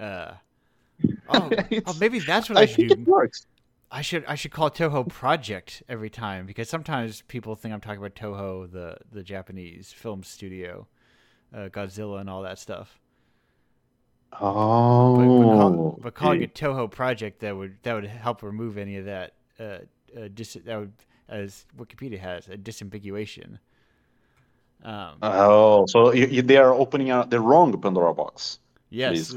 [0.00, 0.32] Uh,
[1.28, 1.50] oh,
[1.86, 2.94] oh, maybe that's what I, I should do.
[2.94, 3.46] it works.
[3.92, 7.98] I should I should call Touhou Project every time because sometimes people think I'm talking
[7.98, 10.86] about Toho, the the Japanese film studio,
[11.54, 12.98] uh, Godzilla and all that stuff.
[14.40, 15.16] Oh.
[15.16, 18.96] But, but, call, but calling it Touhou Project that would that would help remove any
[18.96, 19.34] of that.
[19.60, 19.78] Uh,
[20.16, 20.92] uh, dis- that would,
[21.28, 23.58] as Wikipedia has, a disambiguation.
[24.84, 28.58] Um, Oh, so you, you, they are opening out the wrong Pandora box.
[28.90, 29.34] yes,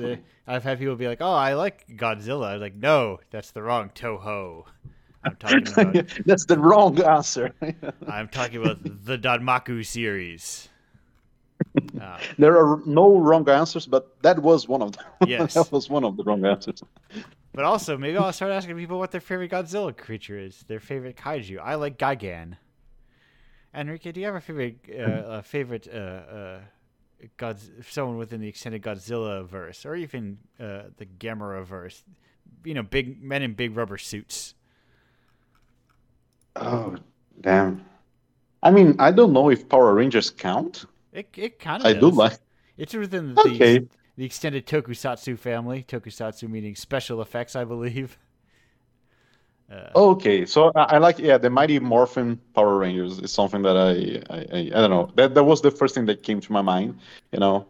[0.47, 3.61] I've had people be like, "Oh, I like Godzilla." I was like, "No, that's the
[3.61, 4.65] wrong Toho."
[5.23, 7.53] I'm talking about That's the wrong answer.
[8.07, 10.69] I'm talking about the Danmaku series.
[12.01, 15.05] Uh, there are no wrong answers, but that was one of them.
[15.27, 15.53] Yes.
[15.53, 16.83] that was one of the wrong answers.
[17.53, 21.17] but also, maybe I'll start asking people what their favorite Godzilla creature is, their favorite
[21.17, 21.59] kaiju.
[21.59, 22.57] I like Gigan.
[23.73, 26.59] Henrique, do you have a favorite, uh, a favorite, uh, uh,
[27.37, 27.57] God,
[27.89, 32.03] someone within the extended Godzilla verse, or even uh, the Gamera verse?
[32.63, 34.53] You know, big men in big rubber suits.
[36.55, 36.95] Oh,
[37.41, 37.83] damn.
[38.63, 40.85] I mean, I don't know if Power Rangers count.
[41.15, 42.37] It it kind of I do like.
[42.77, 43.87] It's within the Okay.
[44.17, 45.83] the extended Tokusatsu family.
[45.87, 48.17] Tokusatsu meaning special effects, I believe.
[49.71, 53.75] Uh, Okay, so I, I like yeah the Mighty Morphin Power Rangers is something that
[53.75, 56.51] I, I I I don't know that that was the first thing that came to
[56.51, 56.99] my mind.
[57.31, 57.65] You know,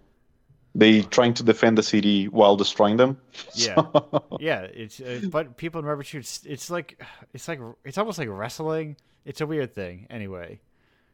[0.76, 3.18] they trying to defend the city while destroying them.
[3.56, 3.76] Yeah.
[3.76, 6.04] So- yeah, it's uh, but people in rubber.
[6.12, 7.02] It's like
[7.34, 8.98] it's like it's almost like wrestling.
[9.24, 10.06] It's a weird thing.
[10.10, 10.60] Anyway,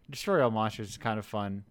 [0.09, 1.63] destroy all monsters is kind of fun.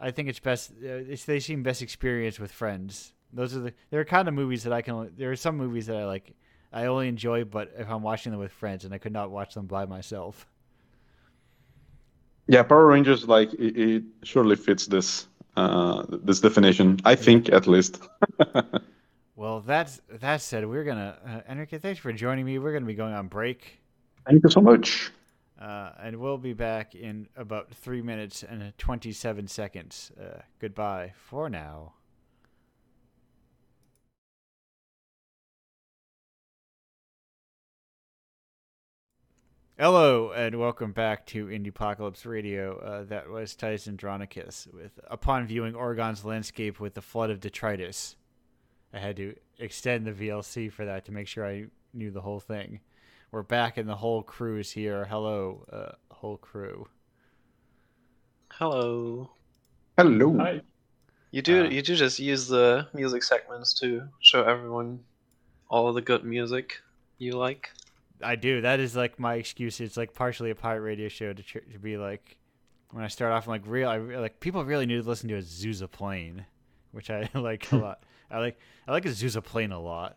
[0.00, 0.72] I think it's best.
[0.82, 3.12] Uh, it's they seem best experienced with friends.
[3.32, 4.94] Those are the there are kind of movies that I can.
[4.94, 6.34] Only, there are some movies that I like.
[6.72, 9.54] I only enjoy, but if I'm watching them with friends, and I could not watch
[9.54, 10.46] them by myself.
[12.46, 15.26] Yeah, Power Rangers like it, it surely fits this
[15.56, 16.98] uh this definition.
[17.04, 18.00] I think at least.
[19.38, 21.80] Well, that's that said, we're gonna uh, Henrique.
[21.80, 22.58] Thanks for joining me.
[22.58, 23.78] We're gonna be going on break.
[24.26, 25.12] Thank you so much.
[25.60, 30.12] Uh, and we'll be back in about three minutes and 27 seconds.
[30.20, 31.94] Uh, goodbye for now.
[39.80, 42.78] Hello and welcome back to Indiepocalypse Radio.
[42.78, 48.16] Uh, that was Tyson Andronicus with Upon Viewing Oregon's Landscape with the Flood of Detritus.
[48.92, 52.40] I had to extend the VLC for that to make sure I knew the whole
[52.40, 52.80] thing.
[53.30, 55.04] We're back and the whole crew is here.
[55.04, 56.88] Hello, uh, whole crew.
[58.52, 59.30] Hello.
[59.96, 60.36] Hello.
[60.38, 60.62] Hi.
[61.30, 65.04] You do Uh, you do just use the music segments to show everyone
[65.68, 66.80] all of the good music
[67.18, 67.70] you like.
[68.22, 68.62] I do.
[68.62, 69.78] That is like my excuse.
[69.80, 72.38] It's like partially a pirate radio show to tr- to be like
[72.92, 73.46] when I start off.
[73.46, 73.88] I'm like real.
[73.90, 76.46] I re- like people really need to listen to Azusa Plane,
[76.92, 78.02] which I like a lot.
[78.30, 80.16] I like I like Azusa Plane a lot,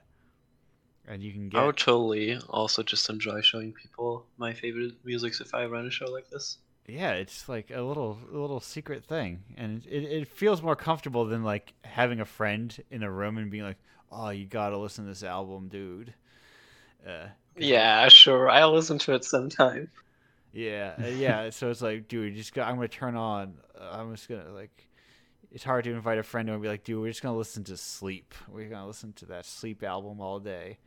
[1.11, 1.59] and you can get.
[1.59, 5.91] I would totally also just enjoy showing people my favorite music if I run a
[5.91, 6.57] show like this.
[6.87, 11.25] Yeah, it's like a little a little secret thing, and it, it feels more comfortable
[11.25, 13.77] than like having a friend in a room and being like,
[14.11, 16.13] "Oh, you gotta listen to this album, dude."
[17.05, 17.27] Uh,
[17.57, 18.49] Yeah, sure.
[18.49, 19.89] I'll listen to it sometime.
[20.53, 21.49] yeah, uh, yeah.
[21.49, 23.55] So it's like, dude, just got, I'm gonna turn on.
[23.79, 24.87] Uh, I'm just gonna like.
[25.51, 27.75] It's hard to invite a friend and be like, dude, we're just gonna listen to
[27.75, 28.33] Sleep.
[28.47, 30.77] We're gonna listen to that Sleep album all day.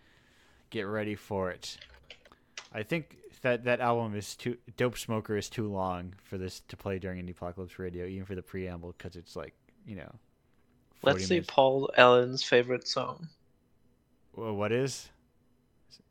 [0.74, 1.78] Get ready for it.
[2.72, 6.76] I think that that album is too Dope Smoker is too long for this to
[6.76, 9.55] play during Indiepocalypse Radio, even for the preamble, because it's like
[9.86, 10.12] you know.
[11.05, 11.51] Let's see minutes.
[11.52, 13.28] Paul Allen's favorite song.
[14.34, 15.10] Well, what is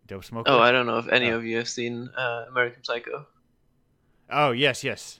[0.07, 0.49] Dope Smoker?
[0.49, 1.35] Oh, I don't know if any Oh.
[1.35, 3.27] of you have seen uh, American Psycho.
[4.29, 5.19] Oh, yes, yes,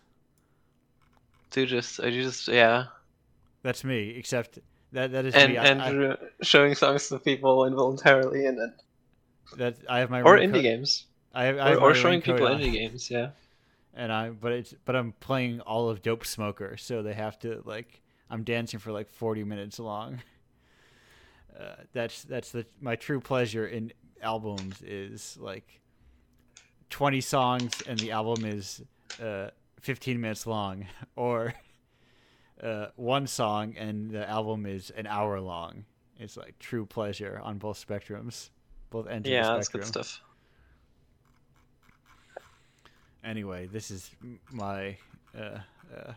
[1.51, 2.85] Do just I just yeah,
[3.61, 4.11] that's me.
[4.11, 4.59] Except
[4.93, 5.57] that that is and me.
[5.57, 8.73] I- and I, showing songs to people involuntarily, and then
[9.57, 12.47] that I have my or indie games, I have, I or, have or showing people
[12.47, 12.59] on.
[12.59, 13.09] indie games.
[13.09, 13.29] Yeah.
[13.93, 17.61] and I but it's but I'm playing all of Dope Smoker, so they have to
[17.65, 20.21] like I'm dancing for like 40 minutes long.
[21.59, 25.81] Uh, that's that's the my true pleasure in albums is like
[26.89, 28.81] 20 songs and the album is
[29.21, 29.49] uh
[29.81, 31.53] 15 minutes long or
[32.63, 35.85] uh one song and the album is an hour long.
[36.17, 38.49] It's like true pleasure on both spectrums,
[38.93, 40.21] both ends Yeah, of the that's good stuff.
[43.23, 44.11] Anyway, this is
[44.51, 44.95] my
[45.37, 45.57] uh,
[45.93, 46.13] uh,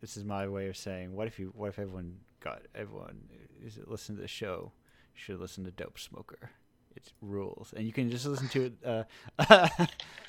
[0.00, 3.20] this is my way of saying what if you what if everyone got everyone
[3.64, 4.72] is it listen to the show
[5.14, 6.50] should listen to Dope Smoker.
[6.96, 8.72] It's rules, and you can just listen to it.
[8.84, 9.68] Uh,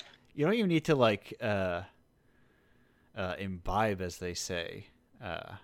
[0.34, 1.82] you don't even need to like uh,
[3.16, 4.86] uh, imbibe, as they say.
[5.22, 5.54] Uh,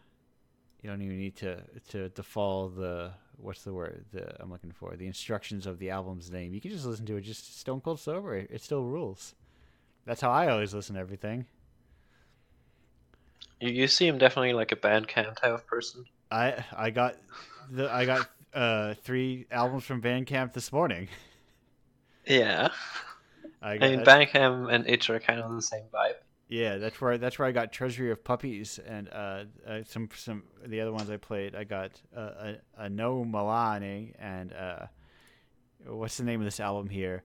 [0.82, 3.12] you don't even need to to to follow the
[3.42, 6.54] what's the word the I'm looking for the instructions of the album's name.
[6.54, 8.36] You can just listen to it just stone cold sober.
[8.36, 9.34] It still rules.
[10.06, 11.46] That's how I always listen to everything.
[13.60, 16.04] You, you seem definitely like a Bandcamp type of person.
[16.30, 17.16] I I got
[17.70, 21.08] the I got uh three albums from Bandcamp this morning.
[22.26, 22.68] Yeah.
[23.62, 26.14] I I got mean, Bandcamp and Itch are kind of the same vibe.
[26.50, 30.42] Yeah, that's where that's where I got Treasury of Puppies and uh, uh some some
[30.66, 31.54] the other ones I played.
[31.54, 32.20] I got uh,
[32.76, 34.86] a a No Milani and uh
[35.86, 37.22] what's the name of this album here?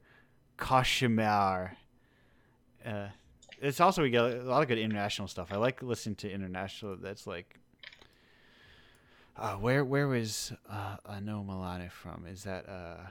[0.58, 1.76] Kashmir.
[2.86, 3.08] Uh,
[3.60, 5.52] it's also we get a lot of good international stuff.
[5.52, 6.98] I like listening to international.
[6.98, 7.60] That's like,
[9.38, 12.26] uh, where where was uh, a No Milani from?
[12.28, 13.08] Is that uh,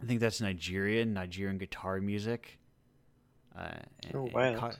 [0.00, 2.58] I think that's Nigerian Nigerian guitar music.
[3.56, 3.68] Uh,
[4.14, 4.56] Oh, wow.
[4.56, 4.72] Ka-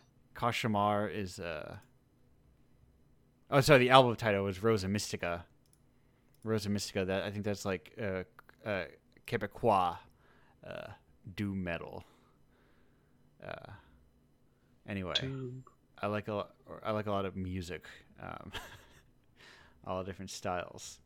[1.13, 1.77] is uh.
[3.51, 3.81] Oh, sorry.
[3.81, 5.45] The album title was Rosa Mystica.
[6.45, 7.05] Rosa Mystica.
[7.05, 8.25] That I think that's like uh,
[8.69, 8.85] uh,
[9.27, 9.97] Quebecois
[10.67, 10.87] uh,
[11.37, 12.05] doom metal.
[13.47, 13.73] Uh,
[14.89, 15.63] anyway, Dude.
[16.01, 17.87] I like a lot, or I like a lot of music,
[18.23, 18.53] um,
[19.87, 20.99] all different styles.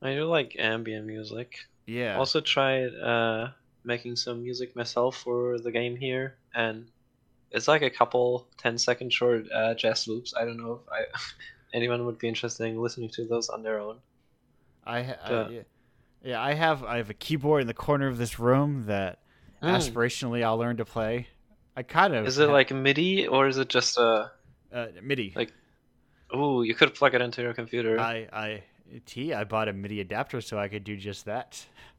[0.00, 1.58] I do like ambient music.
[1.86, 2.18] Yeah.
[2.18, 3.48] Also tried uh,
[3.84, 6.86] making some music myself for the game here, and
[7.50, 10.32] it's like a couple 10 second short uh, jazz loops.
[10.38, 11.18] I don't know if I,
[11.74, 13.98] anyone would be interested in listening to those on their own.
[14.84, 15.60] I, ha- I yeah,
[16.24, 19.18] yeah, I have I have a keyboard in the corner of this room that
[19.62, 19.76] Mm.
[19.76, 21.28] aspirationally I'll learn to play.
[21.76, 24.32] I kind of Is it ha- like MIDI or is it just a?
[24.72, 25.32] uh, MIDI?
[25.36, 25.52] like-
[26.32, 28.00] Oh, you could plug it into your computer.
[28.00, 28.62] I I
[29.06, 31.64] T I bought a MIDI adapter so I could do just that.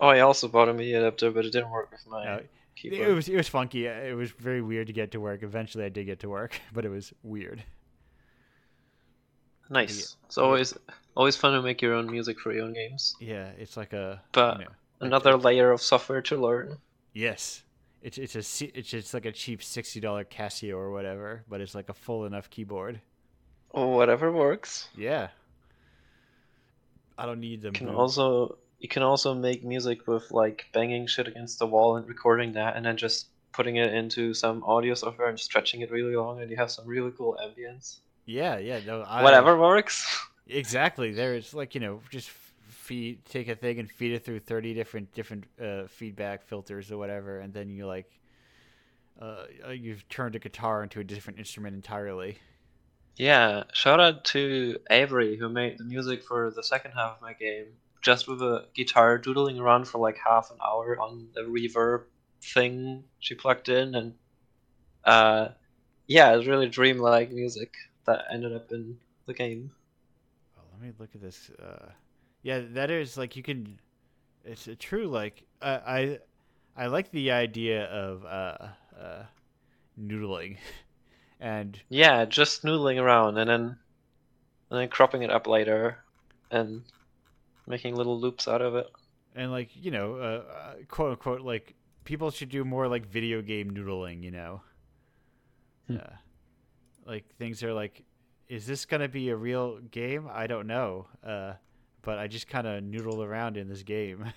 [0.00, 2.40] oh, I also bought a MIDI adapter, but it didn't work with my Uh,
[2.74, 3.00] keyboard.
[3.08, 3.86] It was it was funky.
[3.86, 5.42] It was very weird to get to work.
[5.42, 7.62] Eventually, I did get to work, but it was weird.
[9.70, 10.16] nice.
[10.26, 10.74] It's always
[11.16, 13.16] always fun to make your own music for your own games.
[13.20, 14.70] Yeah, it's like a But you know,
[15.00, 16.78] Another a- layer of software to learn.
[17.12, 17.62] Yes,
[18.02, 18.40] it's it's a
[18.78, 22.24] it's it's like a cheap sixty dollar Casio or whatever, but it's like a full
[22.26, 23.00] enough keyboard.
[23.70, 24.88] Whatever works.
[24.96, 25.28] Yeah.
[27.18, 27.72] I don't need them.
[27.74, 27.96] Can boot.
[27.96, 32.52] also you can also make music with like banging shit against the wall and recording
[32.52, 36.40] that, and then just putting it into some audio software and stretching it really long,
[36.40, 37.98] and you have some really cool ambience.
[38.26, 40.04] Yeah, yeah, no, I, whatever works.
[40.48, 41.12] Exactly.
[41.12, 42.30] There's like you know just
[42.86, 46.98] feed take a thing and feed it through 30 different different uh, feedback filters or
[46.98, 48.08] whatever and then you like
[49.20, 52.38] uh, uh, you've turned a guitar into a different instrument entirely
[53.16, 57.32] yeah shout out to avery who made the music for the second half of my
[57.32, 57.66] game
[58.06, 62.04] just with a guitar doodling around for like half an hour on the reverb
[62.40, 64.14] thing she plugged in and
[65.04, 65.48] uh
[66.06, 67.74] yeah it's really dreamlike music
[68.06, 68.96] that ended up in
[69.26, 69.72] the game
[70.56, 71.90] well, let me look at this uh
[72.46, 73.76] yeah, that is like you can.
[74.44, 76.20] It's a true like uh, I,
[76.76, 79.22] I like the idea of uh, uh,
[80.00, 80.58] noodling,
[81.40, 83.60] and yeah, just noodling around and then,
[84.70, 86.04] and then cropping it up later,
[86.52, 86.84] and
[87.66, 88.86] making little loops out of it.
[89.34, 91.74] And like you know, uh, uh quote unquote, like
[92.04, 94.22] people should do more like video game noodling.
[94.22, 94.60] You know,
[95.86, 95.96] hmm.
[95.96, 96.16] uh,
[97.06, 98.02] like things are like,
[98.48, 100.28] is this gonna be a real game?
[100.32, 101.06] I don't know.
[101.24, 101.54] Uh,
[102.06, 104.24] but I just kind of noodle around in this game.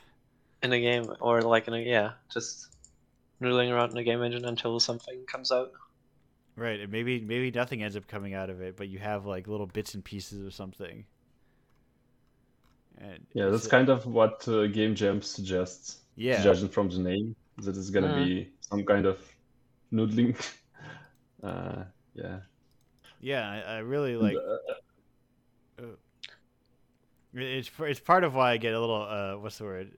[0.61, 2.75] In a game, or like in a yeah, just
[3.41, 5.71] noodling around in a game engine until something comes out.
[6.57, 9.47] Right, and maybe maybe nothing ends up coming out of it, but you have like
[9.47, 11.05] little bits and pieces of something.
[12.99, 13.69] And yeah, that's it...
[13.69, 15.97] kind of what uh, Game Jam suggests.
[16.15, 18.25] Yeah, judging from the name, that it's gonna mm.
[18.25, 19.19] be some kind of
[19.93, 20.35] noodling.
[21.43, 22.39] uh, yeah.
[23.21, 24.35] Yeah, I, I really like.
[24.35, 25.85] Uh, uh
[27.33, 29.91] it's it's part of why I get a little uh what's the word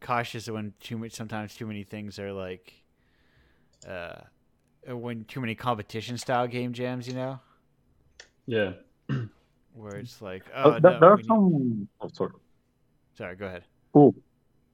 [0.00, 2.74] cautious when too much sometimes too many things are like
[3.88, 4.16] uh
[4.86, 7.40] when too many competition style game jams, you know.
[8.46, 8.72] Yeah.
[9.74, 11.88] Where it's like oh, uh, there, are some.
[12.00, 12.32] Oh, sorry.
[13.18, 13.64] Sorry, go ahead.
[13.92, 14.14] Cool.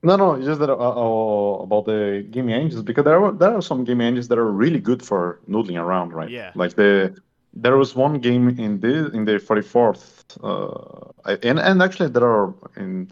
[0.02, 3.54] No, no, it's just that uh, uh, about the game engines because there are there
[3.54, 6.30] are some game engines that are really good for noodling around, right?
[6.30, 6.52] Yeah.
[6.54, 7.16] Like the
[7.52, 12.54] there was one game in the in the 44th, uh, and and actually there are
[12.76, 13.10] in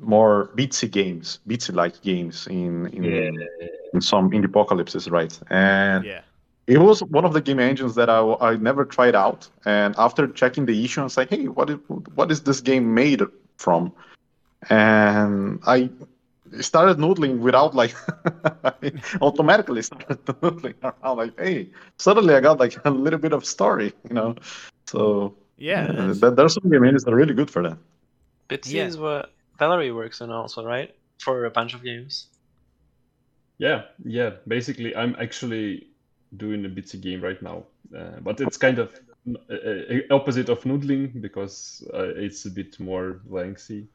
[0.00, 3.66] more Bitsy games, Bitsy like games in in, yeah.
[3.92, 5.38] in some Indiepocalypses, right?
[5.50, 6.20] And yeah.
[6.66, 10.28] It was one of the game engines that I, I never tried out, and after
[10.28, 11.78] checking the issue, I was like, "Hey, what is
[12.14, 13.22] what is this game made
[13.56, 13.92] from?"
[14.68, 15.90] And I
[16.60, 17.94] started noodling without like
[19.20, 21.68] automatically started noodling around like hey
[21.98, 24.34] suddenly i got like a little bit of story you know?
[24.86, 27.78] So yeah th- there's some games that are really good for that.
[28.48, 28.86] Bitsy yeah.
[28.86, 30.94] is what Valeriy works in also right?
[31.18, 32.26] For a bunch of games.
[33.58, 34.30] Yeah yeah.
[34.48, 35.86] Basically i'm actually
[36.36, 37.64] doing a bitsy game right now
[37.96, 38.94] uh, but it's kind of
[39.50, 43.88] uh, uh opposite of noodling because uh, it's a bit more lengthy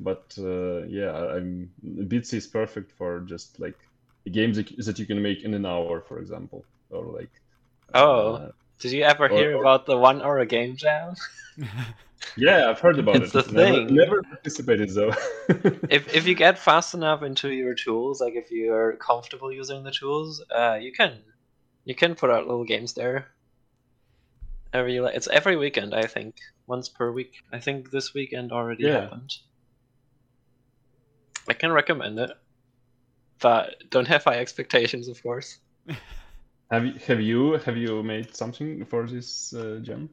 [0.00, 3.76] but uh, yeah, I'm Bitsy is perfect for just like
[4.30, 7.30] games that you can make in an hour, for example, or like.
[7.94, 11.14] Oh, uh, did you ever hear or, about the one hour game jam?
[12.36, 13.38] yeah, I've heard about it's it.
[13.38, 13.94] It's the thing.
[13.94, 15.12] Never, never participated though.
[15.90, 19.90] if if you get fast enough into your tools, like if you're comfortable using the
[19.90, 21.18] tools, uh, you can
[21.88, 23.28] you can put out little games there.
[24.74, 26.36] Every it's every weekend, I think,
[26.66, 27.32] once per week.
[27.50, 29.00] I think this weekend already yeah.
[29.00, 29.32] happened.
[31.48, 32.30] I can recommend it,
[33.40, 35.60] but don't have high expectations, of course.
[36.70, 40.10] have you have you have you made something for this uh, gem?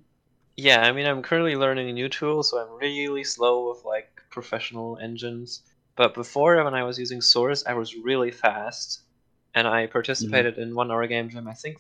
[0.56, 4.22] Yeah, I mean, I'm currently learning a new tool, so I'm really slow with like
[4.30, 5.61] professional engines.
[5.97, 9.02] But before, when I was using Source, I was really fast,
[9.56, 10.64] and I participated mm-hmm.
[10.64, 11.48] in one hour game jam.
[11.48, 11.80] I think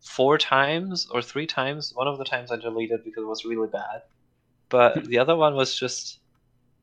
[0.00, 1.92] four times or three times.
[1.94, 4.02] One of the times I deleted because it was really bad,
[4.68, 6.20] but the other one was just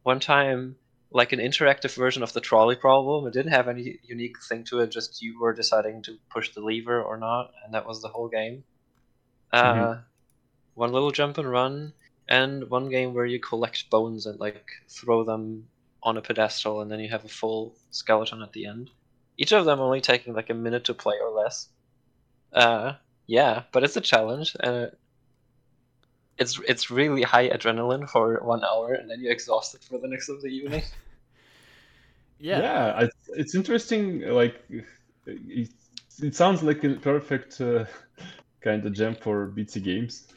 [0.01, 0.75] one time
[1.11, 3.27] like an interactive version of the trolley problem.
[3.27, 4.89] It didn't have any unique thing to it.
[4.91, 8.27] Just you were deciding to push the lever or not, and that was the whole
[8.27, 8.63] game.
[9.51, 9.99] Uh, mm-hmm.
[10.73, 11.93] One little jump and run,
[12.27, 15.67] and one game where you collect bones and like throw them
[16.01, 18.89] on a pedestal, and then you have a full skeleton at the end.
[19.37, 21.67] Each of them only taking like a minute to play or less.
[22.51, 22.93] Uh,
[23.25, 24.91] yeah, but it's a challenge, and
[26.37, 30.29] it's it's really high adrenaline for one hour, and then you're exhausted for the next
[30.29, 30.83] of the evening.
[32.39, 34.21] yeah, yeah, it's, it's interesting.
[34.21, 34.61] Like
[35.25, 35.69] it,
[36.21, 37.85] it sounds like a perfect uh,
[38.61, 40.27] kind of gem for bitsy games,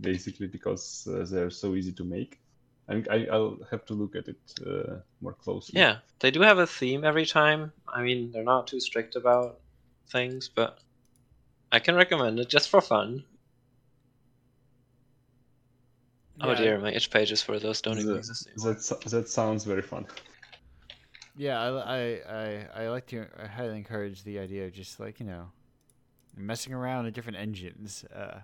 [0.00, 2.40] basically because uh, they're so easy to make.
[2.86, 4.36] And I, I'll have to look at it
[4.66, 5.80] uh, more closely.
[5.80, 7.72] Yeah, they do have a theme every time.
[7.88, 9.60] I mean, they're not too strict about
[10.10, 10.78] things, but
[11.72, 13.24] I can recommend it just for fun.
[16.40, 18.74] Oh dear, my itch pages for those don't even exist anymore.
[18.74, 20.06] That, that sounds very fun.
[21.36, 25.20] Yeah, I, I, I, I like to I highly encourage the idea of just like
[25.20, 25.50] you know,
[26.36, 28.04] messing around with different engines.
[28.14, 28.40] Uh,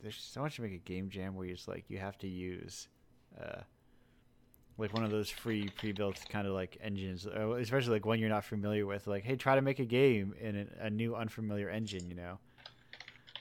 [0.00, 2.28] there's so much to make a game jam where you just like you have to
[2.28, 2.88] use,
[3.40, 3.62] uh,
[4.82, 8.28] like one of those free pre-built kind of like engines, uh, especially like one you're
[8.28, 9.06] not familiar with.
[9.06, 12.08] Like, hey, try to make a game in a, a new unfamiliar engine.
[12.08, 12.38] You know,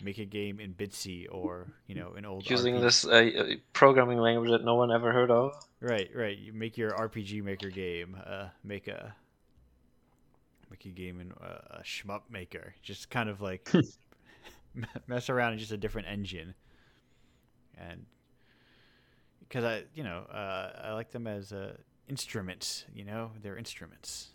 [0.01, 2.81] make a game in Bitsy or you know an old using RPG.
[2.81, 5.53] this uh, programming language that no one ever heard of.
[5.81, 6.37] Right, right.
[6.37, 8.15] You make your RPG Maker game.
[8.23, 9.15] Uh, make a
[10.69, 12.75] make a game in uh, a shmup maker.
[12.83, 13.67] Just kind of like
[15.07, 16.53] mess around in just a different engine,
[17.79, 18.05] and
[19.51, 21.75] because I, you know, uh, I like them as uh,
[22.07, 22.85] instruments.
[22.95, 24.29] You know, they're instruments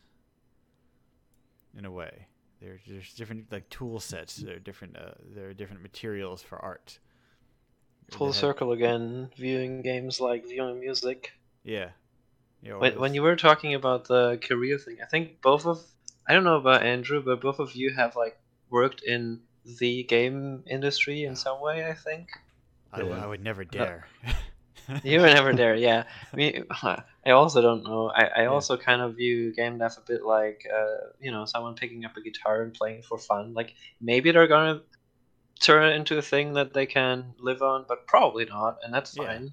[1.76, 2.26] in a way.
[2.60, 4.36] There's there's different like tool sets.
[4.36, 6.98] There are different uh, there are different materials for art.
[8.10, 11.32] Full circle again, viewing games like viewing music.
[11.64, 11.88] Yeah.
[12.62, 15.82] yeah when, when you were talking about the career thing, I think both of
[16.28, 18.38] I don't know about Andrew, but both of you have like
[18.68, 21.88] worked in the game industry in some way.
[21.88, 22.28] I think.
[22.92, 23.24] I, yeah.
[23.24, 24.06] I would never dare.
[25.02, 26.04] you would never dare, yeah.
[26.32, 28.10] I mean, I also don't know.
[28.10, 28.48] I, I yeah.
[28.48, 32.16] also kind of view game dev a bit like, uh, you know, someone picking up
[32.16, 33.54] a guitar and playing for fun.
[33.54, 34.82] Like maybe they're gonna
[35.60, 39.14] turn it into a thing that they can live on, but probably not, and that's
[39.14, 39.52] fine.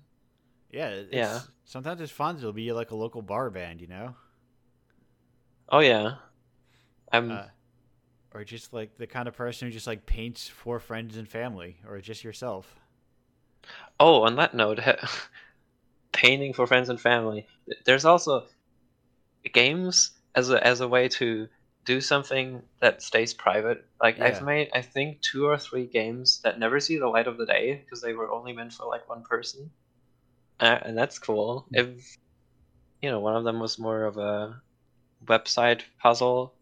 [0.72, 1.39] Yeah, yeah.
[1.65, 2.38] Sometimes it's fun.
[2.38, 4.15] It'll be like a local bar band, you know.
[5.69, 6.15] Oh yeah,
[7.11, 7.31] I'm.
[7.31, 7.45] Uh,
[8.34, 11.77] or just like the kind of person who just like paints for friends and family,
[11.88, 12.76] or just yourself.
[13.99, 14.80] Oh, on that note,
[16.11, 17.48] painting for friends and family.
[17.85, 18.45] There's also
[19.52, 21.48] games as a as a way to
[21.85, 23.85] do something that stays private.
[24.02, 24.26] Like yeah.
[24.26, 27.45] I've made I think two or three games that never see the light of the
[27.45, 29.69] day because they were only meant for like one person,
[30.60, 31.68] uh, and that's cool.
[31.69, 31.80] Hmm.
[31.80, 32.18] If
[33.02, 34.61] you know, one of them was more of a
[35.26, 36.56] website puzzle.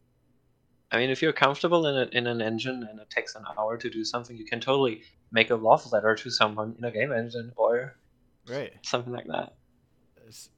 [0.92, 3.78] I mean, if you're comfortable in a, in an engine and it takes an hour
[3.78, 7.14] to do something, you can totally make a love letter to someone in a game
[7.14, 7.96] engine or
[8.48, 9.54] right something like that.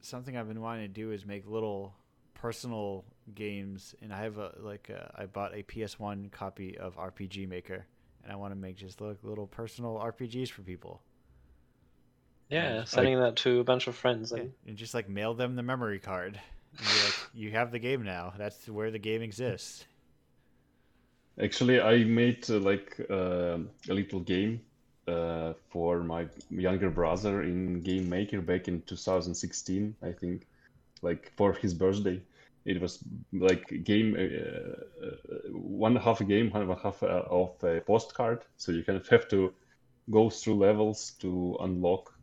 [0.01, 1.95] Something I've been wanting to do is make little
[2.33, 7.47] personal games, and I have a like a, I bought a PS1 copy of RPG
[7.47, 7.85] Maker,
[8.23, 11.01] and I want to make just like little personal RPGs for people.
[12.49, 14.51] Yeah, and sending like, that to a bunch of friends and...
[14.67, 16.39] and just like mail them the memory card.
[16.77, 18.33] like, you have the game now.
[18.37, 19.85] That's where the game exists.
[21.41, 23.57] Actually, I made uh, like uh,
[23.89, 24.61] a little game
[25.07, 30.45] uh, for my younger brother in Game Maker back in 2016, I think,
[31.01, 32.21] like for his birthday.
[32.65, 32.99] It was
[33.33, 35.15] like game uh, uh,
[35.51, 38.45] one half a game, one half uh, of a postcard.
[38.57, 39.53] So you kind of have to
[40.11, 42.13] go through levels to unlock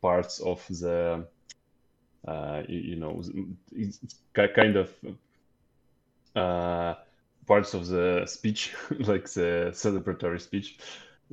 [0.00, 1.26] parts of the,
[2.68, 3.22] you, you, know,
[3.72, 3.98] it's
[4.32, 4.94] kind of
[7.46, 10.78] parts of the speech, like the celebratory speech.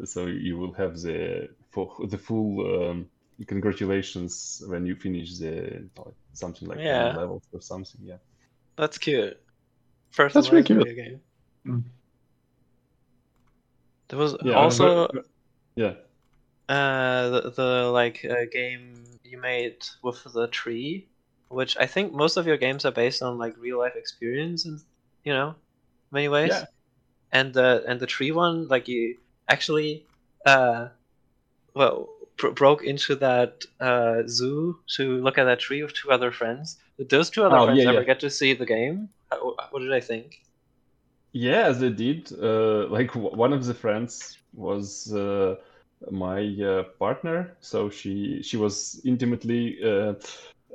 [0.05, 3.09] So you will have the for the full um,
[3.47, 5.87] congratulations when you finish the
[6.33, 7.15] something like yeah.
[7.15, 8.01] levels or something.
[8.03, 8.17] Yeah,
[8.77, 9.37] that's cute.
[10.11, 10.95] First, that's really cute.
[10.95, 11.19] Game.
[11.65, 11.83] Mm.
[14.09, 15.25] There was yeah, also but,
[15.75, 15.93] yeah.
[16.69, 21.07] Uh, the, the like uh, game you made with the tree,
[21.49, 24.79] which I think most of your games are based on like real life experience and
[25.23, 25.55] you know
[26.13, 26.51] many ways.
[26.51, 26.65] Yeah.
[27.31, 29.17] And the and the tree one, like you
[29.49, 30.05] actually,
[30.45, 30.89] uh,
[31.73, 36.31] well, pr- broke into that uh, zoo to look at that tree with two other
[36.31, 36.77] friends.
[36.97, 38.05] Did those two other oh, friends yeah, ever yeah.
[38.05, 39.09] get to see the game?
[39.71, 40.41] What did I think?
[41.31, 42.31] Yeah, they did.
[42.31, 45.55] Uh, like one of the friends was uh,
[46.11, 50.13] my uh, partner, so she she was intimately uh,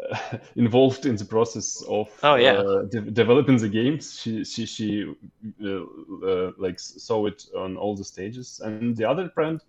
[0.57, 2.53] involved in the process of oh, yeah.
[2.53, 4.19] uh, de- developing the games.
[4.19, 5.15] She she she
[5.63, 5.83] uh,
[6.27, 9.61] uh, like saw it on all the stages, and the other friend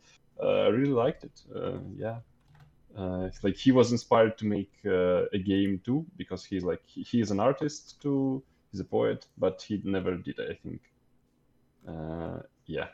[0.42, 1.42] uh, really liked it.
[1.56, 2.20] Uh, yeah,
[2.98, 7.22] uh, like he was inspired to make a game too because he's like he, he,
[7.22, 8.44] is an artist too.
[8.72, 10.40] He's a poet, but he never did.
[10.40, 10.82] I think.
[12.66, 12.88] yeah.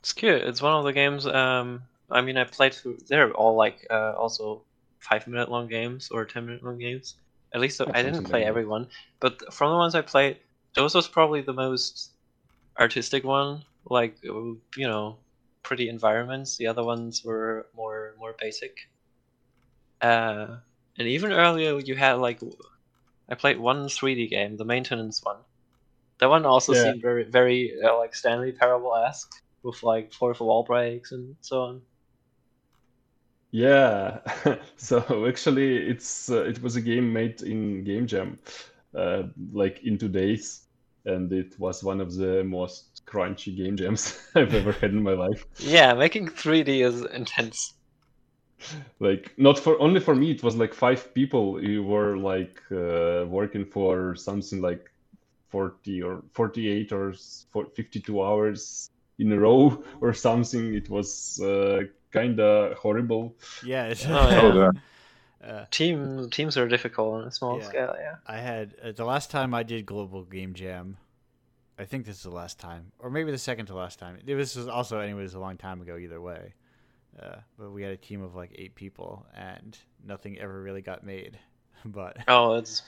[0.00, 0.40] It's cute.
[0.40, 1.26] It's one of the games.
[1.26, 3.00] Um, I mean, I played through.
[3.06, 4.62] They're all like also
[5.00, 7.16] five minute long games or ten minute long games.
[7.52, 8.86] At least I didn't play every one,
[9.18, 10.38] but from the ones I played,
[10.74, 12.10] those was probably the most
[12.78, 13.64] artistic one.
[13.84, 15.16] Like you know,
[15.62, 16.56] pretty environments.
[16.56, 18.88] The other ones were more more basic.
[20.00, 20.56] Uh,
[20.98, 22.40] and even earlier, you had like
[23.28, 25.38] I played one 3D game, the maintenance one.
[26.18, 26.84] That one also yeah.
[26.84, 29.32] seemed very very uh, like Stanley Parable esque
[29.62, 31.82] with like fourth wall breaks and so on.
[33.52, 34.18] Yeah,
[34.76, 38.38] so actually, it's uh, it was a game made in Game Jam,
[38.94, 40.66] uh, like in two days,
[41.04, 45.12] and it was one of the most crunchy game jams I've ever had in my
[45.12, 45.44] life.
[45.58, 47.74] Yeah, making 3D is intense.
[48.98, 53.24] Like not for only for me, it was like five people who were like uh,
[53.26, 54.90] working for something like
[55.48, 57.14] 40 or 48 or
[57.74, 60.74] 52 hours in a row or something.
[60.74, 61.40] It was
[62.12, 63.34] kind of horrible.
[63.64, 63.86] Yeah.
[63.86, 64.40] It's, Oh, yeah.
[64.42, 64.72] Oh,
[65.42, 65.48] yeah.
[65.48, 67.68] uh, Team teams are difficult on a small Yeah.
[67.68, 67.94] scale.
[67.98, 68.16] Yeah.
[68.26, 70.96] I had uh, the last time I did Global Game Jam.
[71.78, 74.18] I think this is the last time, or maybe the second to last time.
[74.26, 75.96] It was also, anyways, a long time ago.
[75.96, 76.52] Either way,
[77.18, 81.04] uh, but we had a team of like eight people, and nothing ever really got
[81.04, 81.38] made.
[81.86, 82.82] But Oh, it's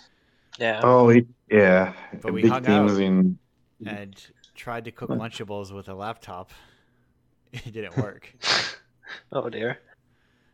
[0.59, 0.83] yeah.
[0.85, 1.11] Oh,
[1.51, 1.95] yeah.
[2.21, 3.01] But we Big hung teams out.
[3.01, 3.39] in.
[3.87, 6.51] and tried to cook Lunchables with a laptop.
[7.55, 8.35] It didn't work.
[9.33, 9.79] oh dear.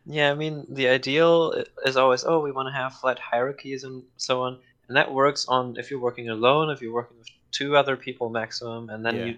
[0.05, 4.03] Yeah, I mean the ideal is always oh we want to have flat hierarchies and
[4.17, 7.75] so on, and that works on if you're working alone, if you're working with two
[7.75, 9.25] other people maximum, and then Yeah.
[9.25, 9.37] you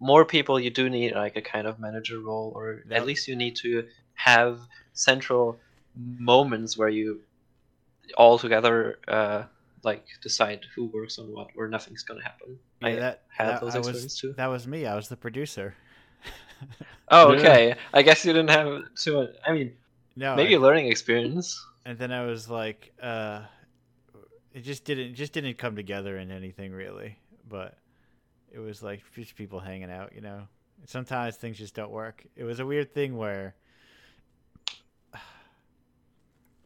[0.00, 3.28] more people you do need like a kind of manager role, or That- at least
[3.28, 4.60] you need to have
[4.92, 5.58] central
[5.96, 7.20] moments where you
[8.16, 9.44] all together uh,
[9.82, 12.58] like decide who works on what, or nothing's gonna happen.
[12.80, 14.34] Yeah, I that, had that, those I was, too.
[14.36, 14.86] That was me.
[14.86, 15.74] I was the producer.
[17.08, 17.38] Oh, Yeah.
[17.40, 17.74] okay.
[17.92, 19.30] I guess you didn't have too much.
[19.46, 19.76] I mean,
[20.16, 21.64] no, maybe I- learning experience.
[21.84, 23.42] and then I was like, uh,
[24.52, 27.18] it just didn't it just didn't come together in anything really.
[27.48, 27.76] But
[28.52, 30.48] it was like just people hanging out, you know.
[30.86, 32.24] Sometimes things just don't work.
[32.36, 33.54] It was a weird thing where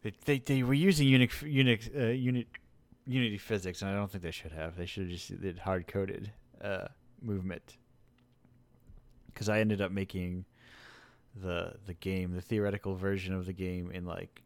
[0.03, 2.47] they they, they were using Unix Unix uh, unit
[3.07, 4.77] Unity physics, and I don't think they should have.
[4.77, 6.31] They should have just did hard coded
[6.63, 6.89] uh,
[7.23, 7.79] movement.
[9.39, 10.45] Because I ended up making
[11.41, 14.43] the the game, the theoretical version of the game, in like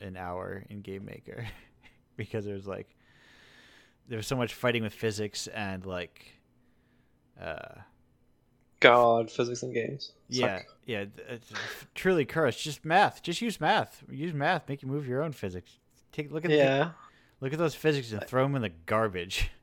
[0.00, 1.46] an hour in Game Maker,
[2.16, 2.96] because there was like
[4.08, 6.32] there was so much fighting with physics and like
[7.38, 7.74] uh
[8.80, 10.12] God, physics and games.
[10.28, 10.66] yeah Suck.
[10.86, 11.40] yeah th-
[11.94, 12.62] truly cursed.
[12.62, 13.22] Just math.
[13.22, 14.02] Just use math.
[14.10, 14.66] Use math.
[14.68, 15.78] Make you move your own physics.
[16.10, 16.90] Take look at the- Yeah.
[17.40, 19.50] look at those physics and throw them in the garbage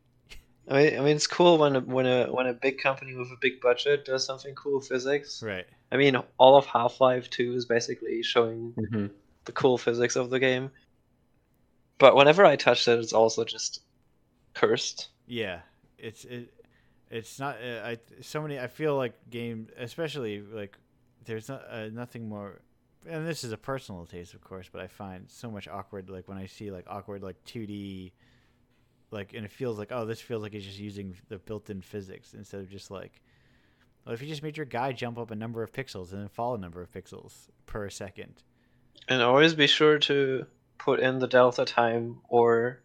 [0.70, 3.30] I mean, I mean, it's cool when a, when a when a big company with
[3.30, 5.42] a big budget does something cool with physics.
[5.42, 9.10] right I mean, all of Half Life Two is basically showing Mhm.
[9.46, 10.70] the cool physics of the game.
[11.98, 13.82] But whenever I touch it, it's also just
[14.54, 15.10] cursed.
[15.28, 15.62] Yeah,
[15.98, 16.54] it's it,
[17.10, 17.58] it's not.
[17.62, 18.60] Uh, I so many.
[18.60, 20.78] I feel like game, especially like
[21.26, 22.62] there's not, uh, nothing more.
[23.08, 26.10] And this is a personal taste, of course, but I find so much awkward.
[26.10, 28.12] Like when I see like awkward like 2D,
[29.12, 32.34] like and it feels like oh this feels like it's just using the built-in physics
[32.34, 33.22] instead of just like.
[34.06, 36.30] Well, if you just made your guy jump up a number of pixels and then
[36.30, 38.42] fall a number of pixels per second.
[39.10, 40.46] And always be sure to
[40.78, 42.80] put in the delta time, or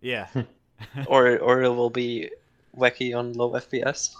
[0.00, 0.28] Yeah.
[1.06, 2.30] or or it will be
[2.76, 4.14] wacky on low FPS.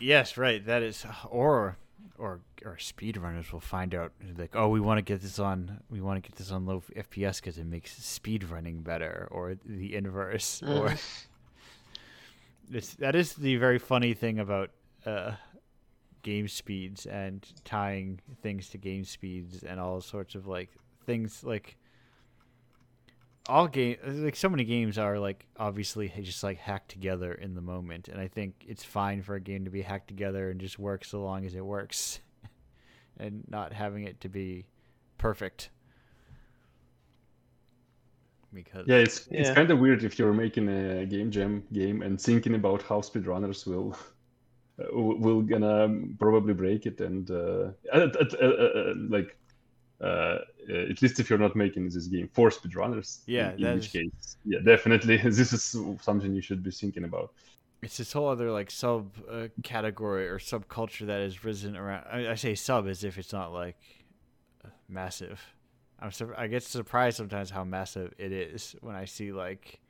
[0.00, 0.64] Yes, right.
[0.64, 1.76] That is, or
[2.20, 6.00] or or speedrunners will find out like, oh, we want to get this on, we
[6.00, 10.62] want to get this on low FPS because it makes speedrunning better, or the inverse,
[10.62, 11.26] or Mm.
[12.72, 14.70] it's that is the very funny thing about
[15.06, 15.32] uh,
[16.22, 20.70] game speeds and tying things to game speeds and all sorts of like
[21.06, 21.76] things like
[23.48, 27.60] all game like so many games are like obviously just like hacked together in the
[27.60, 30.78] moment and i think it's fine for a game to be hacked together and just
[30.78, 32.20] work so long as it works
[33.18, 34.66] and not having it to be
[35.20, 35.70] perfect.
[38.52, 42.20] Because Yeah, it's it's kind of weird if you're making a game jam game and
[42.20, 43.96] thinking about how speedrunners will
[44.80, 45.88] uh, will gonna
[46.18, 49.36] probably break it and uh, at, at, uh, uh, like
[50.00, 50.38] uh,
[50.90, 53.20] at least if you're not making this game for speedrunners.
[53.26, 57.04] Yeah, in, in which is- case, yeah, definitely this is something you should be thinking
[57.04, 57.32] about.
[57.82, 62.04] it's this whole other like sub uh, category or subculture that has risen around.
[62.10, 63.76] I, I say sub as if it's not like
[64.88, 65.40] massive.
[66.02, 69.80] I'm sur- I get surprised sometimes how massive it is when I see like,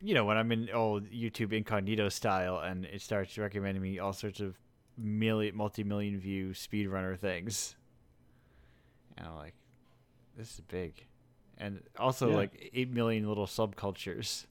[0.00, 4.12] you know, when I'm in old YouTube incognito style and it starts recommending me all
[4.12, 4.56] sorts of
[4.98, 7.76] million, multi-million view speedrunner things,
[9.16, 9.54] and I'm like,
[10.36, 11.06] this is big,
[11.56, 12.36] and also Yeah.
[12.36, 14.46] like eight million little subcultures.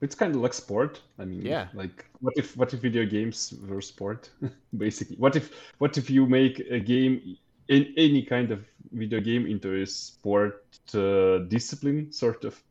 [0.00, 1.02] It's kind of like sport.
[1.18, 1.68] I mean, Yeah.
[1.74, 4.30] Like, what if what if video games were sport?
[4.76, 7.36] Basically, what if what if you make a game,
[7.68, 12.62] in any kind of video game, into a sport uh, discipline, sort of?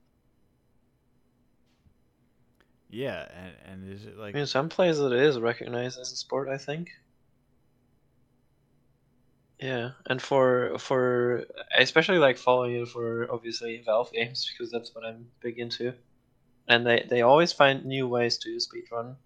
[2.89, 6.15] Yeah, and and is it like I mean, some places it is recognized as a
[6.17, 6.49] sport.
[6.49, 6.89] I think.
[9.59, 11.45] Yeah, and for for
[11.77, 15.93] especially like following it for obviously Valve games because that's what I'm big into,
[16.67, 19.17] and they they always find new ways to speedrun.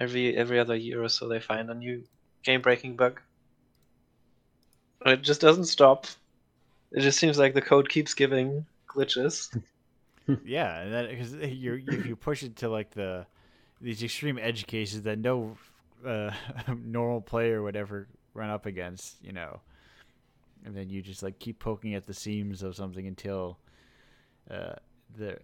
[0.00, 2.04] Every every other year or so, they find a new
[2.44, 3.20] game breaking bug.
[5.04, 6.06] And it just doesn't stop.
[6.92, 9.48] It just seems like the code keeps giving glitches.
[10.44, 13.26] yeah, and that because you if you push it to like the
[13.80, 15.56] these extreme edge cases that no
[16.06, 16.30] uh,
[16.84, 19.60] normal player would ever run up against, you know.
[20.64, 23.58] And then you just like keep poking at the seams of something until
[24.50, 24.74] uh,
[25.16, 25.38] the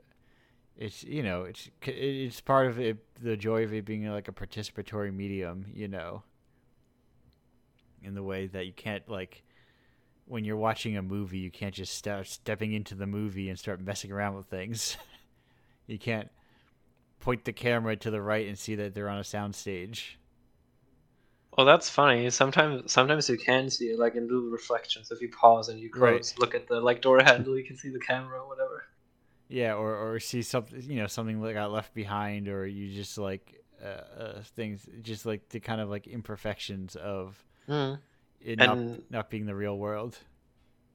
[0.77, 4.33] it's you know it's it's part of it the joy of it being like a
[4.33, 6.23] participatory medium, you know.
[8.03, 9.43] In the way that you can't like
[10.27, 13.81] when you're watching a movie, you can't just start stepping into the movie and start
[13.81, 14.97] messing around with things.
[15.87, 16.29] you can't
[17.21, 20.17] point the camera to the right and see that they're on a soundstage.
[21.57, 22.29] Well, that's funny.
[22.31, 25.11] Sometimes, sometimes you can see it, like in little reflections.
[25.11, 26.39] If you pause and you close, right.
[26.39, 28.85] look at the like door handle, you can see the camera, or whatever.
[29.49, 33.17] Yeah, or or see something, you know, something that got left behind, or you just
[33.17, 37.99] like uh, uh, things, just like the kind of like imperfections of mm.
[38.41, 40.19] It and, not, not being the real world.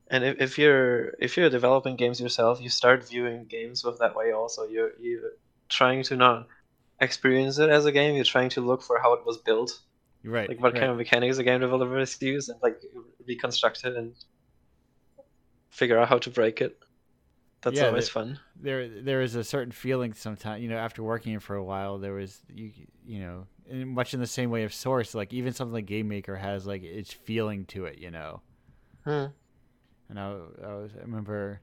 [0.09, 4.15] And if, if you're if you're developing games yourself, you start viewing games with that
[4.15, 4.31] way.
[4.31, 5.31] Also, you're you're
[5.69, 6.47] trying to not
[6.99, 8.15] experience it as a game.
[8.15, 9.79] You're trying to look for how it was built
[10.23, 10.49] Right.
[10.49, 10.79] Like what right.
[10.79, 12.81] kind of mechanics a game developers use and like
[13.27, 14.13] reconstruct it and
[15.69, 16.77] figure out how to break it.
[17.61, 18.39] That's yeah, always there, fun.
[18.55, 20.61] There, there is a certain feeling sometimes.
[20.61, 22.71] You know, after working for a while, there was you,
[23.05, 25.15] you know, in much in the same way of Source.
[25.15, 27.99] Like even something like Game Maker has like its feeling to it.
[27.99, 28.41] You know.
[29.03, 29.25] Hmm.
[30.09, 31.61] And I, I was, I remember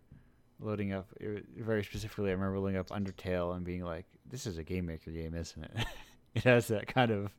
[0.61, 2.31] loading up very specifically.
[2.31, 5.63] I remember loading up Undertale and being like, "This is a Game Maker game, isn't
[5.63, 5.87] it?"
[6.35, 7.33] it has that kind of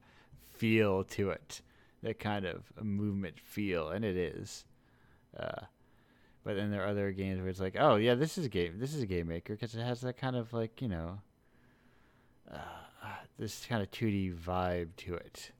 [0.55, 1.61] feel to it,
[2.03, 4.65] that kind of movement feel, and it is.
[5.37, 5.65] Uh,
[6.43, 8.75] but then there are other games where it's like, oh yeah, this is a game.
[8.77, 11.19] This is a game maker because it has that kind of like you know,
[12.51, 12.57] uh,
[13.37, 15.51] this kind of 2D vibe to it.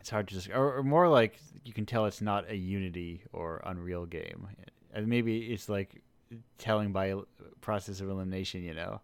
[0.00, 3.22] It's hard to just, or, or, more like you can tell it's not a Unity
[3.32, 4.46] or Unreal game,
[4.94, 6.00] and maybe it's like
[6.58, 7.14] telling by
[7.60, 8.62] process of elimination.
[8.62, 9.00] You know.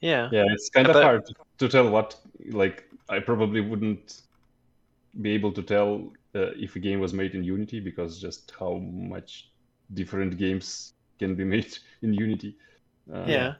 [0.00, 0.28] Yeah.
[0.32, 1.24] Yeah, it's kind of hard
[1.58, 2.16] to tell what
[2.50, 4.22] like I probably wouldn't
[5.20, 8.74] be able to tell uh, if a game was made in Unity because just how
[8.74, 9.50] much
[9.94, 12.56] different games can be made in Unity.
[13.12, 13.54] Uh, yeah.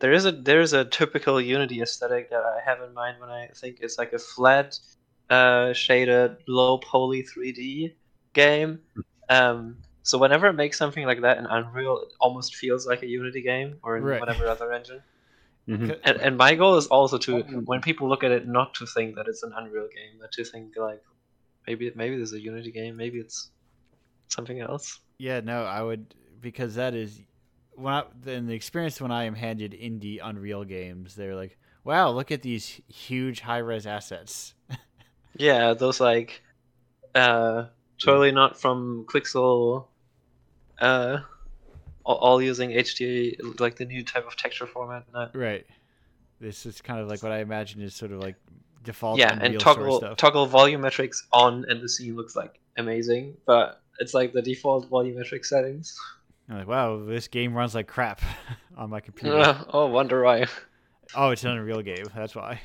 [0.00, 3.30] There is a there is a typical Unity aesthetic that I have in mind when
[3.30, 4.78] I think it's like a flat,
[5.28, 7.94] uh, shaded, low poly 3D
[8.32, 8.80] game.
[9.28, 13.06] Um, so whenever I make something like that in Unreal, it almost feels like a
[13.06, 14.18] Unity game or in right.
[14.18, 15.02] whatever other engine.
[15.68, 15.90] Mm-hmm.
[16.02, 19.14] And, and my goal is also to, when people look at it, not to think
[19.14, 21.02] that it's an Unreal game, but to think like,
[21.66, 23.50] maybe maybe there's a Unity game, maybe it's
[24.28, 25.00] something else.
[25.18, 27.20] Yeah, no, I would because that is
[27.80, 32.10] when I, in the experience when I am handed indie Unreal games, they're like, wow,
[32.10, 34.54] look at these huge high res assets.
[35.36, 36.42] yeah, those like,
[37.14, 37.66] uh,
[37.98, 39.86] totally not from Quixel,
[40.80, 41.18] uh,
[42.04, 45.04] all using HDRI, like the new type of texture format.
[45.34, 45.66] Right.
[46.40, 48.36] This is kind of like what I imagine is sort of like
[48.82, 49.18] default.
[49.18, 54.32] Yeah, and toggle toggle volumetrics on, and the scene looks like amazing, but it's like
[54.32, 55.98] the default volumetric settings.
[56.50, 58.20] I'm like, wow, this game runs like crap
[58.76, 59.38] on my computer.
[59.38, 60.46] Uh, oh, wonder why.
[61.14, 62.06] Oh, it's an Unreal game.
[62.14, 62.60] That's why.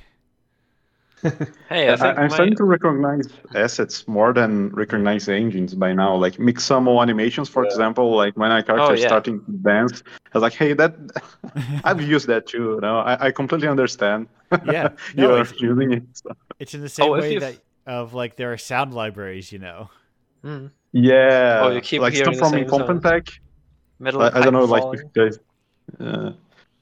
[1.69, 2.27] hey, I am my...
[2.27, 6.15] starting to recognize assets more than recognize engines by now.
[6.15, 7.69] Like Mixamo animations, for yeah.
[7.69, 9.07] example, like when a character oh, yeah.
[9.07, 10.03] starting to dance,
[10.33, 10.95] I was like, hey, that
[11.83, 12.73] I've used that too.
[12.75, 14.27] You know, I, I completely understand.
[14.65, 16.03] Yeah, no, you're using it.
[16.13, 16.31] So.
[16.59, 19.89] It's in the same oh, way that of like there are sound libraries, you know.
[20.43, 20.71] Mm.
[20.91, 21.61] Yeah.
[21.63, 23.39] Oh, you keep like stuff from Incompetech.
[23.99, 24.99] Middle I, I don't know, falling.
[24.99, 25.39] like guys.
[25.99, 26.31] Uh,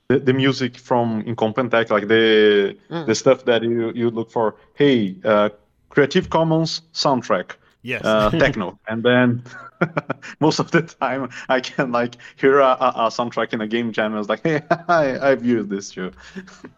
[0.07, 3.06] the, the music from Incompetech, like the mm.
[3.06, 4.56] the stuff that you you look for.
[4.73, 5.49] Hey, uh,
[5.90, 7.52] Creative Commons soundtrack.
[7.81, 8.03] Yes.
[8.06, 9.44] Uh, techno, and then
[10.40, 13.91] most of the time I can like hear a, a, a soundtrack in a game
[13.91, 14.07] jam.
[14.07, 16.11] And I was like, hey, I, I've used this too.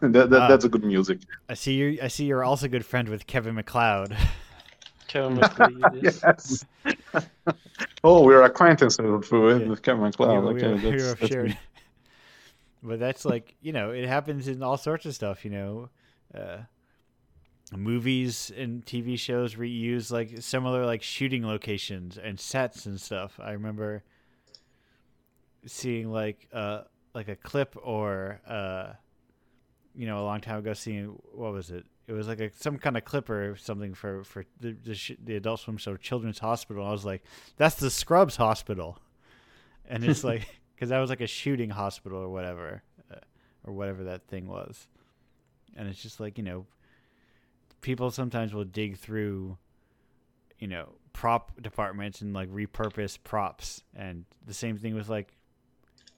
[0.00, 1.20] that, that uh, that's a good music.
[1.48, 1.98] I see you.
[2.02, 4.16] I see you're also good friend with Kevin MacLeod.
[5.08, 5.40] Kevin
[6.02, 6.64] yes.
[8.04, 9.68] oh, we're acquaintances with, yeah.
[9.68, 10.60] with Kevin MacLeod.
[10.60, 11.54] Yeah, okay, we are, that's, that's
[12.82, 15.88] but that's like you know it happens in all sorts of stuff you know
[16.34, 16.58] uh,
[17.76, 23.50] movies and tv shows reuse like similar like shooting locations and sets and stuff i
[23.50, 24.04] remember
[25.66, 28.92] seeing like uh like a clip or uh
[29.96, 32.78] you know a long time ago seeing what was it it was like a some
[32.78, 36.86] kind of clipper or something for for the the, the Adult Swim show Children's Hospital.
[36.86, 37.22] I was like,
[37.56, 38.98] that's the Scrubs Hospital,
[39.88, 43.16] and it's like because that was like a shooting hospital or whatever, uh,
[43.64, 44.86] or whatever that thing was,
[45.76, 46.66] and it's just like you know,
[47.80, 49.58] people sometimes will dig through,
[50.58, 55.36] you know, prop departments and like repurpose props, and the same thing with like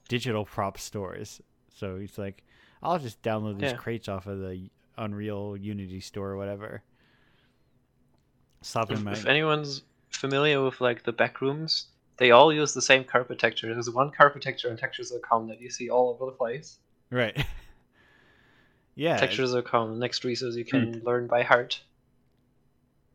[0.07, 1.41] digital prop stores.
[1.73, 2.43] So it's like,
[2.83, 3.77] I'll just download these yeah.
[3.77, 4.69] crates off of the
[4.99, 6.83] Unreal Unity store or whatever.
[8.61, 9.13] If, my...
[9.13, 13.73] if anyone's familiar with like the back rooms, they all use the same carpet texture.
[13.73, 16.77] There's one carpet texture in Textures.com that you see all over the place.
[17.09, 17.45] Right.
[18.95, 19.17] yeah.
[19.17, 21.07] Textures.com, next resource you can hmm.
[21.07, 21.81] learn by heart.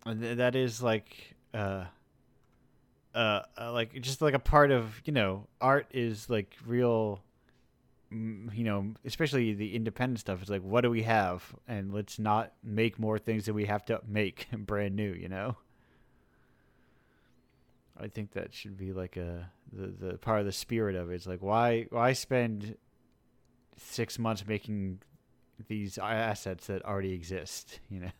[0.06, 1.84] That is like uh,
[3.14, 7.22] uh, uh, like just like a part of you know art is like real
[8.14, 11.54] you know especially the independent stuff it's like what do we have?
[11.66, 15.56] And let's not make more things that we have to make brand new you know?
[18.00, 21.14] I think that should be like a the, the part of the spirit of it.
[21.16, 22.76] It's like why why spend
[23.76, 25.00] six months making
[25.68, 28.10] these assets that already exist you know?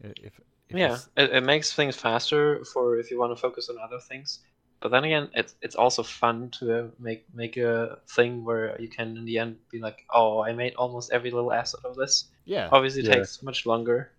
[0.00, 0.40] If
[0.70, 4.40] yeah, it, it makes things faster for if you want to focus on other things.
[4.80, 9.16] But then again, it's it's also fun to make make a thing where you can
[9.16, 12.26] in the end be like, oh, I made almost every little asset of this.
[12.44, 12.68] Yeah.
[12.70, 13.14] Obviously, it yeah.
[13.16, 14.12] takes much longer.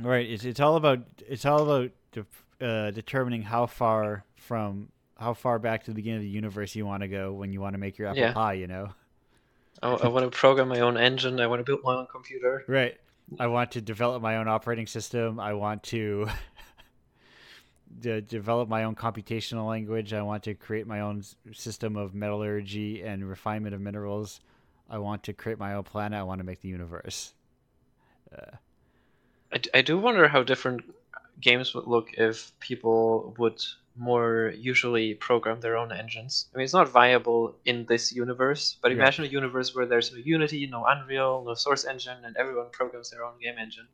[0.00, 0.28] Right.
[0.28, 4.88] It's it's all about it's all about de- uh, determining how far from
[5.18, 7.60] how far back to the beginning of the universe you want to go when you
[7.60, 8.32] want to make your apple yeah.
[8.32, 8.54] pie.
[8.54, 8.88] You know.
[9.82, 11.40] I, I want to program my own engine.
[11.40, 12.64] I want to build my own computer.
[12.68, 12.96] Right.
[13.40, 15.40] I want to develop my own operating system.
[15.40, 16.28] I want to
[18.00, 20.12] de- develop my own computational language.
[20.12, 24.40] I want to create my own system of metallurgy and refinement of minerals.
[24.90, 26.18] I want to create my own planet.
[26.18, 27.32] I want to make the universe.
[28.36, 28.56] Uh,
[29.52, 30.82] I, I do wonder how different
[31.40, 33.62] games would look if people would
[33.96, 36.46] more usually program their own engines.
[36.54, 40.18] I mean, it's not viable in this universe, but imagine a universe where there's no
[40.18, 43.86] Unity, no Unreal, no Source Engine, and everyone programs their own game engine.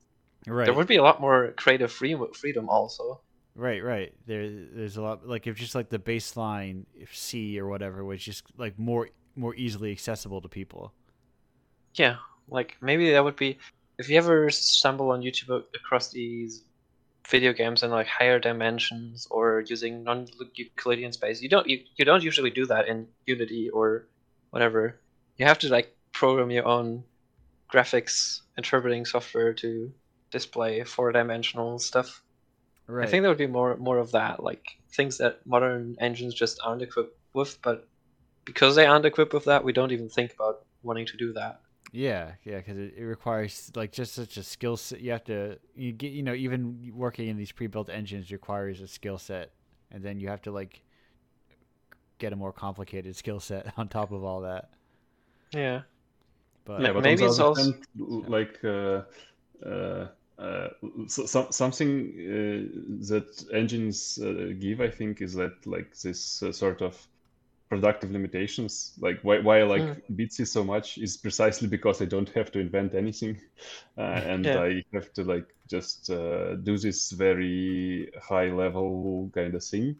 [0.46, 0.64] Right.
[0.66, 3.20] There would be a lot more creative free- freedom also.
[3.58, 4.14] Right, right.
[4.24, 8.22] There, there's a lot like if just like the baseline, if C or whatever was
[8.22, 10.92] just like more more easily accessible to people.
[11.94, 12.18] Yeah,
[12.48, 13.58] like maybe that would be
[13.98, 16.62] if you ever stumble on YouTube across these
[17.28, 21.42] video games in like higher dimensions or using non-Euclidean space.
[21.42, 24.06] You don't you, you don't usually do that in Unity or
[24.50, 25.00] whatever.
[25.36, 27.02] You have to like program your own
[27.74, 29.92] graphics interpreting software to
[30.30, 32.22] display four-dimensional stuff.
[32.88, 33.06] Right.
[33.06, 36.58] I think there would be more more of that, like things that modern engines just
[36.64, 37.86] aren't equipped with, but
[38.44, 41.60] because they aren't equipped with that, we don't even think about wanting to do that.
[41.92, 45.00] Yeah, yeah, because it, it requires like just such a skill set.
[45.00, 48.88] You have to you get you know even working in these pre-built engines requires a
[48.88, 49.50] skill set,
[49.90, 50.82] and then you have to like
[52.18, 54.70] get a more complicated skill set on top of all that.
[55.52, 55.82] Yeah,
[56.64, 59.02] but yeah, but maybe it's also like uh,
[59.64, 60.08] uh,
[60.38, 60.68] uh,
[61.08, 64.80] so, so, something uh, that engines uh, give.
[64.80, 66.96] I think is that like this uh, sort of
[67.68, 68.92] productive limitations.
[69.00, 70.02] Like why, why I like mm.
[70.14, 73.40] Bitsy so much is precisely because I don't have to invent anything,
[73.96, 74.62] uh, and yeah.
[74.62, 79.96] I have to like just uh, do this very high level kind of thing.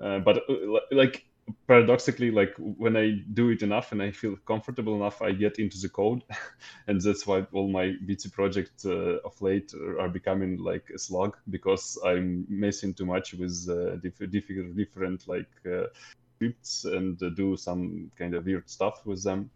[0.00, 1.24] Uh, but uh, like
[1.66, 5.78] paradoxically, like when I do it enough and I feel comfortable enough, I get into
[5.78, 6.22] the code,
[6.86, 11.36] and that's why all my Bitsy projects uh, of late are becoming like a slog
[11.50, 15.48] because I'm messing too much with uh, diff- different, different like
[16.38, 19.50] scripts and uh, do some kind of weird stuff with them.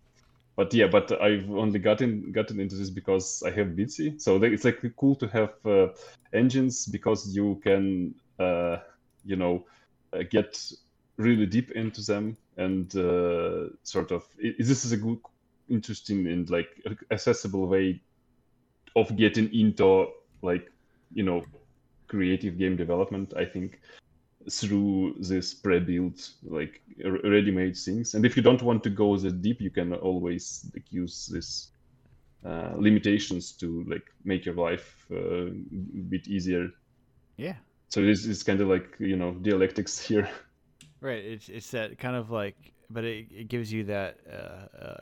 [0.57, 4.21] But yeah, but I've only gotten gotten into this because I have Bitsy.
[4.21, 5.89] So it's like cool to have uh,
[6.35, 8.79] engines because you can, uh,
[9.25, 9.65] you know,
[10.13, 10.61] uh, get
[11.17, 14.25] really deep into them and uh, sort of.
[14.39, 15.19] It, this is a good,
[15.69, 16.69] interesting and like
[17.11, 18.01] accessible way
[18.97, 20.09] of getting into
[20.43, 20.71] like
[21.13, 21.43] you know
[22.09, 23.35] creative game development.
[23.37, 23.81] I think
[24.51, 29.61] through this pre-built like ready-made things and if you don't want to go that deep
[29.61, 31.69] you can always like, use this
[32.45, 36.69] uh, limitations to like make your life uh, a bit easier
[37.37, 37.55] yeah
[37.89, 40.29] so this is kind of like you know dialectics here
[41.03, 45.01] right it's, it's that kind of like but it, it gives you that uh, uh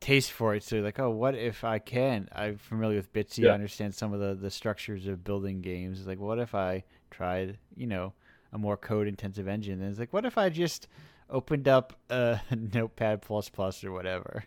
[0.00, 3.40] taste for it so you're like oh what if i can i'm familiar with bitsy
[3.40, 3.50] yeah.
[3.50, 6.82] i understand some of the the structures of building games it's like what if i
[7.10, 8.12] tried you know
[8.52, 9.80] a more code intensive engine.
[9.80, 10.88] And it's like, what if I just
[11.28, 14.44] opened up a Notepad plus plus or whatever,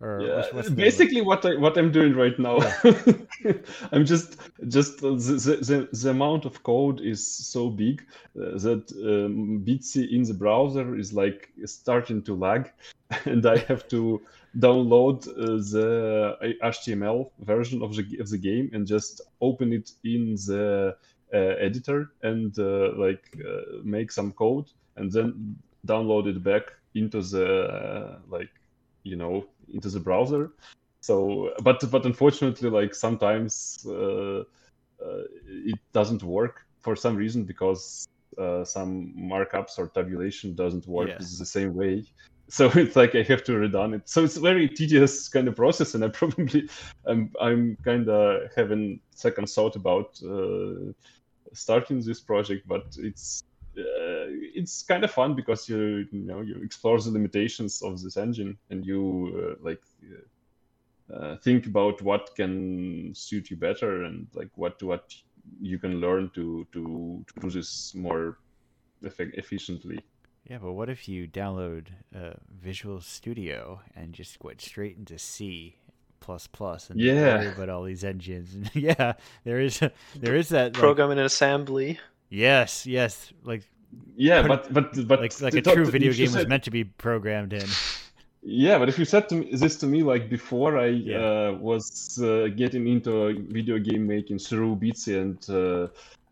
[0.00, 2.58] Or yeah, what's, what's basically what I what I'm doing right now.
[3.92, 4.36] I'm just
[4.68, 8.04] just uh, the, the, the amount of code is so big
[8.38, 12.70] uh, that um, Bitsy in the browser is like starting to lag,
[13.24, 14.20] and I have to
[14.58, 20.34] download uh, the HTML version of the of the game and just open it in
[20.34, 20.94] the
[21.32, 25.56] uh, editor and uh, like uh, make some code and then
[25.86, 28.50] download it back into the like
[29.06, 30.50] you know into the browser.
[31.00, 34.40] So but but unfortunately like sometimes uh,
[35.04, 35.24] uh,
[35.70, 38.08] it doesn't work for some reason because
[38.38, 41.18] uh, some markups or tabulation doesn't work yeah.
[41.18, 42.04] the same way.
[42.48, 44.08] So it's like i have to redone it.
[44.08, 46.68] So it's a very tedious kind of process and i probably
[47.06, 50.92] i'm i'm kind of having second thought about uh,
[51.52, 53.42] starting this project but it's
[54.56, 58.56] it's kind of fun because you you know you explore the limitations of this engine
[58.70, 59.02] and you
[59.42, 59.82] uh, like
[61.14, 65.14] uh, think about what can suit you better and like what what
[65.60, 68.38] you can learn to to, to do this more
[69.02, 70.00] efficiently.
[70.48, 75.76] Yeah, but what if you download uh, Visual Studio and just went straight into C
[76.20, 78.70] plus plus and yeah, about all these engines?
[78.74, 79.14] yeah,
[79.44, 79.80] there is
[80.16, 81.98] there is that program like, in assembly.
[82.28, 83.62] Yes, yes, like
[84.16, 86.84] yeah, but but but like like a true video game said, was meant to be
[86.84, 87.68] programmed in.
[88.42, 91.18] Yeah, but if you said to me, this to me like before I yeah.
[91.18, 95.88] uh, was uh, getting into video game making through Bitsy and uh,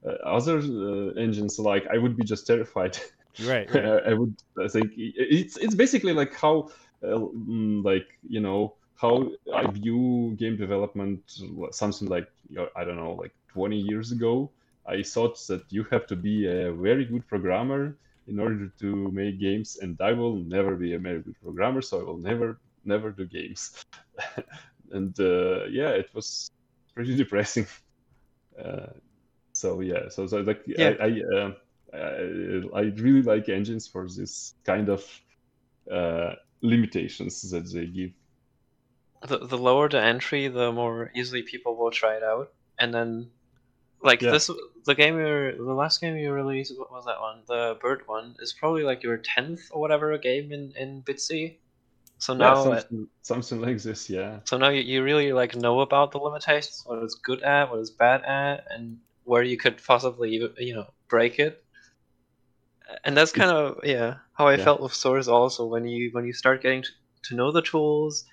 [0.08, 2.98] uh other uh, engines, like I would be just terrified.
[3.44, 3.68] Right.
[3.74, 3.84] right.
[4.06, 6.70] I would I think it's it's basically like how
[7.02, 11.20] uh, mm, like you know how I view game development,
[11.72, 12.30] something like
[12.76, 14.50] I don't know, like 20 years ago
[14.86, 17.96] I thought that you have to be a very good programmer
[18.26, 22.00] in order to make games, and I will never be a very good programmer, so
[22.00, 23.84] I will never, never do games.
[24.92, 26.50] and uh, yeah, it was
[26.94, 27.66] pretty depressing.
[28.62, 28.86] Uh,
[29.52, 30.94] so yeah, so, so like yeah.
[31.00, 31.52] I, I, uh,
[31.92, 35.04] I, I really like engines for this kind of
[35.90, 38.10] uh, limitations that they give.
[39.26, 43.30] The the lower the entry, the more easily people will try it out, and then
[44.04, 44.32] like yeah.
[44.32, 44.50] this,
[44.84, 47.40] the game you the last game you released, what was that one?
[47.48, 51.56] The bird one is probably like your tenth or whatever game in in Bitsy.
[52.18, 54.40] So now yeah, uh, something, something, like this, yeah.
[54.44, 57.80] So now you, you really like know about the limitations, what it's good at, what
[57.80, 61.64] it's bad at, and where you could possibly you know break it.
[63.04, 64.64] And that's kind of yeah how I yeah.
[64.64, 66.90] felt with Source also when you when you start getting to,
[67.24, 68.26] to know the tools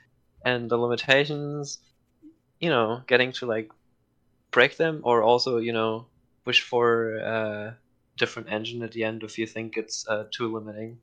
[0.43, 1.79] and the limitations,
[2.59, 3.71] you know, getting to like
[4.51, 6.07] break them, or also you know
[6.45, 7.77] wish for a
[8.17, 10.97] different engine at the end if you think it's uh, too limiting.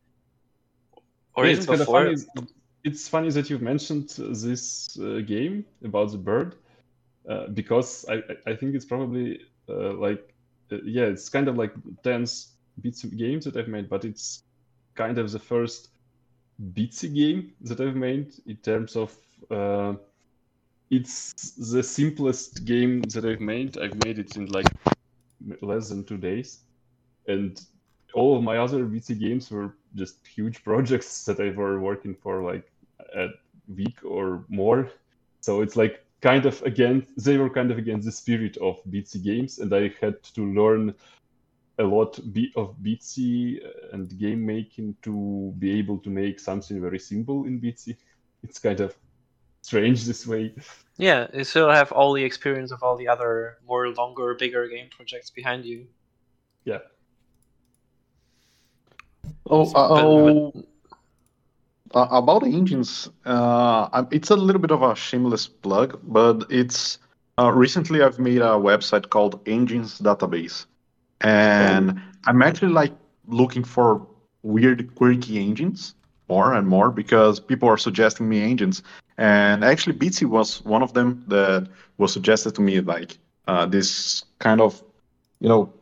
[1.34, 2.04] Or yeah, it's before.
[2.04, 2.16] Funny,
[2.84, 6.54] it's funny that you've mentioned this uh, game about the bird
[7.28, 10.34] uh, because I, I think it's probably uh, like
[10.72, 11.72] uh, yeah it's kind of like
[12.02, 14.44] tense bits of games that I've made, but it's
[14.94, 15.88] kind of the first
[16.72, 19.14] Bitsy game that I've made in terms of
[19.50, 19.94] uh,
[20.90, 23.78] it's the simplest game that I've made.
[23.78, 24.74] I've made it in like
[25.60, 26.60] less than two days,
[27.26, 27.60] and
[28.14, 32.42] all of my other Bitsy games were just huge projects that I were working for
[32.42, 32.72] like
[33.14, 33.28] a
[33.68, 34.90] week or more.
[35.40, 39.22] So it's like kind of again they were kind of against the spirit of Bitsy
[39.22, 40.94] games, and I had to learn
[41.78, 43.60] a lot of Bitsy
[43.92, 47.96] and game making to be able to make something very simple in Bitsy.
[48.42, 48.96] It's kind of
[49.62, 50.54] strange this way.
[50.96, 54.88] Yeah, you still have all the experience of all the other more longer, bigger game
[54.90, 55.86] projects behind you.
[56.64, 56.78] Yeah.
[59.46, 60.64] Oh, uh, oh.
[61.94, 66.98] Uh, about engines, uh, it's a little bit of a shameless plug, but it's
[67.38, 70.66] uh, recently I've made a website called Engines Database,
[71.22, 72.02] and oh.
[72.26, 72.92] I'm actually like
[73.26, 74.06] looking for
[74.42, 75.94] weird, quirky engines
[76.28, 78.82] more and more because people are suggesting me engines,
[79.18, 81.68] and actually, Bitsy was one of them that
[81.98, 83.18] was suggested to me, like
[83.48, 84.82] uh, this kind of,
[85.40, 85.72] you know,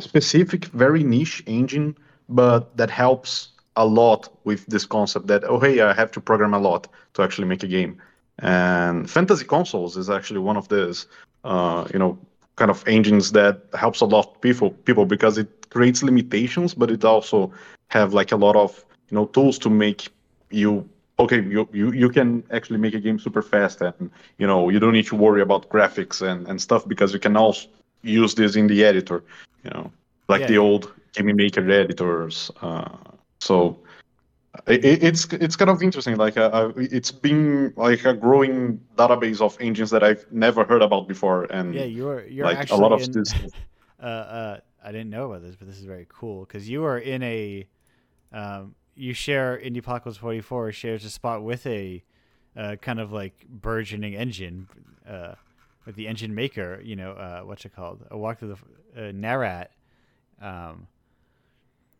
[0.00, 1.96] specific, very niche engine,
[2.28, 6.54] but that helps a lot with this concept that oh hey, I have to program
[6.54, 8.00] a lot to actually make a game.
[8.40, 11.06] And Fantasy Consoles is actually one of those,
[11.44, 12.18] uh, you know,
[12.56, 17.04] kind of engines that helps a lot people people because it creates limitations, but it
[17.04, 17.52] also
[17.88, 20.08] have like a lot of you know tools to make
[20.50, 20.88] you
[21.18, 24.78] okay, you, you, you can actually make a game super fast and, you know, you
[24.80, 27.68] don't need to worry about graphics and, and stuff because you can also
[28.02, 29.22] use this in the editor,
[29.62, 29.90] you know,
[30.28, 30.46] like yeah.
[30.48, 32.50] the old game maker editors.
[32.60, 32.88] Uh,
[33.40, 33.78] so
[34.66, 36.16] it, it's it's kind of interesting.
[36.16, 40.82] Like uh, uh, it's been like a growing database of engines that I've never heard
[40.82, 43.34] about before, and yeah, you're you're like actually a lot of in, this.
[44.02, 46.98] uh, uh, I didn't know about this, but this is very cool because you are
[46.98, 47.66] in a,
[48.32, 52.02] um, you share Indiepocalypse 44 shares a spot with a,
[52.56, 54.68] uh, kind of like burgeoning engine,
[55.08, 55.34] uh,
[55.86, 56.80] with the engine maker.
[56.82, 58.04] You know, uh, what's it called?
[58.10, 58.56] A walk through
[58.94, 59.68] the uh, Narrat.
[60.40, 60.86] Um,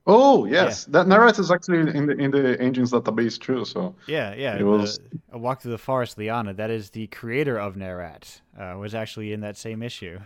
[0.07, 3.65] Oh yes, that Narrat is actually in the in the engines database too.
[3.65, 4.55] So yeah, yeah.
[4.57, 6.53] It was- the, a walk through the forest, Liana.
[6.53, 8.43] That is the creator of Narrat.
[8.59, 10.21] Uh, was actually in that same issue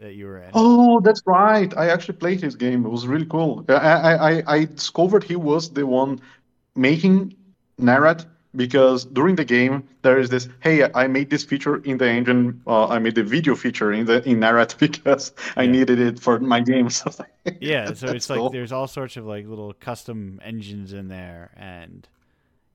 [0.00, 0.54] that you were in.
[0.54, 1.76] oh, that's right.
[1.76, 2.84] I actually played his game.
[2.84, 3.64] It was really cool.
[3.68, 6.20] I I I, discovered he was the one
[6.76, 7.36] making
[7.80, 12.08] Narrat because during the game there is this hey I made this feature in the
[12.10, 12.62] engine.
[12.66, 15.68] Uh, I made the video feature in the in Narrat because I Yeah.
[15.68, 16.88] needed it for my game.
[17.00, 17.10] So
[17.58, 22.08] yeah so it's like there's all sorts of like little custom engines in there and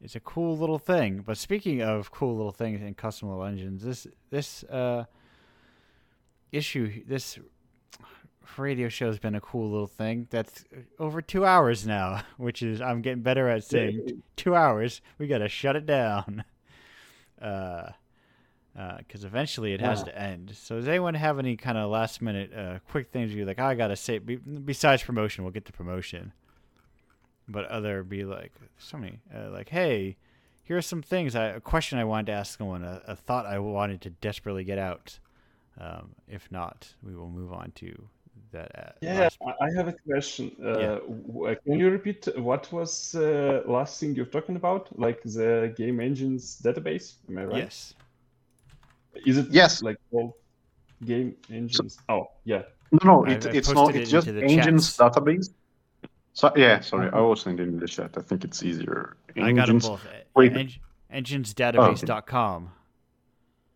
[0.01, 3.83] it's a cool little thing but speaking of cool little things and custom little engines
[3.83, 5.05] this this uh
[6.55, 7.37] issue this
[8.57, 10.63] radio show has been a cool little thing that's
[10.99, 15.49] over two hours now which is i'm getting better at saying two hours we gotta
[15.49, 16.43] shut it down
[17.41, 17.89] uh
[18.77, 20.05] uh, because eventually it has Wow.
[20.07, 20.51] to end.
[20.53, 23.73] So does anyone have any kind of last minute uh, quick things you're like, I
[23.73, 26.33] gotta say, be, besides promotion, we'll get to promotion.
[27.47, 30.17] But other be like, so many, uh, like, hey,
[30.61, 33.45] here are some things, I, a question I wanted to ask someone, a, a thought
[33.45, 35.19] I wanted to desperately get out.
[35.79, 37.91] Um, if not, we will move on to
[38.51, 38.71] that.
[38.75, 40.51] Uh, Yeah, last- I I have a question.
[40.63, 40.99] Uh, Yeah.
[41.51, 44.87] uh, Can you repeat what was uh, last thing you're talking about?
[44.97, 47.15] Like the game engines database?
[47.29, 47.57] Am I right?
[47.63, 47.93] Yes.
[49.25, 49.81] Is it Yes.
[49.81, 50.37] like all
[51.03, 51.97] game engines?
[52.07, 52.63] Oh, yeah.
[52.91, 53.89] No, no, I- it's I it's not.
[53.95, 55.17] it It's just engines chats.
[55.17, 55.49] database.
[56.33, 58.17] So yeah, sorry, I was sending in the chat.
[58.17, 59.15] I think it's easier.
[59.35, 60.07] I got them Engines- both.
[60.35, 60.53] Wait.
[60.53, 60.69] En-
[61.09, 62.71] engines-database.com.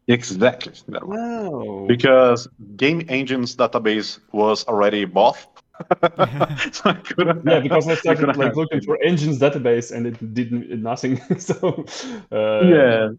[0.09, 0.73] Exactly.
[0.89, 1.19] That one.
[1.19, 1.85] Wow.
[1.87, 5.37] Because game engines database was already bought.
[6.73, 7.45] so I couldn't.
[7.47, 11.17] Yeah, because I started couldn't like looking for engines database and it did n- nothing.
[11.39, 11.85] so
[12.31, 13.09] uh, Yeah.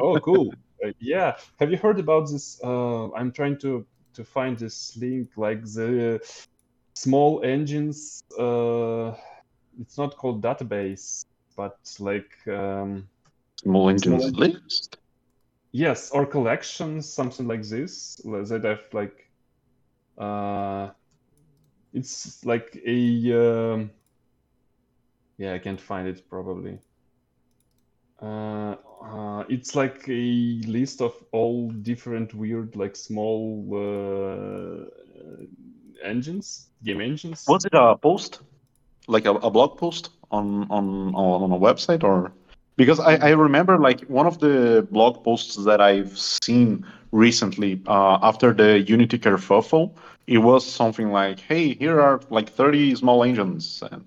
[0.00, 0.52] oh, cool.
[0.84, 1.36] Uh, yeah.
[1.60, 2.60] Have you heard about this?
[2.62, 6.20] Uh, I'm trying to to find this link, like the
[6.94, 8.22] small engines.
[8.38, 9.12] Uh,
[9.80, 11.24] it's not called database,
[11.56, 13.08] but like um,
[13.62, 14.38] Small engines engines.
[14.38, 14.98] list.
[15.74, 18.14] Yes, or collections, something like this.
[18.24, 19.28] That have like,
[20.16, 20.90] uh,
[21.92, 23.72] it's like a.
[23.72, 23.90] Um,
[25.36, 26.78] yeah, I can't find it probably.
[28.22, 34.84] Uh, uh, it's like a list of all different weird, like small uh,
[36.02, 37.44] engines, game engines.
[37.48, 38.40] Was it a post,
[39.08, 42.32] like a, a blog post on on on a website, or
[42.76, 48.18] because I, I remember like one of the blog posts that I've seen recently uh,
[48.22, 49.94] after the Unity kerfuffle,
[50.26, 54.04] it was something like, "Hey, here are like 30 small engines," and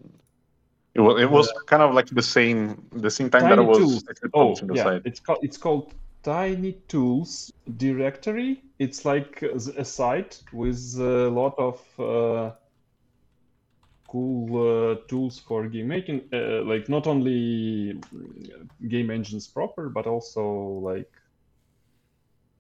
[0.95, 3.67] it was it was kind of like the same the same time that Tiny I
[3.67, 4.03] was.
[4.33, 8.63] Oh, yeah, it's called it's called Tiny Tools Directory.
[8.79, 12.51] It's like a a site with a lot of uh,
[14.07, 17.99] cool uh, tools for game making, uh, like not only
[18.87, 20.43] game engines proper, but also
[20.83, 21.11] like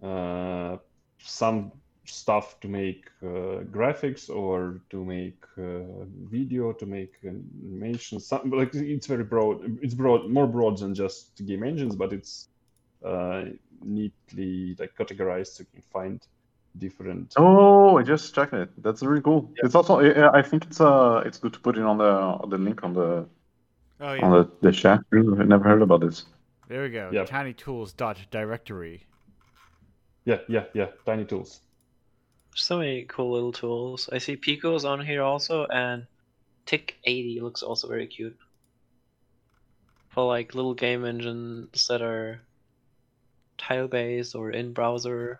[0.03, 0.77] uh,
[1.19, 1.71] some
[2.05, 8.19] stuff to make uh, graphics or to make uh, video, to make animation.
[8.19, 9.79] Some like it's very broad.
[9.81, 12.49] It's broad, more broad than just game engines, but it's
[13.03, 13.45] uh,
[13.83, 16.21] neatly like categorized so you can find
[16.79, 17.33] different.
[17.37, 18.69] Oh, I just checked it.
[18.81, 19.51] That's really cool.
[19.57, 22.11] It's also I I think it's uh it's good to put it on the
[22.43, 23.27] on the link on the
[23.99, 24.99] Oh, on the, the chat.
[25.11, 26.25] I never heard about this.
[26.67, 27.09] There we go.
[27.11, 29.07] TinyTools dot directory.
[30.25, 30.87] Yeah, yeah, yeah.
[31.05, 31.61] Tiny Tools.
[32.55, 34.09] So many cool little tools.
[34.11, 36.05] I see Pico's on here also, and
[36.65, 38.37] TIC-80 looks also very cute.
[40.09, 42.41] For like little game engines that are
[43.57, 45.39] tile based or in browser.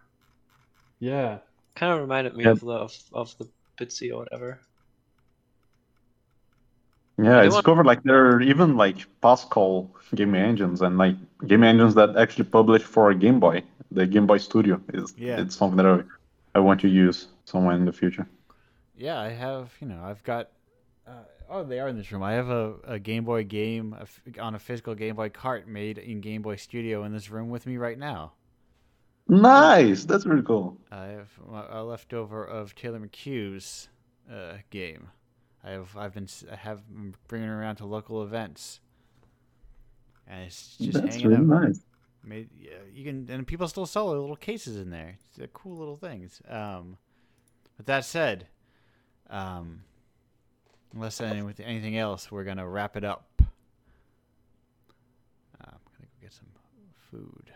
[0.99, 1.39] Yeah.
[1.75, 2.51] Kind of reminded me Yeah.
[2.51, 3.47] of the of, of the
[3.79, 4.59] Bitsy or whatever.
[7.17, 11.15] Yeah, I Anyone- discovered like there are even like Pascal game engines and like
[11.47, 13.63] game engines that actually publish for a Game Boy.
[13.91, 15.39] The Game Boy Studio is Yeah.
[15.41, 16.03] it's something that I,
[16.55, 18.27] I want to use somewhere in the future.
[18.95, 19.71] Yeah, I have.
[19.81, 20.49] You know, I've got.
[21.07, 21.11] Uh,
[21.49, 22.21] oh, they are in this room.
[22.23, 23.95] I have a, a Game Boy game
[24.39, 27.65] on a physical Game Boy cart made in Game Boy Studio in this room with
[27.65, 28.33] me right now.
[29.29, 30.77] Nice, that's really cool.
[30.91, 33.89] I have a a leftover of Taylor McHugh's
[34.31, 35.09] uh, game.
[35.63, 38.79] I've I've been I have been bringing around to local events,
[40.27, 41.45] and it's just That's hanging really out.
[41.45, 41.81] nice.
[42.23, 45.17] Made, yeah, you can and people still sell little cases in there.
[45.37, 46.41] They're cool little things.
[46.49, 46.97] Um,
[47.77, 48.47] with that said,
[49.29, 49.83] um,
[50.93, 53.27] unless any, with anything else, we're gonna wrap it up.
[53.39, 53.43] Uh,
[55.61, 56.47] I'm gonna go get some
[57.11, 57.51] food.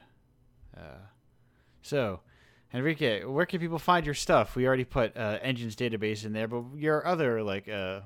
[0.77, 0.99] Uh,
[1.81, 2.21] so,
[2.73, 4.55] Henrique, where can people find your stuff?
[4.55, 8.01] We already put uh, Engines database in there, but your other like, uh,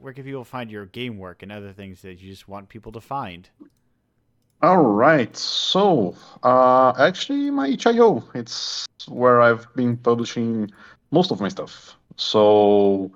[0.00, 2.92] where can people find your game work and other things that you just want people
[2.92, 3.48] to find?
[4.62, 5.36] All right.
[5.36, 10.70] So, uh, actually, my itch.io, it's where I've been publishing
[11.10, 11.96] most of my stuff.
[12.16, 13.10] So,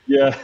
[0.05, 0.37] yeah.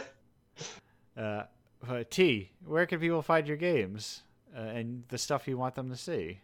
[1.18, 1.42] uh,
[1.86, 4.22] but Tea, where can people find your games
[4.56, 6.40] uh, and the stuff you want them to see?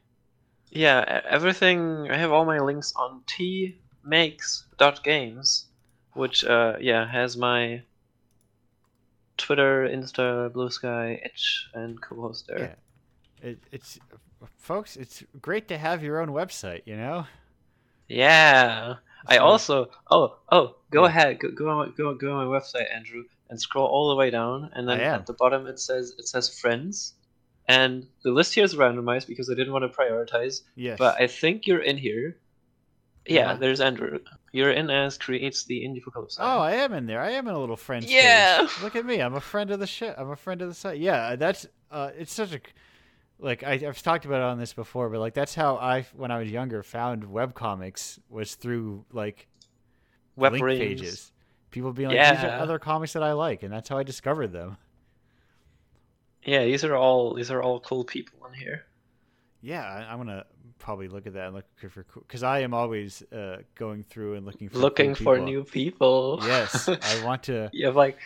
[0.70, 2.10] Yeah, everything.
[2.10, 5.66] I have all my links on teamakes.games,
[6.14, 7.82] which uh, yeah has my
[9.36, 12.76] Twitter, Insta, Bluesky, Itch, and Cohost there.
[13.42, 13.98] Yeah, it, it's
[14.58, 14.96] folks.
[14.96, 16.82] It's great to have your own website.
[16.84, 17.26] You know.
[18.08, 18.94] Yeah.
[19.26, 21.08] I also oh oh go Yeah.
[21.08, 24.30] ahead go go on go go on my website Andrew and scroll all the way
[24.30, 27.12] down and then at the bottom it says it says friends
[27.68, 30.98] and the list here is randomized because I didn't want to prioritize Yes.
[30.98, 32.36] but I think you're in here.
[33.26, 33.54] Yeah, Yeah.
[33.54, 34.18] there's Andrew.
[34.52, 36.36] You're in as creates the Indiepocalypse.
[36.40, 37.20] Oh, I am in there.
[37.20, 38.06] I am in a little friends.
[38.06, 38.14] page.
[38.14, 38.66] Yeah.
[38.82, 39.20] Look at me.
[39.20, 40.14] I'm a friend of the shit.
[40.18, 40.98] I'm a friend of the site.
[40.98, 42.60] Yeah, that's uh, it's such a
[43.38, 46.30] like I, I've talked about it on this before, but like that's how I when
[46.30, 49.46] I was younger found webcomics was through like
[50.36, 50.78] Web link rings.
[50.80, 51.32] pages.
[51.70, 54.48] People being like, these are other comics that I like, and that's how I discovered
[54.52, 54.76] them.
[56.44, 58.84] Yeah, these are all these are all cool people in here.
[59.62, 60.46] Yeah, I, I'm gonna
[60.78, 64.46] probably look at that and look for because I am always uh, going through and
[64.46, 65.44] looking for cool Looking for people.
[65.44, 66.40] new people.
[66.42, 67.68] Yes, I want to.
[67.72, 68.18] you have like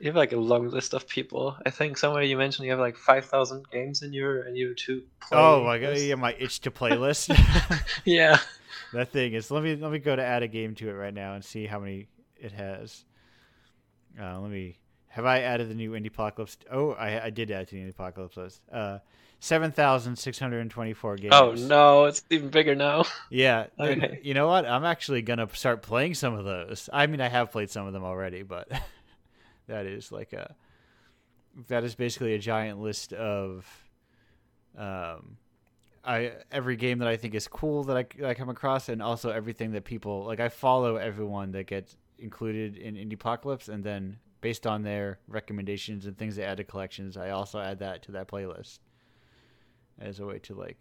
[0.00, 1.56] you have like a long list of people.
[1.64, 4.74] I think somewhere you mentioned you have like five thousand games in your in your
[4.74, 5.04] two.
[5.20, 5.96] Play Oh my god!
[5.98, 7.30] Yeah, my itch to playlist.
[8.04, 8.38] yeah.
[8.92, 9.50] that thing is.
[9.50, 11.66] Let me let me go to add a game to it right now and see
[11.66, 13.04] how many it has.
[14.20, 14.76] Uh, let me.
[15.16, 16.58] Have I added the new Indiepocalypse?
[16.70, 18.60] Oh, I I did add to the Indiepocalypse list.
[18.70, 18.98] Uh,
[19.40, 21.32] seven thousand six hundred and twenty-four games.
[21.34, 23.04] Oh no, it's even bigger now.
[23.30, 23.68] Yeah.
[23.80, 24.20] Okay.
[24.22, 24.66] You know what?
[24.66, 26.90] I'm actually gonna start playing some of those.
[26.92, 28.70] I mean, I have played some of them already, but
[29.68, 30.54] that is like a
[31.68, 33.66] that is basically a giant list of
[34.76, 35.38] um
[36.04, 39.02] I every game that I think is cool that I, that I come across, and
[39.02, 40.40] also everything that people like.
[40.40, 46.16] I follow everyone that gets included in Indiepocalypse, and then based on their recommendations and
[46.16, 48.78] things they add to collections, I also add that to that playlist
[49.98, 50.78] as a way to like,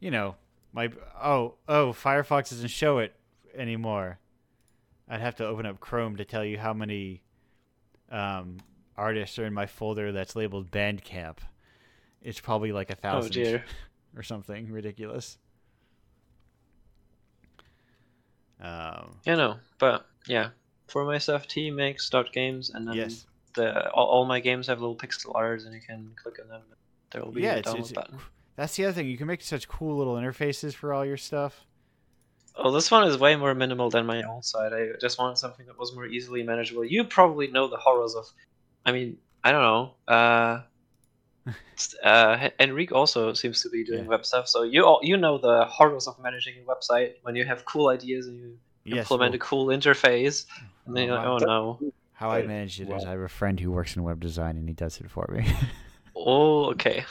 [0.00, 0.34] you know,
[0.74, 3.14] my oh oh Firefox doesn't show it
[3.54, 4.18] anymore.
[5.08, 7.22] I'd have to open up Chrome to tell you how many
[8.12, 8.58] um,
[8.98, 11.38] artists are in my folder that's labeled Bandcamp,
[12.20, 13.64] it's probably like a Oh thousand dear.
[14.14, 15.38] or something ridiculous.
[18.60, 20.50] Um, Yeah, no, but yeah.
[20.88, 23.26] For my stuff, Tea makes dot games, and then yes.
[23.54, 26.62] the all, all my games have little pixel arts, and you can click on them.
[27.10, 28.18] There will be Yeah, a it's- download it's- button.
[28.56, 29.06] That's the other thing.
[29.06, 31.64] You can make such cool little interfaces for all your stuff.
[32.56, 34.72] Oh, this one is way more minimal than my old site.
[34.72, 36.84] I just wanted something that was more easily manageable.
[36.84, 38.26] You probably know the horrors of.
[38.84, 39.94] I mean, I don't know.
[40.08, 40.62] Uh,
[42.02, 44.08] uh, Henrique also seems to be doing Yeah.
[44.10, 47.44] web stuff, so you all, you know the horrors of managing a website when you
[47.44, 48.58] have cool ideas and you
[48.88, 49.04] Yes.
[49.04, 50.46] implement well, a cool interface,
[50.86, 51.92] and then you're like, oh no.
[52.12, 52.46] how I Right.
[52.48, 54.74] manage it is Well- I have a friend who works in web design and he
[54.74, 55.46] does it for me.
[56.20, 57.04] Oh, okay.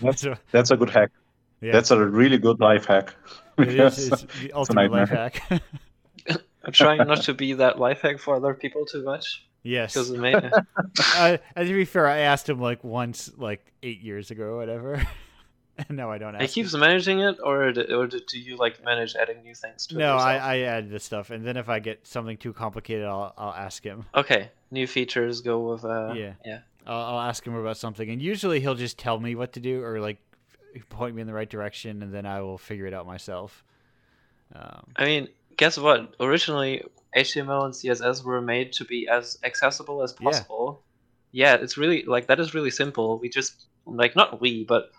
[0.00, 1.10] That's, So, that's a good hack.
[1.60, 3.12] yeah, That's a really good life hack.
[3.58, 5.42] it is, it's the ultimate life hack.
[6.64, 9.94] I'm trying not to be that life hack for other people too much yes.
[9.94, 10.34] because it may.
[10.34, 14.56] uh, and to be fair, I asked him like once, like eight years ago or
[14.58, 15.04] whatever.
[15.90, 16.52] now I don't ask.
[16.54, 16.64] He him.
[16.64, 19.98] keeps managing it, or d- or do you like manage adding new things to it?
[19.98, 20.36] No, I.
[20.36, 23.82] I add the stuff, and then if I get something too complicated, I'll I'll ask
[23.82, 24.04] him.
[24.14, 26.32] Okay, new features go with uh Yeah.
[26.44, 26.58] yeah.
[26.86, 29.82] I'll, I'll ask him about something, and usually he'll just tell me what to do
[29.82, 30.18] or like
[30.88, 33.64] point me in the right direction, and then I will figure it out myself.
[34.54, 36.14] Um, I mean, guess what?
[36.20, 36.84] Originally,
[37.16, 40.30] HTML and CSS were made to be as accessible as Yeah.
[40.30, 40.82] possible.
[41.30, 41.54] Yeah.
[41.54, 43.18] it's really like that is really simple.
[43.18, 44.90] We just like not we, but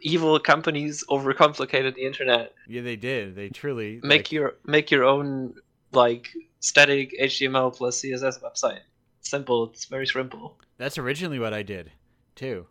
[0.00, 2.52] evil companies overcomplicated the internet.
[2.66, 3.34] yeah, they did.
[3.36, 5.54] They truly Make like, your make your own
[5.92, 6.28] like
[6.60, 8.80] static HTML plus CSS website.
[9.22, 9.64] Simple.
[9.70, 10.58] It's very simple.
[10.78, 11.92] That's originally what I did,
[12.34, 12.66] too.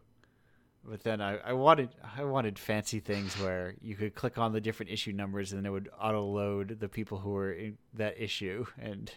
[0.84, 4.61] But then I, I wanted I wanted fancy things where you could click on the
[4.61, 8.19] different issue numbers and then it would auto load the people who were in that
[8.19, 9.11] issue, and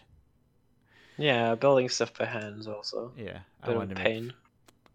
[1.17, 3.13] Yeah, building stuff by hands also.
[3.17, 4.33] yeah, I wanted to make pain.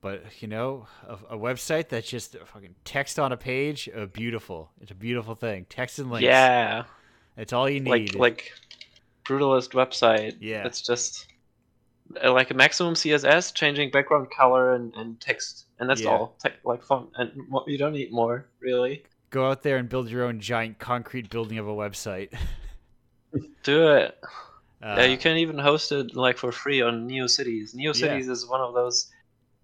[0.00, 4.70] But you know, a, a website that's just fucking text on a page, uh, beautiful.
[4.80, 5.66] It's a beautiful thing.
[5.68, 6.24] Text and links.
[6.24, 6.84] Yeah.
[7.36, 8.14] it's all you need.
[8.14, 8.52] like
[9.24, 10.36] brutalist website.
[10.40, 10.64] Yeah.
[10.64, 11.26] it's just
[12.24, 16.10] uh, like a maximum CSS, changing background color and, and text, and that's Yeah.
[16.10, 16.36] all.
[16.42, 19.02] Te- like font, and mo- you don't need more really.
[19.30, 22.32] Go out there and build your own giant concrete building of a website.
[23.62, 24.16] Do it.
[24.80, 28.00] Uh, yeah, you can even host it like for free on neo cities NeoCities.
[28.24, 29.10] NeoCities is one of those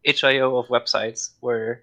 [0.07, 1.83] HIO of websites where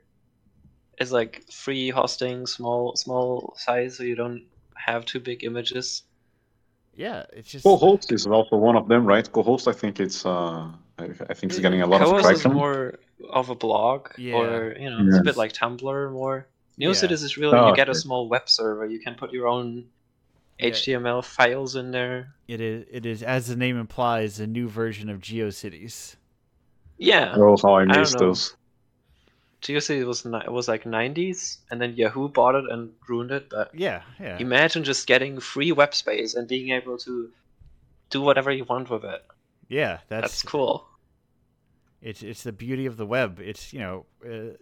[0.98, 4.43] it's like free hosting, small small size, so you don't
[4.76, 6.03] have too big images.
[6.95, 9.30] yeah, it's just Cohost is also one of them, right?
[9.31, 10.68] Cohost, I think it's uh,
[10.99, 12.53] I, I think it's getting a lot of Cohost is traction.
[12.53, 12.99] more
[13.30, 14.35] of a blog, Yeah.
[14.35, 16.48] or you know, it's a bit like Tumblr more.
[16.77, 16.89] Yeah.
[16.89, 18.85] Is really Oh, you get a small web server.
[18.88, 19.85] You can put your own
[20.60, 20.69] Yeah.
[20.72, 22.34] HTML files in there.
[22.48, 22.85] it is.
[22.91, 26.15] It is as the name implies, a new version of GeoCities.
[27.02, 28.19] Yeah, Oh, how I don't miss know.
[28.28, 28.56] those.
[29.64, 33.49] GeoCities was ni- was like 90s, and then Yahoo bought it and ruined it.
[33.49, 37.30] But Yeah, yeah, imagine just getting free web space and being able to
[38.10, 39.23] do whatever you want with it.
[39.68, 39.99] yeah.
[40.10, 40.88] That's, That's cool.
[42.02, 43.40] it's it's the beauty of the web.
[43.40, 44.06] It's you know.
[44.26, 44.57] Uh,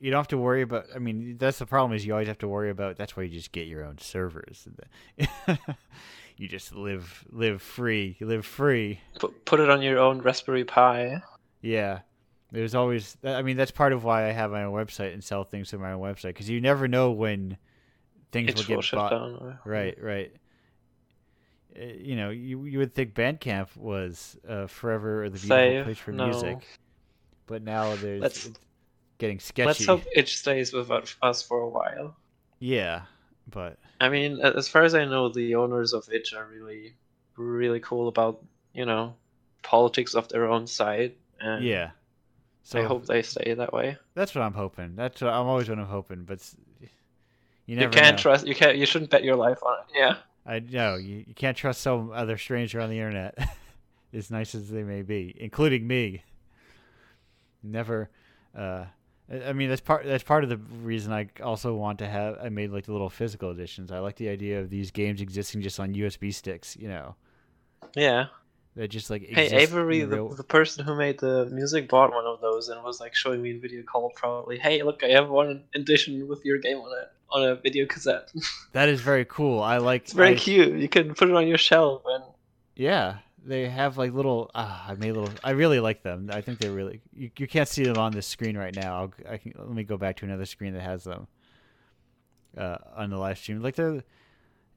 [0.00, 0.84] you don't have to worry about.
[0.94, 1.96] I mean, that's the problem.
[1.96, 2.96] Is you always have to worry about.
[2.96, 4.68] That's why you just get your own servers.
[6.36, 8.16] you just live live free.
[8.20, 9.00] You live free.
[9.18, 11.20] Put put it on your own Raspberry Pi.
[11.62, 12.00] Yeah.
[12.50, 13.16] There's always.
[13.22, 15.80] I mean, that's part of why I have my own website and sell things through
[15.80, 17.58] my own website because you never know when
[18.32, 19.10] things It will get bought.
[19.10, 19.58] down.
[19.66, 20.32] Right, right.
[21.78, 25.98] Uh, You know, you you would think Bandcamp was uh, forever the beautiful Save, place
[25.98, 26.26] for no.
[26.28, 26.66] music,
[27.46, 28.58] but now there's Let's- it's
[29.18, 29.66] getting sketchy.
[29.66, 30.90] Let's hope it stays with
[31.22, 32.16] us for a while.
[32.60, 33.02] Yeah,
[33.50, 36.94] but I mean, as far as I know, the owners of Itch are really,
[37.36, 39.14] really cool about you know
[39.62, 41.90] politics of their own side, and yeah.
[42.62, 43.96] So I hope they stay that way.
[44.14, 44.94] that's what I'm hoping.
[44.94, 46.40] That's what I'm always what I'm hoping, but
[47.66, 48.22] you You, can't know.
[48.22, 48.46] trust.
[48.46, 48.76] You can't.
[48.76, 49.98] You shouldn't bet your life on it.
[49.98, 50.16] Yeah.
[50.44, 53.36] I know you, you can't trust some other stranger on the internet,
[54.12, 56.22] as nice as they may be, including me.
[57.62, 58.08] Never.
[58.56, 58.84] Uh,
[59.46, 60.06] I mean, that's part.
[60.06, 62.38] That's part of the reason I also want to have.
[62.42, 63.92] I made like the little physical editions.
[63.92, 66.76] I like the idea of these games existing just on USB sticks.
[66.76, 67.14] You know,
[67.94, 68.26] Yeah.
[68.76, 72.40] That just like Hey, Avery, the the, person who made the music, bought one of
[72.40, 74.58] those and was like showing me in video call probably.
[74.58, 78.32] Hey, look, I have one edition with your game on it on a video cassette.
[78.72, 79.60] that is very cool.
[79.62, 80.02] I like.
[80.02, 80.78] it's very I- cute.
[80.78, 82.24] You can put it on your shelf and
[82.76, 84.50] Yeah, they have like little.
[84.54, 85.30] Ah, I made little.
[85.42, 86.30] I really like them.
[86.32, 87.00] I think they're really.
[87.12, 88.96] You, you can't see them on this screen right now.
[89.00, 91.26] I'll, I can let me go back to another screen that has them.
[92.56, 94.02] Uh, on the live stream, like they're.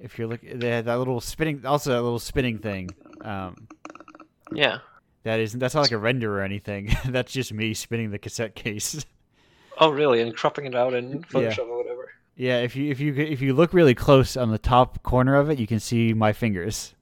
[0.02, 1.66] If you're looking, they had that little spinning.
[1.66, 2.90] Also, that little spinning thing.
[3.22, 3.68] Um,
[4.54, 4.80] yeah.
[5.24, 5.60] that isn't.
[5.60, 6.90] That's not like a render or anything.
[7.06, 9.06] that's just me spinning the cassette case.
[9.80, 10.22] Oh, really?
[10.22, 11.64] And cropping it out in Photoshop Yeah.
[11.64, 12.10] or whatever.
[12.36, 15.50] Yeah, if you if you if you look really close on the top corner of
[15.50, 16.94] it, you can see my fingers.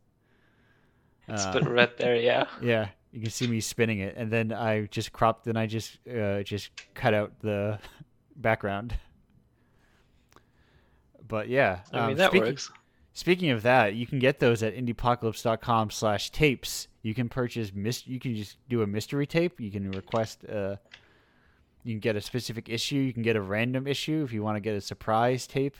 [1.27, 2.45] It's Uh, bit there, yeah.
[2.61, 5.97] Yeah, you can see me spinning it, and then I just cropped, then I just
[6.07, 7.79] uh, just cut out the
[8.37, 8.95] background.
[11.27, 12.71] But yeah, I mean um, that speaking, works.
[13.19, 16.87] Speaking of that, you can get those at indiepocalypse.com slash tapes.
[17.01, 19.59] You can purchase mis- you can just do a mystery tape.
[19.59, 20.77] You can request uh
[21.83, 24.55] you can get a specific issue, you can get a random issue if you want
[24.55, 25.75] to get a surprise tape.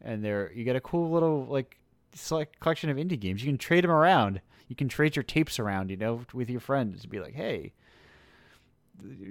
[0.00, 1.78] And there you get a cool little like
[2.14, 3.42] select collection of indie games.
[3.42, 4.40] You can trade them around.
[4.68, 7.04] You can trade your tapes around, you know, with your friends.
[7.06, 7.72] Be like, "Hey,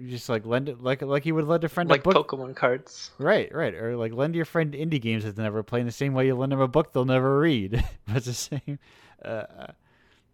[0.08, 2.56] just like lend it like like you would lend a friend Like a book Pokemon
[2.56, 3.12] cards.
[3.18, 3.74] Right, right.
[3.74, 6.28] Or like lend your friend indie games that they never play in the same way
[6.28, 7.84] you lend them a book they'll never read.
[8.08, 8.80] but it's the same.
[9.24, 9.44] Uh,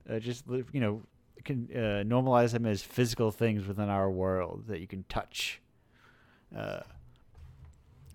[0.10, 1.01] uh, just you know,
[1.43, 5.61] can uh, normalize them as physical things within our world that you can touch.
[6.55, 6.81] Uh,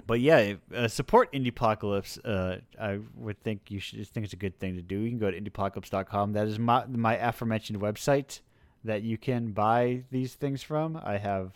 [0.07, 2.19] but yeah, uh, support Indiepocalypse.
[2.24, 4.99] Uh, I would think you should think it's a good thing to do.
[5.01, 6.32] You can go to indiepocalypse.com.
[6.32, 8.40] That is my my aforementioned website
[8.89, 11.01] that you can buy these things from.
[11.02, 11.52] I have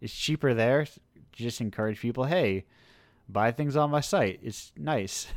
[0.00, 0.86] it's cheaper there.
[1.32, 2.64] Just encourage people, hey,
[3.28, 4.40] buy things on my site.
[4.42, 5.28] It's nice.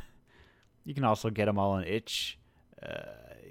[0.84, 2.38] You can also get them all on itch.
[2.82, 3.02] Uh,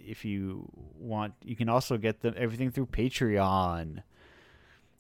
[0.06, 4.03] if you want, you can also get them everything through Patreon.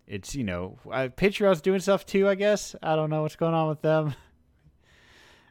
[0.07, 2.27] It's you know uh, Patreon's doing stuff too.
[2.27, 4.15] I guess I don't know what's going on with them.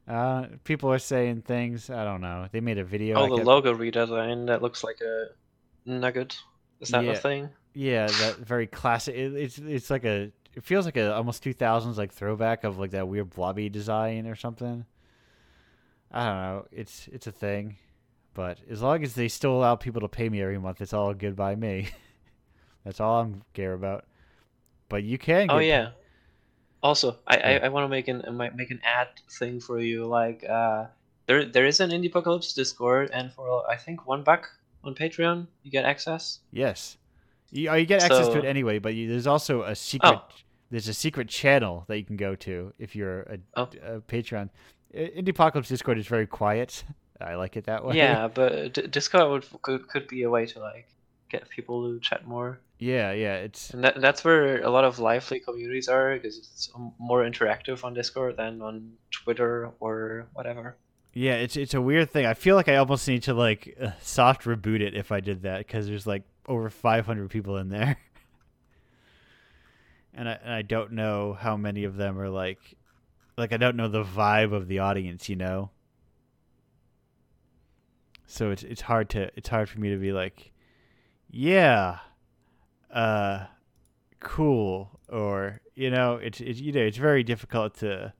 [0.08, 1.88] Uh, people are saying things.
[1.88, 2.48] I don't know.
[2.50, 3.16] They made a video.
[3.16, 5.26] I Oh, the kept- logo redesign that looks like a
[5.88, 6.36] nugget.
[6.82, 7.12] Is that Yeah.
[7.12, 7.48] a thing?
[7.74, 9.14] Yeah, that very classic.
[9.14, 10.30] It, it's it's like a.
[10.54, 14.26] It feels like a almost two thousands like throwback of like that weird blobby design
[14.26, 14.84] or something.
[16.10, 16.66] I don't know.
[16.70, 17.76] It's it's a thing,
[18.34, 21.14] but as long as they still allow people to pay me every month, it's all
[21.14, 21.88] good by me.
[22.84, 24.04] That's all I'm care about.
[24.90, 25.46] But you can.
[25.46, 25.92] Go Oh yeah.
[26.82, 27.60] Also, I, I, Yeah.
[27.62, 30.04] I want to make an I might make an ad thing for you.
[30.04, 30.86] Like, uh,
[31.26, 34.50] there there is an Indie Indiepocalypse Discord, and for I think one buck
[34.84, 36.40] on Patreon, you get access.
[36.52, 36.96] Yes.
[37.50, 40.14] You, oh, you get access to it anyway, but you, there's also a secret.
[40.14, 40.24] Oh.
[40.70, 43.68] There's a secret channel that you can go to if you're a, Oh.
[43.84, 44.48] a Patreon.
[44.94, 46.82] I- Indiepocalypse Discord is very quiet.
[47.20, 47.96] I like it that way.
[47.96, 50.88] Yeah, but D- Discord would, could could be a way to like
[51.28, 53.36] get people to chat more, Yeah, yeah.
[53.36, 57.84] It's and that that's where a lot of lively communities are because it's more interactive
[57.84, 60.76] on Discord than on Twitter or whatever.
[61.14, 62.24] Yeah, it's it's a weird thing.
[62.24, 65.42] I feel like I almost need to like uh, soft reboot it if I did
[65.42, 67.98] that because there's like over 500 people in there,
[70.14, 72.76] and I and I don't know how many of them are like,
[73.36, 75.70] like I don't know the vibe of the audience, you know.
[78.26, 80.52] So it's it's hard to it's hard for me to be like,
[81.30, 81.98] yeah,
[82.90, 83.44] uh,
[84.20, 88.14] cool, or you know, it's it's you know it's very difficult to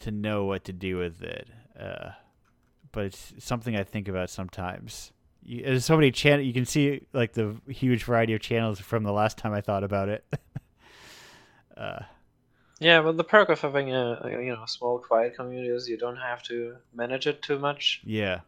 [0.00, 1.48] to know what to do with it.
[1.78, 2.10] Uh,
[2.92, 5.12] but it's something I think about sometimes.
[5.42, 6.44] You, there's so many channel.
[6.44, 9.84] You can see like the huge variety of channels from the last time I thought
[9.84, 10.24] about it.
[11.76, 12.00] uh,
[12.80, 15.96] Yeah, but the perk of having a, a you know small quiet community is you
[15.98, 18.04] don't have to manage it too much.
[18.04, 18.40] yeah,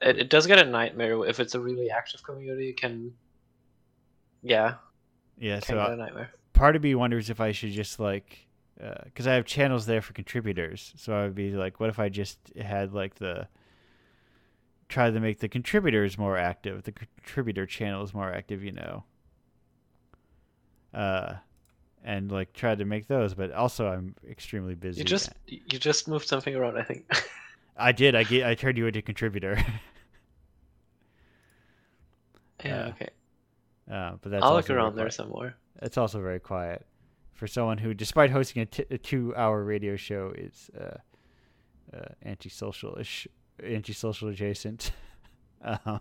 [0.00, 2.70] It, it does get a nightmare if it's a really active community.
[2.70, 3.14] It can,
[4.42, 4.74] yeah,
[5.38, 5.60] yeah.
[5.60, 6.30] can So get I, a nightmare.
[6.52, 8.46] part of me wonders if I should just like,
[9.04, 10.92] because I have channels there for contributors.
[10.96, 13.48] So I would be like, what if I just had like the
[14.88, 19.04] try to make the contributors more active, the contributor channels more active, you know.
[20.92, 21.34] Uh,
[22.04, 24.98] and like try to make those, but also I'm extremely busy.
[24.98, 26.76] You just you just moved something around.
[26.76, 27.10] I think.
[27.76, 28.14] I did.
[28.14, 28.46] I get.
[28.46, 29.58] I turned you into contributor.
[32.64, 32.86] yeah.
[32.86, 33.08] Uh, okay.
[33.90, 35.14] uh, but that's I'll look around there quiet.
[35.14, 35.56] somewhere.
[35.80, 36.84] It's also very quiet
[37.32, 40.96] for someone who, despite hosting a, t- a two-hour radio show, is uh,
[41.96, 42.96] uh, antisocial
[44.28, 44.92] adjacent.
[45.64, 45.76] uh,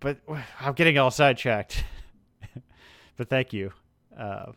[0.00, 0.18] but
[0.60, 1.84] I'm getting all sidetracked.
[3.16, 3.72] but thank you
[4.16, 4.52] uh,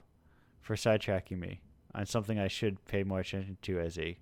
[0.61, 1.61] for sidetracking me
[1.93, 4.17] on something I should pay more attention to as a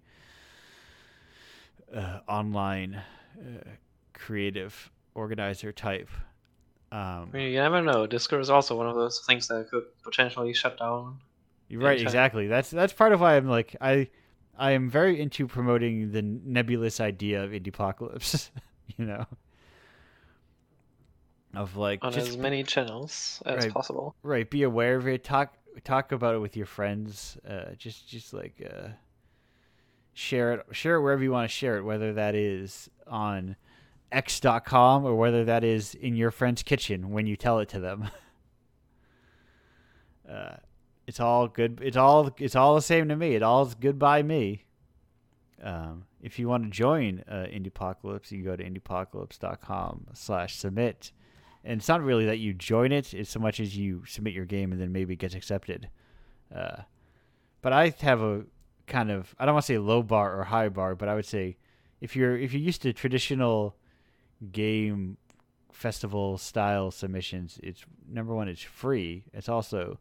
[1.95, 3.01] uh, online
[3.39, 3.69] uh,
[4.13, 6.09] creative organizer type.
[6.91, 8.07] Um, I mean, you never know.
[8.07, 11.19] Discord is also one of those things that could potentially shut down.
[11.71, 12.47] Right, exactly.
[12.47, 14.09] That's that's part of why I'm like I
[14.57, 18.49] I am very into promoting the nebulous idea of Indiepocalypse.
[18.97, 19.25] you know.
[21.53, 23.73] Of like on just as many channels as Right.
[23.73, 24.15] possible.
[24.23, 28.33] right, be aware of it, talk talk about it with your friends, uh just just
[28.33, 28.89] like uh
[30.13, 33.55] share it share it wherever you want to share it, whether that is on
[34.11, 38.09] x.com or whether that is in your friend's kitchen when you tell it to them.
[40.29, 40.57] Uh,
[41.07, 41.79] it's all good.
[41.81, 43.33] It's all it's all the same to me.
[43.33, 44.65] It all's good by me.
[45.59, 51.11] Um, if you want to join uh, Indiepocalypse, you can go to indiepocalypse.com slash submit.
[51.63, 54.45] And it's not really that you join it, it's so much as you submit your
[54.45, 55.89] game and then maybe it gets accepted.
[56.55, 56.83] Uh,
[57.61, 58.43] but I have a
[58.85, 61.25] kind of I don't want to say low bar or high bar, but I would
[61.25, 61.57] say
[62.01, 63.75] if you're if you're used to traditional
[64.51, 65.17] game
[65.71, 69.23] festival style submissions, it's number one, it's free.
[69.33, 69.99] It's also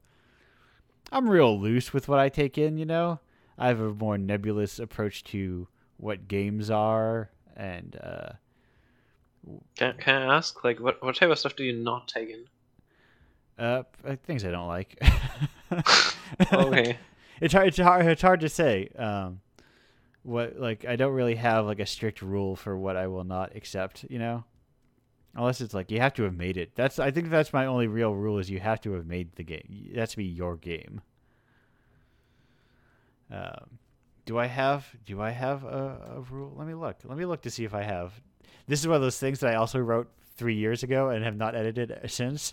[1.10, 3.20] I'm real loose with what I take in, you know.
[3.56, 8.32] I have a more nebulous approach to what games are and uh
[9.76, 12.44] can, can I ask like what what type of stuff do you not take in?
[13.58, 13.82] Uh,
[14.24, 15.02] things I don't like.
[16.52, 16.96] okay.
[17.40, 17.68] It's hard.
[17.68, 18.06] It's hard.
[18.06, 18.88] It's hard to say.
[18.96, 19.40] Um,
[20.28, 23.56] what like I don't really have like a strict rule for what I will not
[23.56, 24.04] accept.
[24.10, 24.44] You know,
[25.34, 26.74] unless it's like you have to have made it.
[26.74, 29.42] That's I think that's my only real rule is you have to have made the
[29.42, 29.90] game.
[29.94, 31.00] That's be your game.
[33.30, 33.78] Um,
[34.26, 36.52] do I have do I have a, a rule?
[36.56, 36.98] Let me look.
[37.04, 38.12] Let me look to see if I have.
[38.66, 41.36] This is one of those things that I also wrote three years ago and have
[41.36, 42.52] not edited since.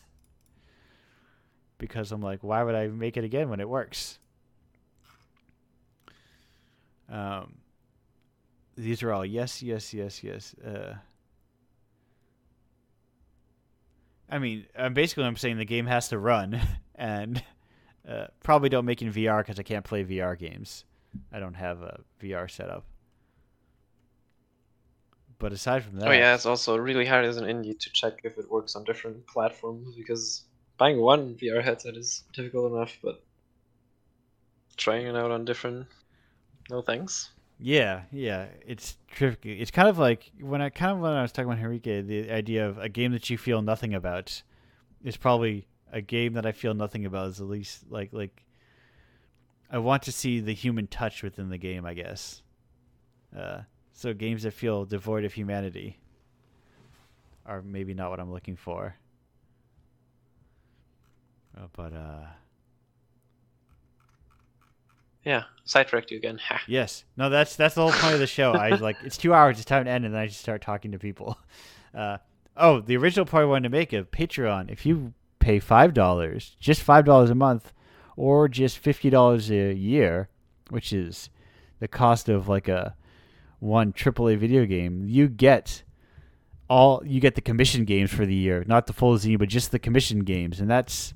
[1.78, 4.18] Because I'm like, why would I make it again when it works?
[7.10, 7.56] Um,
[8.76, 10.56] these are all yes, yes, yes, yes.
[10.56, 10.96] Uh,
[14.30, 16.60] I mean, uh, basically, I'm saying the game has to run,
[16.96, 17.42] and
[18.08, 20.84] uh, probably don't make it in VR because I can't play VR games.
[21.32, 22.84] I don't have a VR setup.
[25.38, 28.22] But aside from that, oh yeah, it's also really hard as an indie to check
[28.24, 30.44] if it works on different platforms because
[30.78, 33.22] buying one VR headset is difficult enough, but
[34.78, 35.88] trying it out on different
[36.70, 37.32] no thanks.
[37.60, 39.62] Yeah, yeah, it's tricky.
[39.62, 42.30] It's kind of like when I kind of when I was talking about Henrique, the
[42.30, 44.44] idea of a game that you feel nothing about
[45.04, 47.30] is probably a game that I feel nothing about.
[47.30, 48.44] Is at least like like
[49.72, 51.86] I want to see the human touch within the game.
[51.86, 52.42] I guess.
[53.36, 53.62] Uh,
[53.94, 55.98] so games that feel devoid of humanity
[57.46, 58.96] are maybe not what I'm looking for.
[61.58, 62.26] Uh, but uh
[65.26, 66.40] yeah, sidetracked you again.
[66.68, 67.04] yes.
[67.18, 68.54] No, that's that's the whole point of the show.
[68.54, 70.92] I like it's two hours, it's time to end, and then I just start talking
[70.92, 71.38] to people.
[71.96, 72.18] Uh,
[72.58, 74.70] oh, the original point I wanted to make of Patreon.
[74.70, 77.72] If you pay five dollars, just five dollars a month,
[78.18, 80.28] or just fifty dollars a year,
[80.72, 81.30] which is
[81.80, 82.98] the cost of like a
[83.60, 85.84] one AAA video game, you get
[86.70, 89.72] all you get the commission games for the year, not the full zine, but just
[89.72, 91.14] the commission games, and that's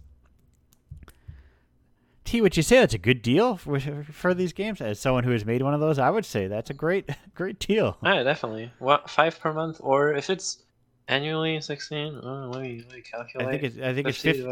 [2.25, 4.81] Tea, would you say that's a good deal for, for these games?
[4.81, 7.59] As someone who has made one of those, I would say that's a great, great
[7.59, 7.97] deal.
[8.03, 8.71] Yeah, definitely.
[8.79, 10.63] What five per month, or if it's
[11.07, 12.19] annually sixteen?
[12.21, 13.47] Oh, let me let me calculate.
[13.47, 14.45] I think it's I think it's 50,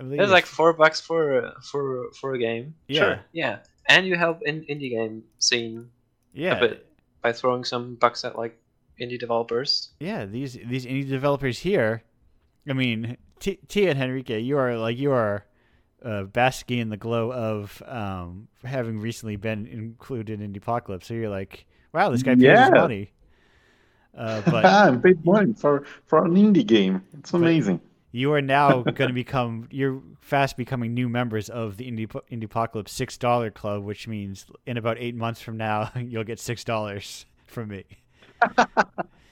[0.00, 2.74] It's like four bucks for for for a game.
[2.86, 3.00] Yeah.
[3.00, 3.20] Sure.
[3.32, 5.90] Yeah, and you help in indie game scene.
[6.32, 6.58] Yeah.
[6.58, 6.86] A bit
[7.22, 8.56] by throwing some bucks at like
[9.00, 9.90] indie developers.
[9.98, 12.02] Yeah, these these indie developers here.
[12.68, 15.44] I mean, Tea, Tea and Henrique, you are like you are
[16.04, 21.06] uh, basking in the glow of um, having recently been included in the Apocalypse.
[21.06, 22.64] So you're like, wow, this guy pays yeah.
[22.64, 23.12] his money.
[24.16, 27.02] Uh, but I paid money for for an indie game.
[27.18, 27.80] It's amazing.
[28.12, 32.88] You are now going to become you're fast becoming new members of the Indie Indiepocalypse
[32.88, 37.26] six dollar club, which means in about eight months from now you'll get six dollars
[37.46, 37.84] from me.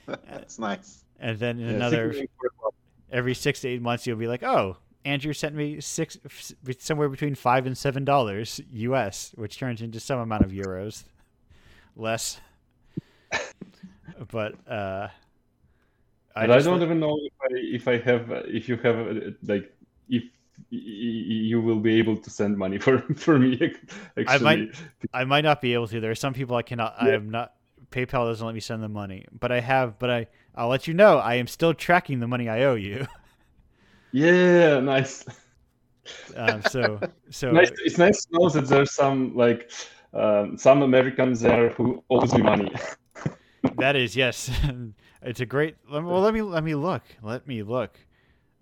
[0.05, 1.03] That's nice.
[1.19, 2.15] And then in yeah, another
[3.11, 6.17] every six to eight months you'll be like, oh, Andrew sent me six
[6.79, 11.03] somewhere between five and seven dollars US, which turns into some amount of euros,
[11.95, 12.39] less.
[14.31, 15.07] but uh,
[16.35, 19.73] I, I don't even know if I if I have if you have like
[20.09, 20.23] if
[20.69, 23.73] you will be able to send money for for me.
[24.17, 24.25] Actually.
[24.27, 24.75] I might
[25.13, 25.99] I might not be able to.
[25.99, 26.95] There are some people I cannot.
[27.01, 27.09] Yeah.
[27.09, 27.53] I am not.
[27.91, 29.97] PayPal doesn't let me send them money, but I have.
[29.97, 31.17] But I I'll let you know.
[31.17, 33.07] I am still tracking the money I owe you.
[34.11, 35.25] Yeah, nice.
[36.35, 39.71] Um, so so nice, it's nice to know that there's some like
[40.13, 42.73] um, some Americans there who owes me money.
[43.77, 44.49] that is yes,
[45.21, 45.75] it's a great.
[45.89, 47.03] Well, let me let me look.
[47.21, 47.97] Let me look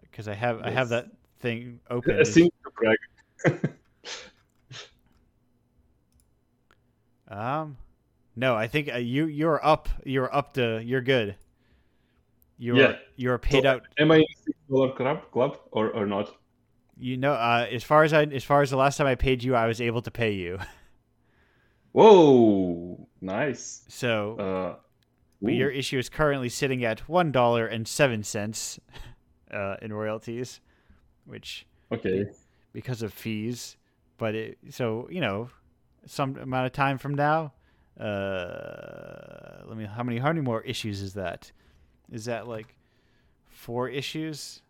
[0.02, 0.68] because I have yes.
[0.68, 1.08] I have that
[1.40, 2.20] thing open.
[2.20, 3.72] I seem to brag.
[7.30, 7.78] um,
[8.36, 9.88] no, I think uh, you you're up.
[10.04, 10.82] You're up to.
[10.84, 11.36] You're good.
[12.58, 12.94] You're yeah.
[13.16, 13.88] you're paid so, out.
[14.00, 14.24] Am I
[14.70, 16.36] dollar club club or, or not?
[16.98, 19.44] You know, uh, as far as I as far as the last time I paid
[19.44, 20.60] you, I was able to pay you.
[21.92, 23.84] Whoa, nice.
[23.88, 24.76] So, uh,
[25.42, 28.80] but your issue is currently sitting at one dollar and seven cents
[29.52, 30.60] uh, in royalties,
[31.26, 32.26] which okay
[32.74, 33.78] because of fees
[34.18, 35.50] but it, so you know,
[36.06, 37.54] some amount of time from now,
[38.00, 39.86] uh, let me.
[39.86, 40.18] How many?
[40.18, 41.52] How many more issues is that?
[42.12, 42.76] Is that like
[43.50, 44.62] four issues?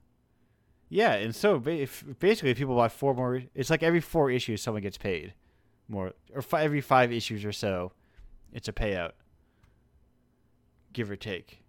[0.90, 4.62] Yeah, and so if, basically, if people buy four more, it's like every four issues,
[4.62, 5.34] someone gets paid
[5.90, 7.92] more, or five, every five issues or so,
[8.54, 9.12] it's a payout,
[10.94, 11.64] give or take.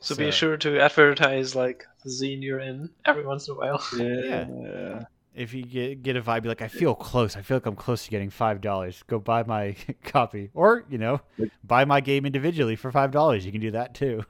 [0.00, 3.58] So, so be sure to advertise like the zine you're in every once in a
[3.58, 3.84] while.
[3.96, 4.46] Yeah.
[4.48, 5.04] yeah.
[5.34, 7.36] If you get get a vibe, like, I feel close.
[7.36, 9.04] I feel like I'm close to getting five dollars.
[9.06, 11.20] Go buy my copy, or you know,
[11.62, 13.46] buy my game individually for five dollars.
[13.46, 14.24] You can do that too.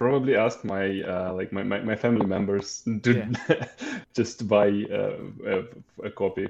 [0.00, 3.66] Probably ask my uh, like my, my, my family members to yeah.
[4.14, 6.48] just buy uh, a, a copy.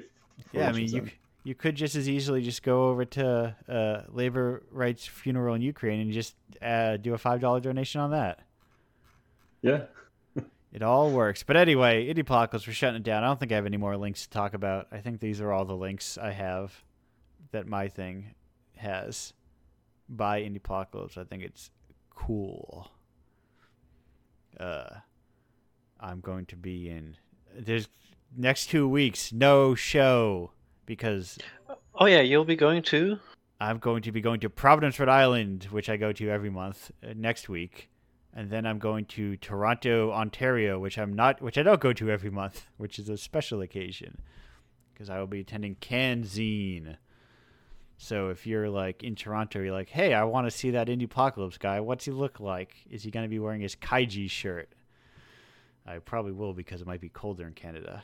[0.53, 1.09] yeah, I mean, you
[1.43, 5.99] you could just as easily just go over to uh, labor rights funeral in Ukraine
[5.99, 8.39] and just uh, do a five dollar donation on that.
[9.61, 9.81] Yeah.
[10.71, 11.43] it all works.
[11.43, 13.25] But anyway, Indiepocalypse, we're shutting it down.
[13.25, 14.87] I don't think I have any more links to talk about.
[14.93, 16.85] I think these are all the links I have
[17.51, 18.33] that my thing
[18.77, 19.33] has
[20.07, 21.17] by Indiepocalypse.
[21.17, 21.69] I think it's
[22.15, 22.89] cool.
[24.59, 24.89] Uh,
[25.99, 27.17] I'm going to be in.
[27.55, 27.87] There's
[28.35, 30.51] next two weeks, no show
[30.85, 31.37] because.
[31.95, 33.19] Oh yeah, you'll be going to.
[33.59, 36.91] I'm going to be going to Providence, Rhode Island, which I go to every month
[37.03, 37.89] uh, next week,
[38.33, 42.09] and then I'm going to Toronto, Ontario, which I'm not, which I don't go to
[42.09, 44.17] every month, which is a special occasion,
[44.93, 46.97] because I will be attending CanZine.
[48.03, 51.59] So if you're like in Toronto, you're like, hey, I want to see that Indiepocalypse
[51.59, 51.79] guy.
[51.81, 52.73] What's he look like?
[52.89, 54.69] Is he going to be wearing his Kaiji shirt?
[55.85, 58.03] I probably will because it might be colder in Canada,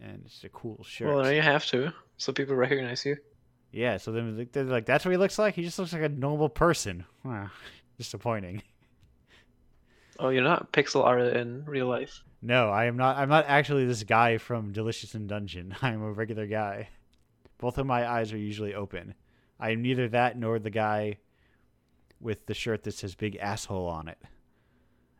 [0.00, 1.14] and it's a cool shirt.
[1.14, 3.18] Well, you have to, so people recognize you.
[3.70, 5.54] Yeah, so then they're like, "That's what he looks like.
[5.54, 7.04] He just looks like a normal person."
[7.98, 8.62] disappointing.
[10.18, 12.22] Oh, you're not pixel art in real life.
[12.40, 13.18] No, I am not.
[13.18, 15.76] I'm not actually this guy from Delicious in Dungeon.
[15.82, 16.88] I'm a regular guy.
[17.58, 19.14] Both of my eyes are usually open.
[19.58, 21.18] I am neither that nor the guy
[22.20, 24.18] with the shirt that says "big asshole" on it.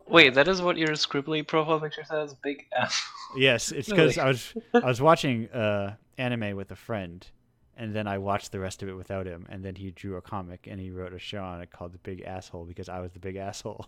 [0.06, 4.26] Wait, that is what your Scribbly profile picture says, "big asshole." Yes, it's because I
[4.26, 7.26] was I was watching uh, anime with a friend,
[7.76, 10.22] and then I watched the rest of it without him, and then he drew a
[10.22, 13.12] comic and he wrote a show on it called "The Big Asshole" because I was
[13.12, 13.86] the big asshole.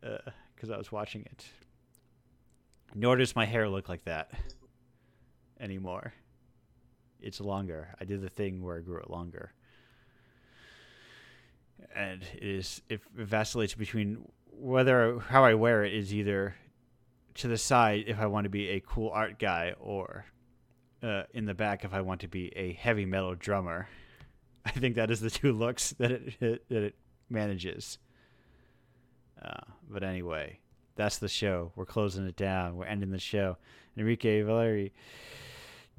[0.00, 1.46] Because uh, I was watching it.
[2.94, 4.32] Nor does my hair look like that
[5.60, 6.12] anymore.
[7.22, 7.94] It's longer.
[8.00, 9.52] I did the thing where I grew it longer,
[11.94, 16.54] and it is it vacillates between whether how I wear it is either
[17.34, 20.26] to the side if I want to be a cool art guy or
[21.02, 23.88] uh, in the back if I want to be a heavy metal drummer.
[24.64, 26.94] I think that is the two looks that it, it that it
[27.28, 27.98] manages.
[29.42, 30.58] Uh, but anyway,
[30.96, 31.72] that's the show.
[31.76, 32.76] We're closing it down.
[32.76, 33.56] We're ending the show.
[33.98, 34.90] Henrique Valeriy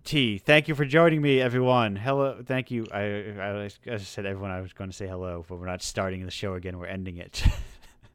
[0.03, 1.95] Tea, thank you for joining me, everyone.
[1.95, 2.88] Hello, thank you.
[2.91, 5.83] I, I, as I said, everyone, I was going to say hello, but we're not
[5.83, 6.80] starting the show again.
[6.80, 7.43] We're ending it.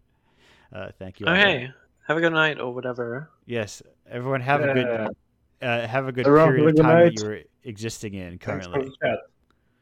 [0.72, 1.26] uh, thank you.
[1.26, 1.70] Oh, hey,
[2.08, 3.30] have a good night or whatever.
[3.46, 4.66] Yes, everyone, have yeah.
[4.66, 5.16] a good
[5.62, 8.90] uh, have a good period of time that you're existing in currently.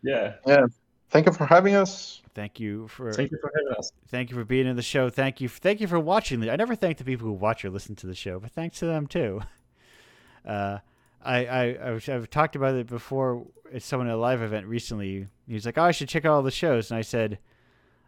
[0.03, 0.35] Yeah.
[0.47, 0.67] Yeah.
[1.11, 2.21] Thank you for having us.
[2.35, 3.93] Thank you for thank you for having us.
[4.09, 5.09] Thank you for being in the show.
[5.09, 5.49] Thank you.
[5.49, 6.49] thank you for watching.
[6.49, 8.87] I never thank the people who watch or listen to the show, but thanks to
[8.87, 9.41] them too.
[10.47, 10.77] Uh,
[11.25, 13.47] I, I I've, I've talked about it before.
[13.73, 15.27] At someone at a live event recently.
[15.49, 17.39] He was like, "Oh, I should check out all the shows," and I said,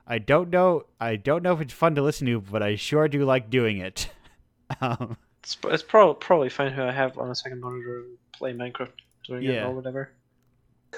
[0.07, 0.85] "I don't know.
[1.01, 3.79] I don't know if it's fun to listen to, but I sure do like doing
[3.79, 4.11] it."
[4.81, 8.53] um, it's, it's probably probably fine who I have on a second monitor and play
[8.53, 8.93] Minecraft
[9.27, 9.65] doing yeah.
[9.65, 10.11] it or whatever.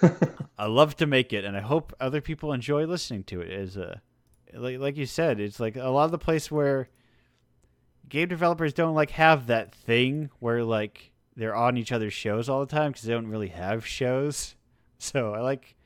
[0.59, 3.51] I love to make it, and I hope other people enjoy listening to it.
[3.51, 4.03] As a
[4.53, 6.89] like like you said, it's like a lot of the place where
[8.09, 12.60] game developers don't like have that thing where like they're on each other's shows all
[12.60, 14.55] the time because they don't really have shows.
[15.00, 15.76] So I like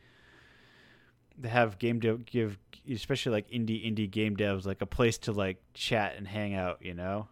[1.43, 2.57] to have game dev give
[2.91, 6.79] especially like indie indie game devs like a place to like chat and hang out.
[6.81, 7.29] You know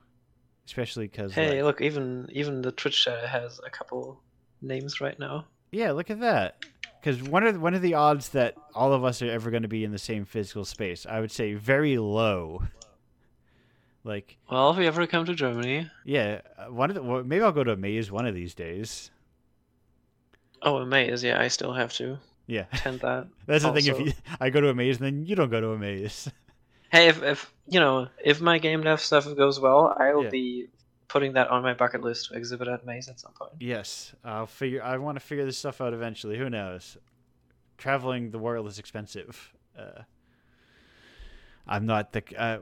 [0.70, 4.20] especially because hey, like, look, even even the Twitch chat has a couple
[4.62, 5.44] names right now.
[5.73, 6.65] Yeah, look at that.
[7.00, 9.68] Because one of one of the odds that all of us are ever going to
[9.68, 12.62] be in the same physical space, I would say, very low.
[14.03, 17.43] Like, well, if we ever come to Germany, yeah, uh, one of the well, maybe
[17.43, 19.11] I'll go to a maze one of these days.
[20.62, 22.19] Oh, a maze, yeah, I still have to.
[22.47, 23.29] Yeah, attend that.
[23.47, 23.75] That's also.
[23.75, 24.07] the thing.
[24.07, 26.31] If you, I go to a maze, and then you don't go to a maze.
[26.91, 30.31] hey, if, if you know, if my game dev stuff goes well, I'll yeah.
[30.31, 30.69] be
[31.11, 33.53] putting that on my bucket list to exhibit at Maze at some point.
[33.59, 34.83] Yes, I'll figure.
[34.83, 36.39] I want to figure this stuff out eventually.
[36.39, 36.97] Who knows?
[37.77, 39.53] Traveling the world is expensive.
[39.79, 40.03] Uh,
[41.67, 42.23] I'm not the.
[42.37, 42.59] Uh,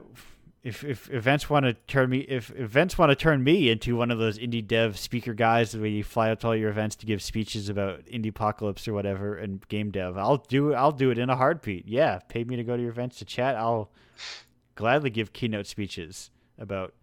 [0.63, 4.11] if if events want to turn me if events want to turn me into one
[4.11, 7.05] of those indie dev speaker guys where you fly out to all your events to
[7.05, 11.29] give speeches about Indiepocalypse or whatever and game dev, I'll do I'll do it in
[11.29, 11.87] a heartbeat.
[11.87, 13.55] Yeah, pay me to go to your events to chat.
[13.55, 13.89] I'll
[14.75, 16.93] gladly give keynote speeches about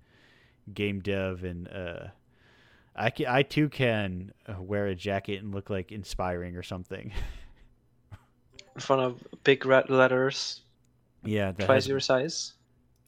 [0.72, 2.08] game dev and uh,
[2.94, 7.12] I can, I too can uh, wear a jacket and look like inspiring or something.
[8.74, 10.60] in front of big red letters.
[11.24, 12.52] Yeah, twice has, your size.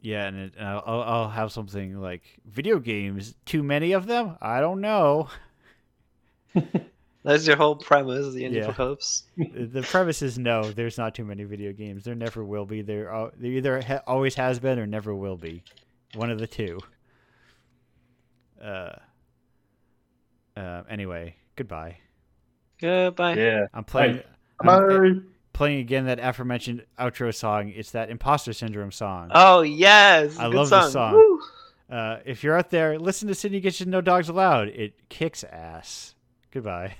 [0.00, 3.34] Yeah, and it, I'll, I'll have something like video games.
[3.44, 4.36] Too many of them?
[4.40, 5.28] I don't know.
[7.24, 8.62] That's your whole premise, the indie yeah.
[8.62, 9.24] apocalypse.
[9.36, 12.04] the premise is no, there's not too many video games.
[12.04, 12.80] There never will be.
[12.80, 15.62] There, there either ha- always has been or never will be.
[16.14, 16.78] One of the two.
[18.62, 18.92] Uh.
[20.56, 20.82] Uh.
[20.88, 21.98] Anyway, goodbye.
[22.80, 23.34] Goodbye.
[23.34, 23.66] Yeah.
[23.74, 24.22] I'm playing.
[24.62, 24.78] Bye.
[24.78, 25.27] I'm,
[25.58, 27.72] playing again that aforementioned outro song.
[27.74, 29.32] It's that imposter syndrome song.
[29.34, 30.82] Oh yes, I love song.
[30.84, 31.40] this song.
[31.90, 34.68] Uh, if you're out there, listen to Sidney Gish you No Dogs Allowed.
[34.68, 36.14] It kicks ass.
[36.52, 36.94] Goodbye.